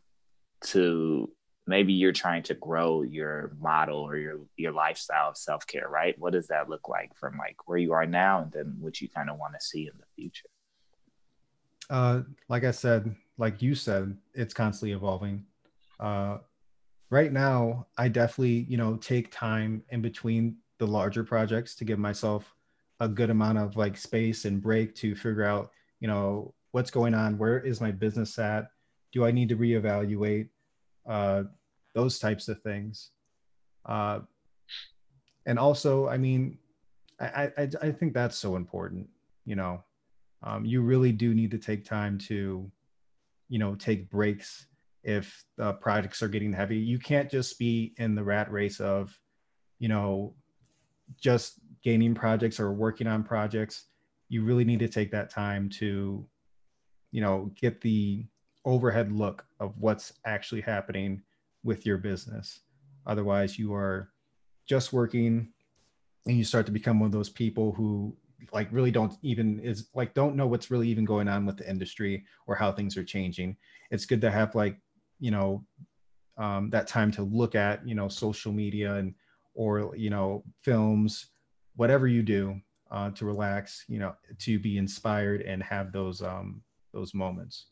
to 0.68 1.30
maybe 1.68 1.92
you're 1.92 2.14
trying 2.14 2.44
to 2.44 2.54
grow 2.54 3.02
your 3.02 3.52
model 3.60 4.00
or 4.00 4.16
your 4.16 4.40
your 4.56 4.72
lifestyle 4.72 5.30
of 5.30 5.38
self-care 5.38 5.88
right 5.88 6.18
what 6.18 6.34
does 6.34 6.48
that 6.48 6.70
look 6.70 6.90
like 6.90 7.14
from 7.16 7.38
like 7.38 7.56
where 7.68 7.78
you 7.78 7.94
are 7.94 8.08
now 8.08 8.42
and 8.42 8.52
then 8.54 8.76
what 8.80 9.00
you 9.02 9.10
kind 9.10 9.30
of 9.30 9.38
want 9.38 9.54
to 9.54 9.64
see 9.64 9.82
in 9.82 9.94
the 10.00 10.06
future 10.16 10.48
uh 11.90 12.22
like 12.50 12.64
i 12.64 12.72
said 12.72 13.14
like 13.38 13.62
you 13.62 13.76
said 13.76 14.16
it's 14.34 14.54
constantly 14.54 14.96
evolving 14.96 15.44
uh 16.00 16.38
right 17.10 17.32
now 17.32 17.86
i 17.98 18.08
definitely 18.08 18.66
you 18.70 18.78
know 18.78 18.96
take 18.98 19.32
time 19.32 19.84
in 19.90 20.02
between 20.02 20.56
the 20.80 20.88
larger 20.88 21.24
projects 21.24 21.76
to 21.76 21.86
give 21.86 22.00
myself 22.00 22.56
a 23.00 23.08
good 23.08 23.30
amount 23.30 23.58
of 23.58 23.76
like 23.76 23.98
space 23.98 24.46
and 24.46 24.62
break 24.62 24.96
to 24.96 25.16
figure 25.16 25.44
out 25.44 25.72
you 26.00 26.08
know 26.08 26.54
what's 26.72 26.92
going 26.92 27.14
on 27.14 27.38
where 27.38 27.60
is 27.60 27.82
my 27.82 27.92
business 27.92 28.38
at 28.38 28.68
do 29.12 29.26
i 29.26 29.32
need 29.32 29.50
to 29.50 29.56
reevaluate 29.56 30.50
uh, 31.08 31.44
those 31.94 32.20
types 32.20 32.48
of 32.48 32.62
things. 32.62 33.12
Uh, 33.86 34.20
and 35.46 35.58
also, 35.58 36.08
I 36.08 36.18
mean, 36.18 36.58
I, 37.20 37.52
I, 37.58 37.70
I 37.82 37.92
think 37.92 38.14
that's 38.14 38.38
so 38.38 38.56
important. 38.56 39.10
You 39.46 39.56
know, 39.56 39.84
um, 40.44 40.66
you 40.66 40.82
really 40.82 41.12
do 41.12 41.34
need 41.34 41.50
to 41.52 41.58
take 41.58 41.86
time 41.86 42.18
to, 42.30 42.70
you 43.50 43.60
know, 43.60 43.76
take 43.76 44.10
breaks 44.10 44.68
if 45.04 45.46
the 45.58 45.74
projects 45.74 46.22
are 46.22 46.28
getting 46.28 46.54
heavy. 46.54 46.78
You 46.78 47.00
can't 47.00 47.30
just 47.30 47.58
be 47.58 47.94
in 47.98 48.16
the 48.16 48.24
rat 48.24 48.52
race 48.52 48.80
of, 48.80 49.18
you 49.80 49.88
know, 49.88 50.34
just 51.22 51.60
gaining 51.84 52.14
projects 52.14 52.60
or 52.60 52.74
working 52.74 53.08
on 53.08 53.24
projects. 53.24 53.86
You 54.30 54.44
really 54.44 54.66
need 54.66 54.80
to 54.80 54.90
take 54.90 55.12
that 55.12 55.30
time 55.30 55.70
to, 55.80 56.28
you 57.12 57.22
know, 57.22 57.52
get 57.56 57.80
the 57.82 58.26
overhead 58.66 59.12
look 59.12 59.46
of 59.60 59.74
what's 59.78 60.14
actually 60.26 60.62
happening 60.62 61.22
with 61.64 61.86
your 61.86 61.98
business. 61.98 62.60
Otherwise, 63.06 63.58
you 63.58 63.74
are 63.74 64.10
just 64.68 64.92
working 64.92 65.48
and 66.26 66.38
you 66.38 66.44
start 66.44 66.66
to 66.66 66.74
become 66.74 67.00
one 67.00 67.08
of 67.08 67.14
those 67.14 67.30
people 67.30 67.72
who 67.72 68.14
like 68.54 68.68
really 68.72 68.92
don't 68.92 69.14
even 69.22 69.60
is 69.60 69.90
like 69.94 70.14
don't 70.14 70.36
know 70.36 70.48
what's 70.48 70.72
really 70.72 70.88
even 70.88 71.06
going 71.06 71.28
on 71.28 71.46
with 71.46 71.58
the 71.58 71.70
industry 71.70 72.24
or 72.46 72.56
how 72.56 72.72
things 72.72 72.98
are 72.98 73.04
changing. 73.04 73.58
It's 73.92 74.06
good 74.06 74.22
to 74.22 74.32
have 74.32 74.56
like 74.56 74.80
you 75.20 75.32
know 75.32 75.66
um, 76.38 76.70
that 76.70 76.88
time 76.88 77.12
to 77.14 77.24
look 77.24 77.56
at 77.56 77.88
you 77.88 77.96
know 77.96 78.08
social 78.08 78.52
media 78.52 78.96
and 78.96 79.14
or 79.54 79.96
you 79.96 80.10
know 80.10 80.44
films 80.64 81.28
whatever 81.76 82.08
you 82.08 82.22
do 82.22 82.60
uh, 82.92 83.10
to 83.12 83.26
relax 83.26 83.84
you 83.88 84.00
know 84.00 84.14
to 84.40 84.60
be 84.60 84.78
inspired 84.78 85.42
and 85.42 85.62
have 85.64 85.92
those 85.92 86.22
um 86.22 86.62
those 86.94 87.14
moments 87.14 87.68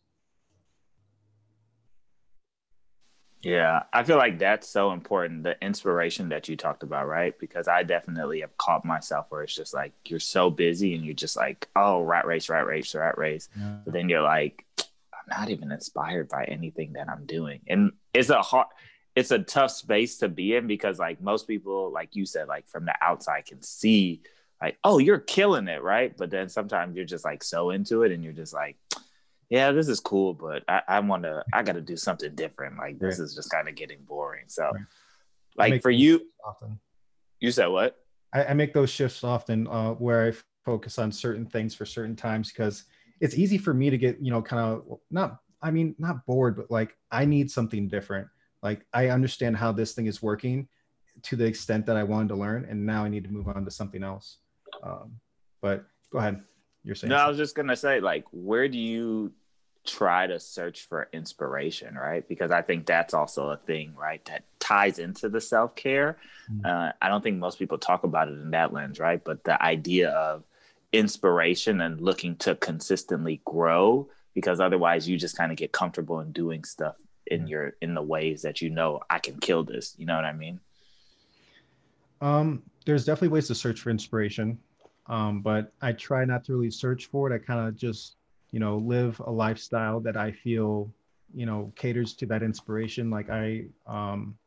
yeah 3.45 3.83
i 3.93 4.03
feel 4.03 4.17
like 4.17 4.39
that's 4.39 4.67
so 4.67 4.91
important 4.91 5.43
the 5.43 5.55
inspiration 5.61 6.29
that 6.29 6.49
you 6.49 6.57
talked 6.57 6.83
about 6.83 7.07
right 7.07 7.37
because 7.39 7.67
i 7.67 7.83
definitely 7.83 8.41
have 8.41 8.57
caught 8.57 8.83
myself 8.83 9.27
where 9.29 9.43
it's 9.43 9.55
just 9.55 9.73
like 9.73 9.93
you're 10.05 10.19
so 10.19 10.49
busy 10.49 10.95
and 10.95 11.05
you're 11.05 11.13
just 11.13 11.37
like 11.37 11.67
oh 11.75 12.01
rat 12.01 12.25
race 12.25 12.49
rat 12.49 12.65
race 12.65 12.95
rat 12.95 13.17
race 13.17 13.47
yeah. 13.57 13.77
but 13.83 13.93
then 13.93 14.09
you're 14.09 14.21
like 14.21 14.65
I'm 15.27 15.39
not 15.39 15.49
even 15.49 15.71
inspired 15.71 16.29
by 16.29 16.45
anything 16.45 16.93
that 16.93 17.09
I'm 17.09 17.25
doing. 17.25 17.61
And 17.67 17.93
it's 18.13 18.29
a 18.29 18.41
hard 18.41 18.67
it's 19.15 19.31
a 19.31 19.39
tough 19.39 19.71
space 19.71 20.17
to 20.17 20.27
be 20.27 20.55
in 20.55 20.67
because 20.67 20.99
like 20.99 21.21
most 21.21 21.47
people 21.47 21.91
like 21.91 22.15
you 22.15 22.25
said 22.25 22.47
like 22.47 22.67
from 22.67 22.85
the 22.85 22.93
outside 23.01 23.45
can 23.45 23.61
see 23.61 24.21
like 24.61 24.77
oh 24.83 24.97
you're 24.97 25.19
killing 25.19 25.69
it 25.69 25.81
right 25.81 26.17
but 26.17 26.29
then 26.29 26.49
sometimes 26.49 26.97
you're 26.97 27.05
just 27.05 27.23
like 27.23 27.41
so 27.41 27.69
into 27.69 28.03
it 28.03 28.11
and 28.11 28.25
you're 28.25 28.33
just 28.33 28.53
like 28.53 28.75
yeah 29.49 29.71
this 29.71 29.87
is 29.87 29.99
cool 29.99 30.33
but 30.33 30.63
i, 30.67 30.81
I 30.87 30.99
want 30.99 31.23
to 31.23 31.43
i 31.53 31.63
got 31.63 31.73
to 31.73 31.81
do 31.81 31.95
something 31.95 32.33
different. 32.35 32.77
Like 32.77 32.99
this 32.99 33.19
right. 33.19 33.25
is 33.25 33.35
just 33.35 33.49
kind 33.49 33.67
of 33.67 33.75
getting 33.75 33.99
boring 34.03 34.45
so. 34.47 34.71
Right. 35.57 35.71
like 35.71 35.81
for 35.81 35.91
you 35.91 36.21
often. 36.45 36.79
You 37.39 37.51
said 37.51 37.67
what? 37.67 37.97
I, 38.33 38.45
I 38.45 38.53
make 38.53 38.73
those 38.73 38.89
shifts 38.89 39.23
often 39.23 39.67
uh, 39.67 39.91
where 39.93 40.27
i 40.27 40.33
focus 40.63 40.97
on 40.97 41.11
certain 41.11 41.45
things 41.45 41.75
for 41.75 41.85
certain 41.85 42.15
times 42.15 42.51
because 42.51 42.85
it's 43.21 43.35
easy 43.35 43.57
for 43.57 43.73
me 43.73 43.89
to 43.89 43.97
get 43.97 44.19
you 44.19 44.31
know 44.31 44.41
kind 44.41 44.61
of 44.61 44.99
not 45.11 45.39
i 45.61 45.69
mean 45.69 45.95
not 45.99 46.25
bored 46.25 46.55
but 46.55 46.71
like 46.71 46.95
i 47.11 47.25
need 47.25 47.49
something 47.51 47.87
different. 47.87 48.27
Like 48.63 48.85
i 48.93 49.09
understand 49.09 49.57
how 49.57 49.71
this 49.71 49.93
thing 49.93 50.07
is 50.07 50.21
working 50.21 50.67
to 51.23 51.35
the 51.35 51.45
extent 51.45 51.85
that 51.85 51.95
i 51.95 52.03
wanted 52.03 52.29
to 52.29 52.35
learn 52.35 52.65
and 52.65 52.85
now 52.85 53.05
i 53.05 53.09
need 53.09 53.23
to 53.23 53.31
move 53.31 53.47
on 53.47 53.63
to 53.65 53.71
something 53.71 54.03
else. 54.03 54.37
Um, 54.83 55.19
but 55.61 55.85
go 56.11 56.19
ahead 56.19 56.41
you're 56.85 56.95
saying 56.95 57.09
no 57.09 57.15
something. 57.15 57.25
i 57.25 57.29
was 57.29 57.37
just 57.37 57.55
gonna 57.55 57.75
say 57.75 57.99
like 57.99 58.25
where 58.31 58.67
do 58.67 58.77
you 58.77 59.31
try 59.85 60.25
to 60.25 60.39
search 60.39 60.87
for 60.87 61.09
inspiration 61.13 61.95
right 61.95 62.27
because 62.27 62.51
i 62.51 62.61
think 62.61 62.85
that's 62.85 63.13
also 63.13 63.49
a 63.49 63.57
thing 63.57 63.93
right 63.95 64.23
that 64.25 64.43
ties 64.59 64.97
into 64.97 65.29
the 65.29 65.41
self-care 65.41 66.17
mm-hmm. 66.51 66.65
uh, 66.65 66.91
i 67.01 67.09
don't 67.09 67.23
think 67.23 67.37
most 67.37 67.59
people 67.59 67.77
talk 67.77 68.03
about 68.03 68.27
it 68.27 68.33
in 68.33 68.51
that 68.51 68.73
lens 68.73 68.99
right 68.99 69.23
but 69.23 69.43
the 69.43 69.61
idea 69.61 70.09
of 70.09 70.43
inspiration 70.91 71.81
and 71.81 71.99
looking 71.99 72.35
to 72.37 72.55
consistently 72.55 73.41
grow 73.45 74.07
because 74.33 74.59
otherwise 74.59 75.07
you 75.07 75.17
just 75.17 75.37
kind 75.37 75.51
of 75.51 75.57
get 75.57 75.71
comfortable 75.71 76.19
in 76.19 76.31
doing 76.31 76.63
stuff 76.63 76.95
in 77.27 77.47
your 77.47 77.73
in 77.81 77.95
the 77.95 78.01
ways 78.01 78.43
that 78.43 78.61
you 78.61 78.69
know 78.69 79.01
I 79.09 79.19
can 79.19 79.39
kill 79.39 79.63
this. 79.63 79.95
You 79.97 80.05
know 80.05 80.15
what 80.15 80.25
I 80.25 80.33
mean? 80.33 80.59
Um, 82.21 82.63
there's 82.85 83.05
definitely 83.05 83.29
ways 83.29 83.47
to 83.47 83.55
search 83.55 83.81
for 83.81 83.89
inspiration, 83.89 84.59
um, 85.07 85.41
but 85.41 85.73
I 85.81 85.93
try 85.93 86.25
not 86.25 86.43
to 86.45 86.53
really 86.53 86.71
search 86.71 87.07
for 87.07 87.31
it. 87.31 87.35
I 87.35 87.39
kind 87.39 87.67
of 87.67 87.75
just 87.75 88.15
you 88.51 88.59
know 88.59 88.77
live 88.77 89.19
a 89.25 89.31
lifestyle 89.31 89.99
that 90.01 90.17
I 90.17 90.31
feel 90.31 90.91
you 91.33 91.45
know 91.45 91.71
caters 91.75 92.13
to 92.15 92.25
that 92.27 92.43
inspiration. 92.43 93.09
Like 93.09 93.29
I 93.29 93.65
um, 93.87 94.37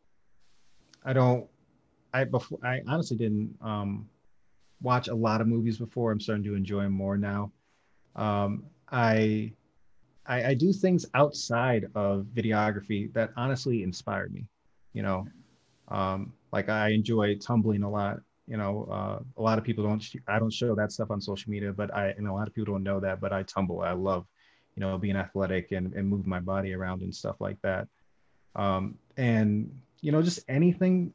I 1.04 1.12
don't 1.12 1.46
I 2.12 2.24
before 2.24 2.58
I 2.64 2.80
honestly 2.86 3.16
didn't 3.16 3.56
um 3.60 4.08
watch 4.80 5.08
a 5.08 5.14
lot 5.14 5.40
of 5.40 5.46
movies 5.46 5.78
before. 5.78 6.12
I'm 6.12 6.20
starting 6.20 6.44
to 6.44 6.54
enjoy 6.54 6.82
them 6.82 6.92
more 6.92 7.16
now. 7.16 7.52
Um, 8.16 8.64
I, 8.90 9.52
I, 10.26 10.50
I 10.50 10.54
do 10.54 10.72
things 10.72 11.06
outside 11.14 11.86
of 11.94 12.26
videography 12.34 13.12
that 13.14 13.30
honestly 13.36 13.82
inspired 13.82 14.32
me. 14.32 14.46
You 14.92 15.02
know, 15.02 15.26
um, 15.88 16.32
like 16.52 16.68
I 16.68 16.90
enjoy 16.90 17.36
tumbling 17.36 17.82
a 17.82 17.90
lot. 17.90 18.20
You 18.48 18.56
know, 18.56 18.88
uh, 18.90 19.22
a 19.36 19.42
lot 19.42 19.58
of 19.58 19.64
people 19.64 19.84
don't. 19.84 20.00
Sh- 20.00 20.16
I 20.26 20.38
don't 20.38 20.52
show 20.52 20.74
that 20.74 20.92
stuff 20.92 21.10
on 21.10 21.20
social 21.20 21.50
media, 21.50 21.72
but 21.72 21.94
I 21.94 22.08
and 22.16 22.26
a 22.26 22.32
lot 22.32 22.48
of 22.48 22.54
people 22.54 22.74
don't 22.74 22.82
know 22.82 23.00
that. 23.00 23.20
But 23.20 23.32
I 23.32 23.42
tumble. 23.42 23.80
I 23.80 23.92
love, 23.92 24.26
you 24.74 24.80
know, 24.80 24.96
being 24.98 25.16
athletic 25.16 25.72
and 25.72 25.92
and 25.94 26.08
move 26.08 26.26
my 26.26 26.40
body 26.40 26.72
around 26.72 27.02
and 27.02 27.14
stuff 27.14 27.36
like 27.40 27.60
that. 27.62 27.88
Um, 28.56 28.96
and 29.16 29.70
you 30.00 30.12
know, 30.12 30.22
just 30.22 30.40
anything 30.48 31.12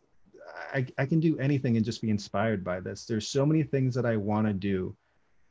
I, 0.74 0.86
I 0.98 1.06
can 1.06 1.20
do 1.20 1.38
anything 1.40 1.78
and 1.78 1.86
just 1.86 2.02
be 2.02 2.10
inspired 2.10 2.64
by 2.64 2.80
this. 2.80 3.06
There's 3.06 3.28
so 3.28 3.46
many 3.46 3.64
things 3.64 3.96
that 3.96 4.06
I 4.06 4.18
want 4.18 4.48
to 4.48 4.54
do 4.54 4.96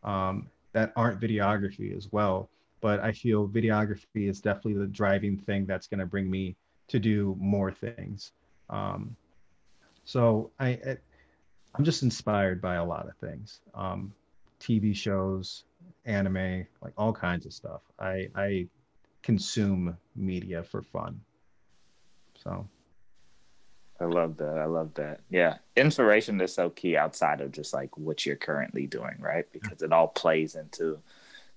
um, 0.02 0.48
that 0.72 0.92
aren't 0.96 1.20
videography 1.20 1.96
as 1.96 2.10
well. 2.12 2.48
But 2.80 3.00
I 3.00 3.12
feel 3.12 3.48
videography 3.48 4.28
is 4.28 4.40
definitely 4.40 4.74
the 4.74 4.86
driving 4.86 5.38
thing 5.38 5.66
that's 5.66 5.86
going 5.86 6.00
to 6.00 6.06
bring 6.06 6.28
me 6.30 6.56
to 6.88 6.98
do 6.98 7.36
more 7.38 7.70
things. 7.70 8.32
Um, 8.70 9.14
so 10.04 10.50
I, 10.58 10.98
I, 11.74 11.78
am 11.78 11.84
just 11.84 12.02
inspired 12.02 12.60
by 12.60 12.76
a 12.76 12.84
lot 12.84 13.08
of 13.08 13.16
things, 13.16 13.60
um, 13.74 14.12
TV 14.60 14.94
shows, 14.94 15.64
anime, 16.04 16.66
like 16.82 16.92
all 16.96 17.12
kinds 17.12 17.46
of 17.46 17.52
stuff. 17.52 17.82
I, 17.98 18.28
I 18.34 18.66
consume 19.22 19.96
media 20.16 20.62
for 20.62 20.82
fun. 20.82 21.20
So. 22.42 22.68
I 24.00 24.04
love 24.04 24.36
that. 24.38 24.58
I 24.58 24.64
love 24.64 24.94
that. 24.94 25.20
Yeah. 25.30 25.58
Inspiration 25.76 26.40
is 26.40 26.52
so 26.52 26.70
key 26.70 26.96
outside 26.96 27.40
of 27.40 27.52
just 27.52 27.72
like 27.72 27.96
what 27.96 28.26
you're 28.26 28.36
currently 28.36 28.86
doing, 28.86 29.16
right? 29.20 29.46
Because 29.52 29.82
it 29.82 29.92
all 29.92 30.08
plays 30.08 30.56
into 30.56 30.98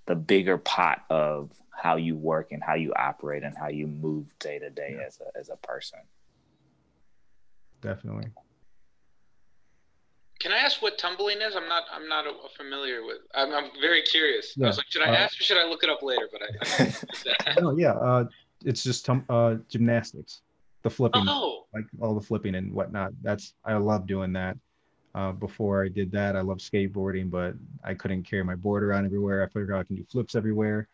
the 0.06 0.16
bigger 0.16 0.58
pot 0.58 1.04
of 1.10 1.50
how 1.72 1.96
you 1.96 2.16
work 2.16 2.52
and 2.52 2.64
how 2.64 2.76
you 2.76 2.94
operate 2.96 3.44
and 3.44 3.58
how 3.58 3.68
you 3.68 3.88
move 3.88 4.26
day 4.40 4.60
to 4.60 4.70
day 4.70 4.98
as 5.06 5.20
a 5.20 5.38
as 5.38 5.50
a 5.50 5.56
person. 5.58 6.00
Definitely. 7.82 8.30
Can 10.40 10.52
I 10.52 10.58
ask 10.58 10.82
what 10.82 10.98
tumbling 10.98 11.42
is? 11.42 11.56
I'm 11.56 11.68
not. 11.70 11.84
I'm 11.92 12.08
not 12.10 12.26
familiar 12.58 13.06
with. 13.06 13.20
I'm, 13.34 13.54
I'm 13.54 13.70
very 13.82 14.02
curious. 14.02 14.54
Yeah. 14.56 14.66
I 14.66 14.68
was 14.68 14.78
like, 14.78 14.88
should 14.90 15.02
I 15.02 15.10
uh, 15.10 15.16
ask 15.16 15.40
or 15.40 15.44
should 15.44 15.58
I 15.58 15.68
look 15.68 15.84
it 15.84 15.90
up 15.90 16.02
later? 16.04 16.28
But 16.32 16.42
I. 16.44 16.94
I 17.52 17.60
no, 17.62 17.78
yeah. 17.78 17.94
Uh, 17.94 18.26
it's 18.64 18.84
just 18.84 19.06
tum- 19.06 19.26
uh, 19.30 19.56
gymnastics 19.70 20.42
the 20.86 20.90
flipping, 20.92 21.26
oh. 21.28 21.66
like 21.74 21.86
all 22.00 22.14
the 22.14 22.22
flipping 22.22 22.54
and 22.54 22.72
whatnot. 22.72 23.12
That's 23.24 23.56
I 23.66 23.74
love 23.74 24.06
doing 24.06 24.32
that. 24.34 24.56
Uh, 25.16 25.32
before 25.32 25.84
I 25.84 25.88
did 25.88 26.12
that, 26.12 26.36
I 26.36 26.42
love 26.42 26.60
skateboarding, 26.60 27.32
but 27.32 27.56
I 27.84 27.96
couldn't 27.96 28.22
carry 28.22 28.44
my 28.44 28.54
board 28.54 28.84
around 28.84 29.06
everywhere. 29.06 29.44
I 29.44 29.48
figured 29.48 29.72
out 29.72 29.80
I 29.80 29.84
can 29.84 29.96
do 29.96 30.06
flips 30.12 30.36
everywhere. 30.36 30.88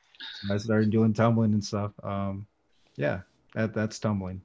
So 0.47 0.53
I 0.53 0.57
started 0.57 0.91
doing 0.91 1.11
tumbling 1.13 1.51
and 1.51 1.63
stuff. 1.63 1.91
Um, 2.03 2.47
yeah, 2.95 3.19
that 3.53 3.73
that's 3.73 3.99
tumbling. 3.99 4.41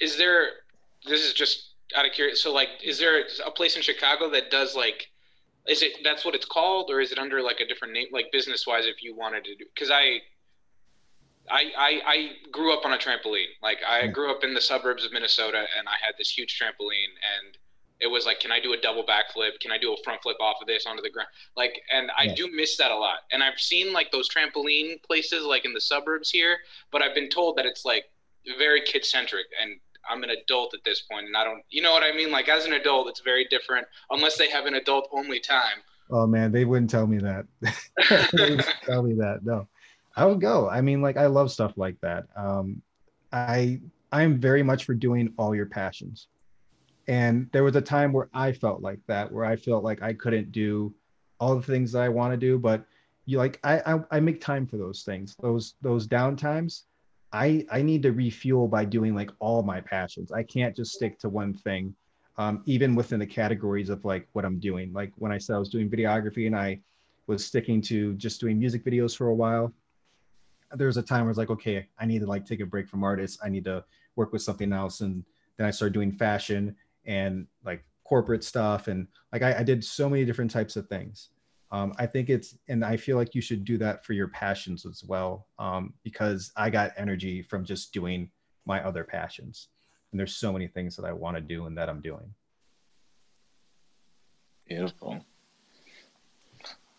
Is 0.00 0.16
there? 0.16 0.46
This 1.06 1.20
is 1.20 1.34
just 1.34 1.74
out 1.96 2.06
of 2.06 2.12
curiosity. 2.12 2.40
So, 2.40 2.52
like, 2.52 2.68
is 2.82 2.98
there 2.98 3.24
a 3.44 3.50
place 3.50 3.76
in 3.76 3.82
Chicago 3.82 4.30
that 4.30 4.50
does 4.50 4.74
like? 4.74 5.08
Is 5.66 5.82
it 5.82 5.98
that's 6.02 6.24
what 6.24 6.34
it's 6.34 6.46
called, 6.46 6.90
or 6.90 7.00
is 7.00 7.12
it 7.12 7.18
under 7.18 7.42
like 7.42 7.60
a 7.60 7.66
different 7.66 7.92
name, 7.92 8.08
like 8.12 8.32
business 8.32 8.66
wise? 8.66 8.86
If 8.86 9.02
you 9.02 9.14
wanted 9.14 9.44
to 9.44 9.54
do, 9.54 9.64
because 9.74 9.90
I 9.90 10.20
I, 11.50 11.72
I, 11.76 12.00
I 12.06 12.30
grew 12.50 12.72
up 12.72 12.84
on 12.84 12.92
a 12.92 12.98
trampoline. 12.98 13.52
Like 13.62 13.78
I 13.86 14.06
grew 14.06 14.30
up 14.30 14.44
in 14.44 14.54
the 14.54 14.60
suburbs 14.60 15.04
of 15.04 15.12
Minnesota, 15.12 15.64
and 15.78 15.88
I 15.88 15.94
had 16.04 16.14
this 16.18 16.30
huge 16.30 16.58
trampoline, 16.58 17.12
and 17.36 17.58
it 18.00 18.06
was 18.06 18.26
like, 18.26 18.40
can 18.40 18.52
I 18.52 18.60
do 18.60 18.72
a 18.72 18.76
double 18.76 19.04
backflip? 19.04 19.58
Can 19.60 19.72
I 19.72 19.78
do 19.78 19.92
a 19.92 19.96
front 20.04 20.22
flip 20.22 20.36
off 20.40 20.56
of 20.60 20.66
this 20.66 20.86
onto 20.86 21.02
the 21.02 21.10
ground? 21.10 21.28
Like, 21.56 21.80
and 21.92 22.10
I 22.16 22.28
do 22.28 22.48
miss 22.54 22.76
that 22.76 22.90
a 22.90 22.96
lot. 22.96 23.20
And 23.32 23.42
I've 23.42 23.58
seen 23.58 23.92
like 23.92 24.12
those 24.12 24.28
trampoline 24.28 25.02
places, 25.02 25.44
like 25.44 25.64
in 25.64 25.72
the 25.72 25.80
suburbs 25.80 26.30
here, 26.30 26.58
but 26.92 27.02
I've 27.02 27.14
been 27.14 27.28
told 27.28 27.56
that 27.56 27.66
it's 27.66 27.84
like 27.84 28.04
very 28.56 28.80
kid 28.82 29.04
centric, 29.04 29.46
and 29.60 29.80
I'm 30.08 30.22
an 30.22 30.30
adult 30.30 30.74
at 30.74 30.80
this 30.84 31.02
point, 31.02 31.26
and 31.26 31.36
I 31.36 31.44
don't, 31.44 31.62
you 31.70 31.82
know 31.82 31.92
what 31.92 32.02
I 32.02 32.16
mean? 32.16 32.30
Like 32.30 32.48
as 32.48 32.64
an 32.64 32.74
adult, 32.74 33.08
it's 33.08 33.20
very 33.20 33.46
different 33.46 33.86
unless 34.10 34.36
they 34.36 34.50
have 34.50 34.66
an 34.66 34.74
adult 34.74 35.08
only 35.12 35.40
time. 35.40 35.78
Oh 36.10 36.26
man, 36.26 36.52
they 36.52 36.64
wouldn't 36.64 36.90
tell 36.90 37.06
me 37.06 37.18
that. 37.18 37.46
they 38.32 38.42
wouldn't 38.42 38.66
tell 38.84 39.02
me 39.02 39.14
that. 39.14 39.40
No. 39.44 39.68
I 40.16 40.24
would 40.24 40.40
go. 40.40 40.68
I 40.68 40.80
mean, 40.80 41.00
like 41.00 41.16
I 41.16 41.26
love 41.26 41.52
stuff 41.52 41.74
like 41.76 42.00
that. 42.00 42.24
Um, 42.36 42.82
I 43.32 43.80
I'm 44.10 44.40
very 44.40 44.62
much 44.62 44.84
for 44.84 44.94
doing 44.94 45.32
all 45.38 45.54
your 45.54 45.66
passions. 45.66 46.28
And 47.06 47.48
there 47.52 47.64
was 47.64 47.76
a 47.76 47.80
time 47.80 48.12
where 48.12 48.28
I 48.34 48.52
felt 48.52 48.82
like 48.82 49.00
that, 49.06 49.30
where 49.30 49.44
I 49.44 49.56
felt 49.56 49.84
like 49.84 50.02
I 50.02 50.12
couldn't 50.12 50.52
do 50.52 50.92
all 51.40 51.56
the 51.56 51.62
things 51.62 51.92
that 51.92 52.02
I 52.02 52.08
want 52.08 52.32
to 52.32 52.36
do. 52.36 52.58
But 52.58 52.84
you 53.26 53.38
like 53.38 53.60
I, 53.62 53.80
I 53.86 54.00
I 54.10 54.20
make 54.20 54.40
time 54.40 54.66
for 54.66 54.76
those 54.76 55.02
things. 55.02 55.36
Those 55.40 55.74
those 55.82 56.06
down 56.06 56.36
times, 56.36 56.84
I 57.32 57.66
I 57.70 57.82
need 57.82 58.02
to 58.02 58.12
refuel 58.12 58.68
by 58.68 58.84
doing 58.84 59.14
like 59.14 59.30
all 59.38 59.62
my 59.62 59.80
passions. 59.80 60.32
I 60.32 60.42
can't 60.42 60.74
just 60.74 60.92
stick 60.92 61.18
to 61.20 61.28
one 61.28 61.54
thing. 61.54 61.94
Um, 62.36 62.62
even 62.66 62.94
within 62.94 63.18
the 63.18 63.26
categories 63.26 63.90
of 63.90 64.04
like 64.04 64.28
what 64.32 64.44
I'm 64.44 64.60
doing. 64.60 64.92
Like 64.92 65.12
when 65.16 65.32
I 65.32 65.38
said 65.38 65.56
I 65.56 65.58
was 65.58 65.68
doing 65.68 65.90
videography 65.90 66.46
and 66.46 66.56
I 66.56 66.80
was 67.26 67.44
sticking 67.44 67.82
to 67.82 68.14
just 68.14 68.40
doing 68.40 68.58
music 68.58 68.84
videos 68.84 69.16
for 69.16 69.28
a 69.28 69.34
while. 69.34 69.72
There 70.72 70.86
was 70.86 70.98
a 70.98 71.02
time 71.02 71.22
where 71.22 71.28
I 71.28 71.30
was 71.30 71.38
like, 71.38 71.50
okay, 71.50 71.88
I 71.98 72.06
need 72.06 72.20
to 72.20 72.26
like 72.26 72.46
take 72.46 72.60
a 72.60 72.66
break 72.66 72.88
from 72.88 73.02
artists. 73.02 73.38
I 73.42 73.48
need 73.48 73.64
to 73.64 73.84
work 74.14 74.32
with 74.32 74.42
something 74.42 74.72
else. 74.72 75.00
And 75.00 75.24
then 75.56 75.66
I 75.66 75.70
started 75.70 75.94
doing 75.94 76.12
fashion 76.12 76.76
and 77.06 77.46
like 77.64 77.84
corporate 78.04 78.44
stuff. 78.44 78.86
And 78.86 79.08
like 79.32 79.42
I, 79.42 79.58
I 79.58 79.62
did 79.62 79.84
so 79.84 80.08
many 80.08 80.24
different 80.24 80.50
types 80.50 80.76
of 80.76 80.86
things. 80.88 81.30
Um, 81.70 81.92
I 81.98 82.06
think 82.06 82.30
it's, 82.30 82.56
and 82.68 82.84
I 82.84 82.96
feel 82.96 83.16
like 83.16 83.34
you 83.34 83.42
should 83.42 83.64
do 83.64 83.76
that 83.78 84.04
for 84.04 84.14
your 84.14 84.28
passions 84.28 84.86
as 84.86 85.04
well, 85.04 85.46
um, 85.58 85.92
because 86.02 86.50
I 86.56 86.70
got 86.70 86.92
energy 86.96 87.42
from 87.42 87.64
just 87.64 87.92
doing 87.92 88.30
my 88.64 88.82
other 88.82 89.04
passions. 89.04 89.68
And 90.10 90.18
there's 90.18 90.36
so 90.36 90.52
many 90.52 90.66
things 90.66 90.96
that 90.96 91.04
I 91.04 91.12
want 91.12 91.36
to 91.36 91.42
do 91.42 91.66
and 91.66 91.76
that 91.76 91.88
I'm 91.88 92.00
doing. 92.00 92.32
Beautiful. 94.66 95.24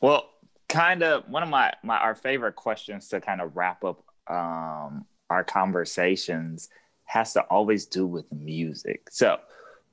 Well, 0.01 0.30
kind 0.67 1.03
of 1.03 1.28
one 1.28 1.43
of 1.43 1.49
my, 1.49 1.74
my 1.84 1.97
our 1.97 2.15
favorite 2.15 2.55
questions 2.55 3.09
to 3.09 3.20
kind 3.20 3.41
of 3.41 3.55
wrap 3.55 3.84
up 3.84 4.03
um, 4.28 5.05
our 5.30 5.43
conversations 5.43 6.70
has 7.05 7.34
to 7.34 7.41
always 7.43 7.86
do 7.86 8.05
with 8.05 8.32
music. 8.32 9.07
So, 9.09 9.39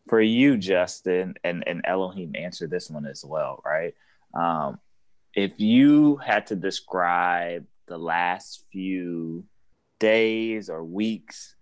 for 0.06 0.20
you, 0.20 0.56
Justin, 0.56 1.34
and, 1.42 1.64
and 1.66 1.80
Elohim 1.84 2.36
answer 2.36 2.68
this 2.68 2.88
one 2.88 3.06
as 3.06 3.24
well, 3.24 3.60
right? 3.64 3.94
Um, 4.36 4.78
if 5.34 5.58
you 5.60 6.16
had 6.16 6.48
to 6.48 6.56
describe 6.56 7.66
the 7.86 7.98
last 7.98 8.64
few 8.70 9.44
days 9.98 10.68
or 10.68 10.84
weeks 10.84 11.54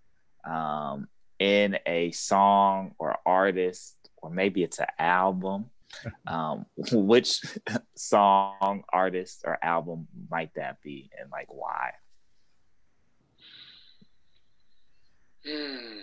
um, 0.49 1.07
in 1.39 1.77
a 1.85 2.11
song 2.11 2.95
or 2.99 3.17
artist, 3.25 3.95
or 4.17 4.29
maybe 4.29 4.63
it's 4.63 4.79
an 4.79 4.87
album, 4.99 5.65
um, 6.27 6.65
which 6.91 7.41
song, 7.95 8.83
artist, 8.91 9.43
or 9.45 9.57
album 9.63 10.07
might 10.29 10.53
that 10.55 10.81
be, 10.81 11.09
and 11.19 11.31
like 11.31 11.47
why? 11.53 11.91
Hmm. 15.45 16.01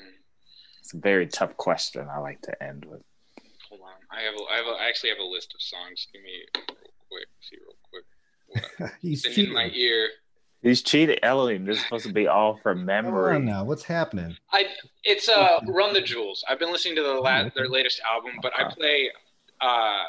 It's 0.81 0.95
a 0.95 0.99
very 0.99 1.27
tough 1.27 1.57
question. 1.57 2.09
I 2.09 2.18
like 2.18 2.41
to 2.43 2.62
end 2.62 2.85
with. 2.85 3.03
Hold 3.93 4.05
on, 4.11 4.18
I 4.18 4.22
have 4.22 4.34
a, 4.34 4.53
I 4.53 4.57
have 4.57 4.66
a, 4.66 4.82
I 4.82 4.88
actually 4.88 5.11
have 5.11 5.18
a 5.18 5.24
list 5.24 5.55
of 5.55 5.62
songs. 5.62 6.07
Give 6.12 6.22
me 6.22 6.30
real 6.57 6.93
quick. 7.09 7.26
See 7.40 7.57
real 7.61 7.76
quick. 7.90 8.93
He's 9.01 9.24
in 9.24 9.53
my 9.53 9.70
ear. 9.72 10.09
He's 10.62 10.82
cheating, 10.82 11.18
Elohim. 11.22 11.64
This 11.64 11.78
is 11.78 11.82
supposed 11.82 12.07
to 12.07 12.12
be 12.12 12.28
all 12.28 12.57
from 12.57 12.84
memory. 12.84 13.34
Come 13.34 13.43
on 13.43 13.45
now, 13.47 13.64
what's 13.64 13.82
happening? 13.82 14.36
I 14.53 14.66
it's 15.03 15.28
uh 15.28 15.61
Run 15.66 15.93
the 15.93 16.01
Jewels. 16.01 16.45
I've 16.49 16.61
been 16.61 16.70
listening 16.70 16.97
to 16.97 17.03
the 17.03 17.14
last 17.14 17.55
their 17.55 17.68
latest 17.68 18.01
album, 18.09 18.32
but 18.40 18.53
I 18.57 18.72
play 18.72 19.11
uh 19.61 20.05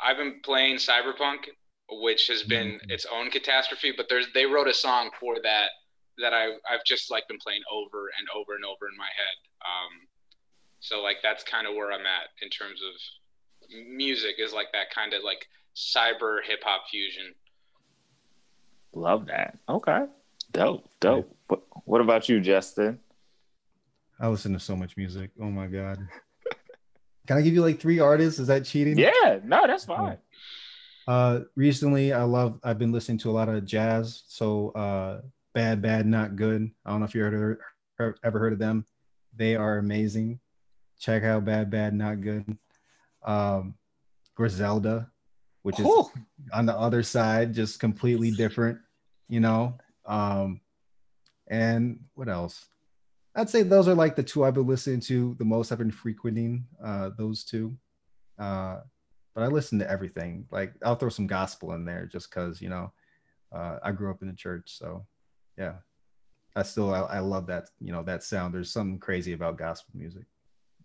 I've 0.00 0.16
been 0.16 0.40
playing 0.42 0.76
Cyberpunk, 0.76 1.46
which 1.90 2.26
has 2.26 2.42
been 2.42 2.68
mm-hmm. 2.68 2.90
its 2.90 3.06
own 3.06 3.30
catastrophe. 3.30 3.92
But 3.96 4.06
there's 4.08 4.26
they 4.34 4.46
wrote 4.46 4.66
a 4.66 4.74
song 4.74 5.10
for 5.20 5.36
that 5.44 5.68
that 6.18 6.34
I 6.34 6.46
I've 6.68 6.84
just 6.84 7.08
like 7.10 7.28
been 7.28 7.38
playing 7.38 7.62
over 7.72 8.10
and 8.18 8.26
over 8.34 8.56
and 8.56 8.64
over 8.64 8.88
in 8.90 8.96
my 8.98 9.04
head. 9.16 9.36
Um, 9.62 10.07
so 10.80 11.02
like 11.02 11.16
that's 11.22 11.44
kind 11.44 11.66
of 11.66 11.74
where 11.74 11.92
I'm 11.92 12.06
at 12.06 12.28
in 12.42 12.48
terms 12.48 12.80
of 12.82 13.78
music 13.96 14.36
is 14.38 14.52
like 14.52 14.72
that 14.72 14.90
kind 14.94 15.12
of 15.12 15.22
like 15.24 15.46
cyber 15.74 16.38
hip 16.44 16.60
hop 16.64 16.88
fusion. 16.90 17.34
Love 18.92 19.26
that. 19.26 19.58
Okay. 19.68 20.04
Dope. 20.52 20.88
Dope. 21.00 21.36
What, 21.48 21.62
what 21.84 22.00
about 22.00 22.28
you, 22.28 22.40
Justin? 22.40 22.98
I 24.20 24.28
listen 24.28 24.52
to 24.54 24.60
so 24.60 24.74
much 24.74 24.96
music. 24.96 25.30
Oh 25.40 25.50
my 25.50 25.66
god. 25.66 25.98
Can 27.26 27.36
I 27.36 27.42
give 27.42 27.54
you 27.54 27.62
like 27.62 27.78
three 27.78 28.00
artists? 28.00 28.40
Is 28.40 28.48
that 28.48 28.64
cheating? 28.64 28.98
Yeah, 28.98 29.40
no, 29.44 29.66
that's 29.66 29.84
fine. 29.84 30.18
Uh 31.06 31.40
recently 31.56 32.12
I 32.12 32.22
love 32.22 32.58
I've 32.62 32.78
been 32.78 32.92
listening 32.92 33.18
to 33.18 33.30
a 33.30 33.32
lot 33.32 33.48
of 33.48 33.64
jazz. 33.64 34.24
So 34.28 34.70
uh 34.70 35.20
Bad 35.54 35.82
Bad 35.82 36.06
Not 36.06 36.36
Good. 36.36 36.70
I 36.84 36.90
don't 36.90 37.00
know 37.00 37.06
if 37.06 37.14
you 37.14 37.22
heard, 37.22 37.58
heard 37.96 38.18
ever 38.24 38.38
heard 38.38 38.52
of 38.52 38.58
them. 38.58 38.84
They 39.36 39.56
are 39.56 39.78
amazing. 39.78 40.40
Check 40.98 41.22
out 41.22 41.44
Bad 41.44 41.70
Bad 41.70 41.94
Not 41.94 42.20
Good. 42.20 42.56
Um, 43.24 43.74
Griselda, 44.34 45.10
which 45.62 45.80
is 45.80 45.86
on 46.52 46.66
the 46.66 46.76
other 46.76 47.02
side, 47.02 47.52
just 47.52 47.80
completely 47.80 48.30
different, 48.30 48.78
you 49.28 49.40
know. 49.40 49.76
Um, 50.06 50.60
and 51.48 52.00
what 52.14 52.28
else? 52.28 52.66
I'd 53.34 53.50
say 53.50 53.62
those 53.62 53.88
are 53.88 53.94
like 53.94 54.16
the 54.16 54.22
two 54.22 54.44
I've 54.44 54.54
been 54.54 54.66
listening 54.66 55.00
to 55.00 55.34
the 55.38 55.44
most. 55.44 55.72
I've 55.72 55.78
been 55.78 55.90
frequenting 55.90 56.64
uh, 56.82 57.10
those 57.18 57.44
two. 57.44 57.76
Uh, 58.38 58.80
but 59.34 59.44
I 59.44 59.46
listen 59.48 59.78
to 59.80 59.90
everything. 59.90 60.46
Like 60.50 60.72
I'll 60.84 60.96
throw 60.96 61.08
some 61.08 61.26
gospel 61.26 61.72
in 61.74 61.84
there 61.84 62.06
just 62.06 62.30
because 62.30 62.62
you 62.62 62.68
know 62.68 62.92
uh, 63.52 63.78
I 63.82 63.92
grew 63.92 64.10
up 64.10 64.22
in 64.22 64.28
the 64.28 64.34
church, 64.34 64.76
so 64.78 65.06
yeah 65.58 65.74
i 66.56 66.62
still 66.62 66.94
I, 66.94 67.00
I, 67.00 67.18
love 67.18 67.46
that 67.48 67.68
you 67.80 67.92
know 67.92 68.02
that 68.04 68.22
sound 68.22 68.54
there's 68.54 68.70
something 68.70 68.98
crazy 68.98 69.32
about 69.32 69.58
gospel 69.58 69.92
music 69.94 70.24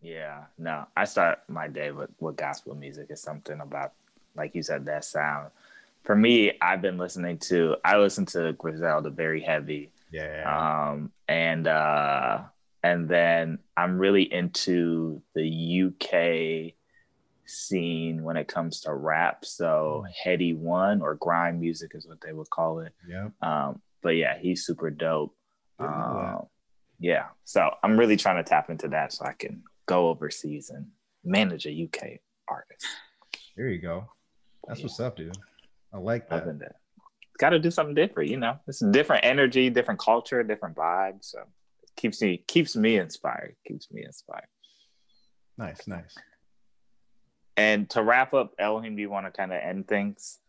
yeah 0.04 0.44
no 0.58 0.86
i 0.98 1.06
start 1.06 1.40
my 1.48 1.68
day 1.68 1.92
with 1.92 2.10
with 2.20 2.36
gospel 2.36 2.76
music. 2.76 3.08
It's 3.10 3.22
something 3.22 3.60
about 3.60 3.94
like 4.36 4.54
you 4.56 4.62
said 4.62 4.86
that 4.86 5.06
sound. 5.06 5.52
For 6.04 6.16
me 6.16 6.58
i've 6.62 6.82
been 6.82 6.98
listening 6.98 7.38
to 7.50 7.78
i 7.84 7.98
listen 7.98 8.26
to 8.28 8.54
griselda 8.54 9.10
very 9.10 9.42
heavy. 9.42 9.92
Yeah. 10.12 10.92
Um 10.92 11.12
and 11.28 11.68
uh 11.68 12.42
and 12.84 13.08
then 13.08 13.60
i'm 13.78 13.98
really 13.98 14.32
into 14.32 15.22
the 15.34 15.84
uk 15.86 16.74
scene 17.46 18.24
when 18.24 18.38
it 18.38 18.48
comes 18.48 18.82
to 18.82 18.94
rap. 18.94 19.46
So 19.46 20.06
Headie 20.24 20.58
One 20.58 21.02
or 21.02 21.16
grime 21.16 21.60
music 21.60 21.92
is 21.94 22.08
what 22.08 22.22
they 22.22 22.34
would 22.34 22.50
call 22.50 22.80
it. 22.80 22.94
Yeah 23.08 23.30
um 23.42 23.82
but 24.02 24.18
yeah, 24.18 24.38
he's 24.38 24.66
super 24.66 24.90
dope. 24.92 25.34
Um, 25.80 26.48
yeah, 27.00 27.28
so 27.44 27.72
I'm 27.82 27.98
really 27.98 28.18
trying 28.18 28.44
to 28.44 28.48
tap 28.48 28.70
into 28.70 28.90
that 28.90 29.14
so 29.14 29.26
I 29.26 29.34
can 29.34 29.64
go 29.86 30.10
overseas 30.10 30.70
and 30.70 30.88
manage 31.24 31.66
a 31.66 31.84
UK 31.84 32.20
artist. 32.48 32.86
There 33.56 33.68
you 33.68 33.80
go. 33.80 34.06
That's 34.68 34.80
yeah. 34.80 34.86
what's 34.86 35.00
up, 35.00 35.18
dude. 35.18 35.38
I 35.94 35.98
like 35.98 36.30
that. 36.30 36.46
that. 36.60 36.76
Got 37.40 37.50
to 37.50 37.60
do 37.60 37.72
something 37.72 37.96
different, 37.96 38.30
you 38.30 38.38
know. 38.38 38.60
It's 38.68 38.82
a 38.82 38.92
different 38.92 39.26
energy, 39.26 39.70
different 39.70 40.00
culture, 40.00 40.42
different 40.44 40.76
vibe. 40.76 41.18
So 41.22 41.40
it 41.40 41.90
keeps 41.96 42.22
me 42.22 42.44
keeps 42.48 42.76
me 42.76 42.98
inspired. 42.98 43.56
Keeps 43.68 43.92
me 43.92 44.04
inspired. 44.04 44.48
Nice, 45.58 45.88
nice. 45.88 46.16
And 47.56 47.90
to 47.92 48.02
wrap 48.02 48.34
up, 48.34 48.54
Elohim, 48.58 48.96
do 48.96 49.02
you 49.02 49.10
want 49.10 49.28
to 49.28 49.32
kind 49.32 49.52
of 49.52 49.60
end 49.62 49.88
things? 49.88 50.40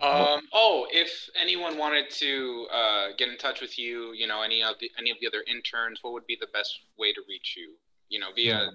Um, 0.00 0.42
oh, 0.52 0.86
if 0.90 1.30
anyone 1.40 1.78
wanted 1.78 2.10
to 2.10 2.66
uh, 2.72 3.06
get 3.16 3.28
in 3.28 3.38
touch 3.38 3.60
with 3.60 3.78
you, 3.78 4.12
you 4.12 4.26
know, 4.26 4.42
any 4.42 4.62
of 4.62 4.76
the 4.80 4.90
any 4.98 5.10
of 5.10 5.16
the 5.20 5.26
other 5.26 5.42
interns, 5.48 6.00
what 6.02 6.12
would 6.12 6.26
be 6.26 6.36
the 6.40 6.48
best 6.52 6.80
way 6.98 7.12
to 7.12 7.20
reach 7.28 7.54
you? 7.56 7.74
You 8.08 8.20
know, 8.20 8.28
via 8.34 8.44
yeah, 8.44 8.70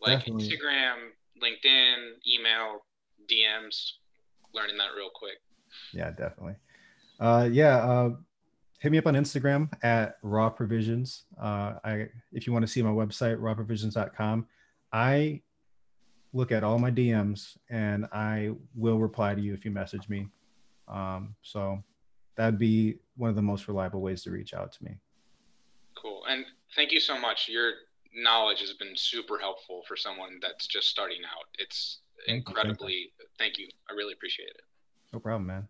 like 0.00 0.18
definitely. 0.20 0.48
Instagram, 0.48 0.94
LinkedIn, 1.42 2.12
email, 2.26 2.84
DMs. 3.30 3.92
Learning 4.54 4.76
that 4.76 4.88
real 4.96 5.08
quick. 5.14 5.38
Yeah, 5.94 6.10
definitely. 6.10 6.56
Uh, 7.18 7.48
yeah, 7.50 7.76
uh, 7.78 8.10
hit 8.80 8.92
me 8.92 8.98
up 8.98 9.06
on 9.06 9.14
Instagram 9.14 9.70
at 9.82 10.18
Raw 10.22 10.50
Provisions. 10.50 11.24
Uh, 11.40 11.74
I 11.84 12.08
if 12.32 12.46
you 12.46 12.52
want 12.52 12.64
to 12.64 12.70
see 12.70 12.82
my 12.82 12.90
website, 12.90 13.38
rawprovisions.com. 13.38 14.46
I 14.92 15.40
look 16.32 16.52
at 16.52 16.64
all 16.64 16.78
my 16.78 16.90
DMs 16.90 17.56
and 17.70 18.06
I 18.12 18.50
will 18.74 18.98
reply 18.98 19.34
to 19.34 19.40
you 19.40 19.54
if 19.54 19.64
you 19.64 19.70
message 19.70 20.08
me. 20.08 20.28
Um, 20.88 21.34
so 21.42 21.82
that'd 22.36 22.58
be 22.58 22.98
one 23.16 23.30
of 23.30 23.36
the 23.36 23.42
most 23.42 23.68
reliable 23.68 24.00
ways 24.00 24.22
to 24.24 24.30
reach 24.30 24.54
out 24.54 24.72
to 24.72 24.84
me. 24.84 24.96
Cool. 25.94 26.22
And 26.28 26.44
thank 26.74 26.92
you 26.92 27.00
so 27.00 27.18
much. 27.18 27.48
Your 27.48 27.72
knowledge 28.14 28.60
has 28.60 28.72
been 28.74 28.96
super 28.96 29.38
helpful 29.38 29.82
for 29.86 29.96
someone 29.96 30.38
that's 30.40 30.66
just 30.66 30.88
starting 30.88 31.20
out. 31.24 31.44
It's 31.58 32.00
incredibly, 32.26 33.12
thank, 33.38 33.58
you. 33.58 33.68
I 33.90 33.94
really 33.94 34.14
appreciate 34.14 34.48
it. 34.48 34.62
No 35.12 35.18
problem, 35.18 35.46
man. 35.46 35.68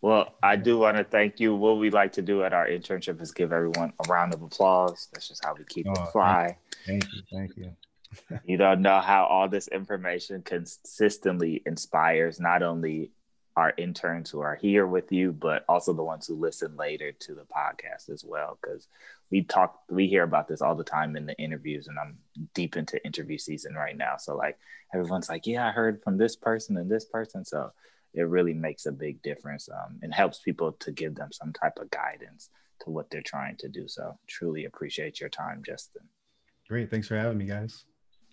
Well, 0.00 0.34
I 0.42 0.56
do 0.56 0.78
want 0.78 0.96
to 0.96 1.04
thank 1.04 1.38
you. 1.38 1.54
What 1.54 1.78
we 1.78 1.90
like 1.90 2.12
to 2.14 2.22
do 2.22 2.42
at 2.42 2.52
our 2.52 2.66
internship 2.66 3.20
is 3.20 3.30
give 3.30 3.52
everyone 3.52 3.92
a 4.04 4.08
round 4.08 4.34
of 4.34 4.42
applause. 4.42 5.08
That's 5.12 5.28
just 5.28 5.44
how 5.44 5.54
we 5.54 5.64
keep 5.64 5.86
oh, 5.88 5.92
it 5.92 6.08
fly. 6.10 6.56
Thank 6.86 7.04
you. 7.04 7.22
Thank 7.32 7.56
you 7.56 7.64
you 7.64 7.91
don't 8.58 8.82
know 8.82 9.00
how 9.00 9.24
all 9.24 9.48
this 9.48 9.68
information 9.68 10.42
consistently 10.42 11.62
inspires 11.66 12.40
not 12.40 12.62
only 12.62 13.12
our 13.56 13.74
interns 13.76 14.30
who 14.30 14.40
are 14.40 14.56
here 14.56 14.86
with 14.86 15.12
you, 15.12 15.32
but 15.32 15.64
also 15.68 15.92
the 15.92 16.02
ones 16.02 16.26
who 16.26 16.34
listen 16.34 16.76
later 16.76 17.12
to 17.12 17.34
the 17.34 17.44
podcast 17.44 18.08
as 18.10 18.24
well. 18.24 18.58
Because 18.60 18.88
we 19.30 19.42
talk, 19.42 19.80
we 19.90 20.06
hear 20.06 20.22
about 20.22 20.48
this 20.48 20.62
all 20.62 20.74
the 20.74 20.84
time 20.84 21.16
in 21.16 21.26
the 21.26 21.36
interviews, 21.38 21.86
and 21.86 21.98
I'm 21.98 22.18
deep 22.54 22.76
into 22.76 23.04
interview 23.04 23.38
season 23.38 23.74
right 23.74 23.96
now. 23.96 24.16
So 24.16 24.36
like 24.36 24.58
everyone's 24.94 25.28
like, 25.28 25.46
"Yeah, 25.46 25.68
I 25.68 25.72
heard 25.72 26.02
from 26.02 26.16
this 26.16 26.36
person 26.36 26.76
and 26.76 26.90
this 26.90 27.04
person." 27.04 27.44
So 27.44 27.72
it 28.14 28.22
really 28.22 28.54
makes 28.54 28.86
a 28.86 28.92
big 28.92 29.22
difference 29.22 29.68
um, 29.68 29.98
and 30.02 30.12
helps 30.12 30.40
people 30.40 30.72
to 30.72 30.92
give 30.92 31.14
them 31.14 31.30
some 31.32 31.52
type 31.52 31.78
of 31.78 31.90
guidance 31.90 32.50
to 32.80 32.90
what 32.90 33.10
they're 33.10 33.22
trying 33.22 33.56
to 33.56 33.68
do. 33.68 33.88
So 33.88 34.18
truly 34.26 34.64
appreciate 34.64 35.20
your 35.20 35.30
time, 35.30 35.62
Justin. 35.64 36.02
Great. 36.68 36.90
Thanks 36.90 37.08
for 37.08 37.16
having 37.16 37.38
me, 37.38 37.46
guys. 37.46 37.84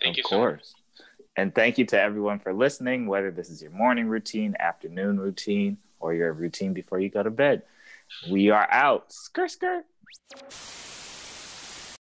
Thank 0.02 0.14
of 0.14 0.18
you. 0.18 0.24
course. 0.24 0.76
So 0.96 1.04
and 1.36 1.54
thank 1.56 1.78
you 1.78 1.86
to 1.86 2.00
everyone 2.00 2.40
for 2.40 2.54
listening, 2.54 3.08
whether 3.08 3.32
this 3.32 3.50
is 3.50 3.62
your 3.62 3.72
morning 3.72 4.08
routine, 4.08 4.56
afternoon 4.60 5.20
routine, 5.20 5.78
or 6.00 6.14
your 6.14 6.34
routine 6.34 6.74
before 6.74 7.00
you 7.00 7.10
go 7.10 7.24
to 7.24 7.30
bed. 7.30 7.64
We 8.30 8.50
are 8.50 8.68
out. 8.72 9.10
Skr 9.10 9.46
skr. 9.46 9.84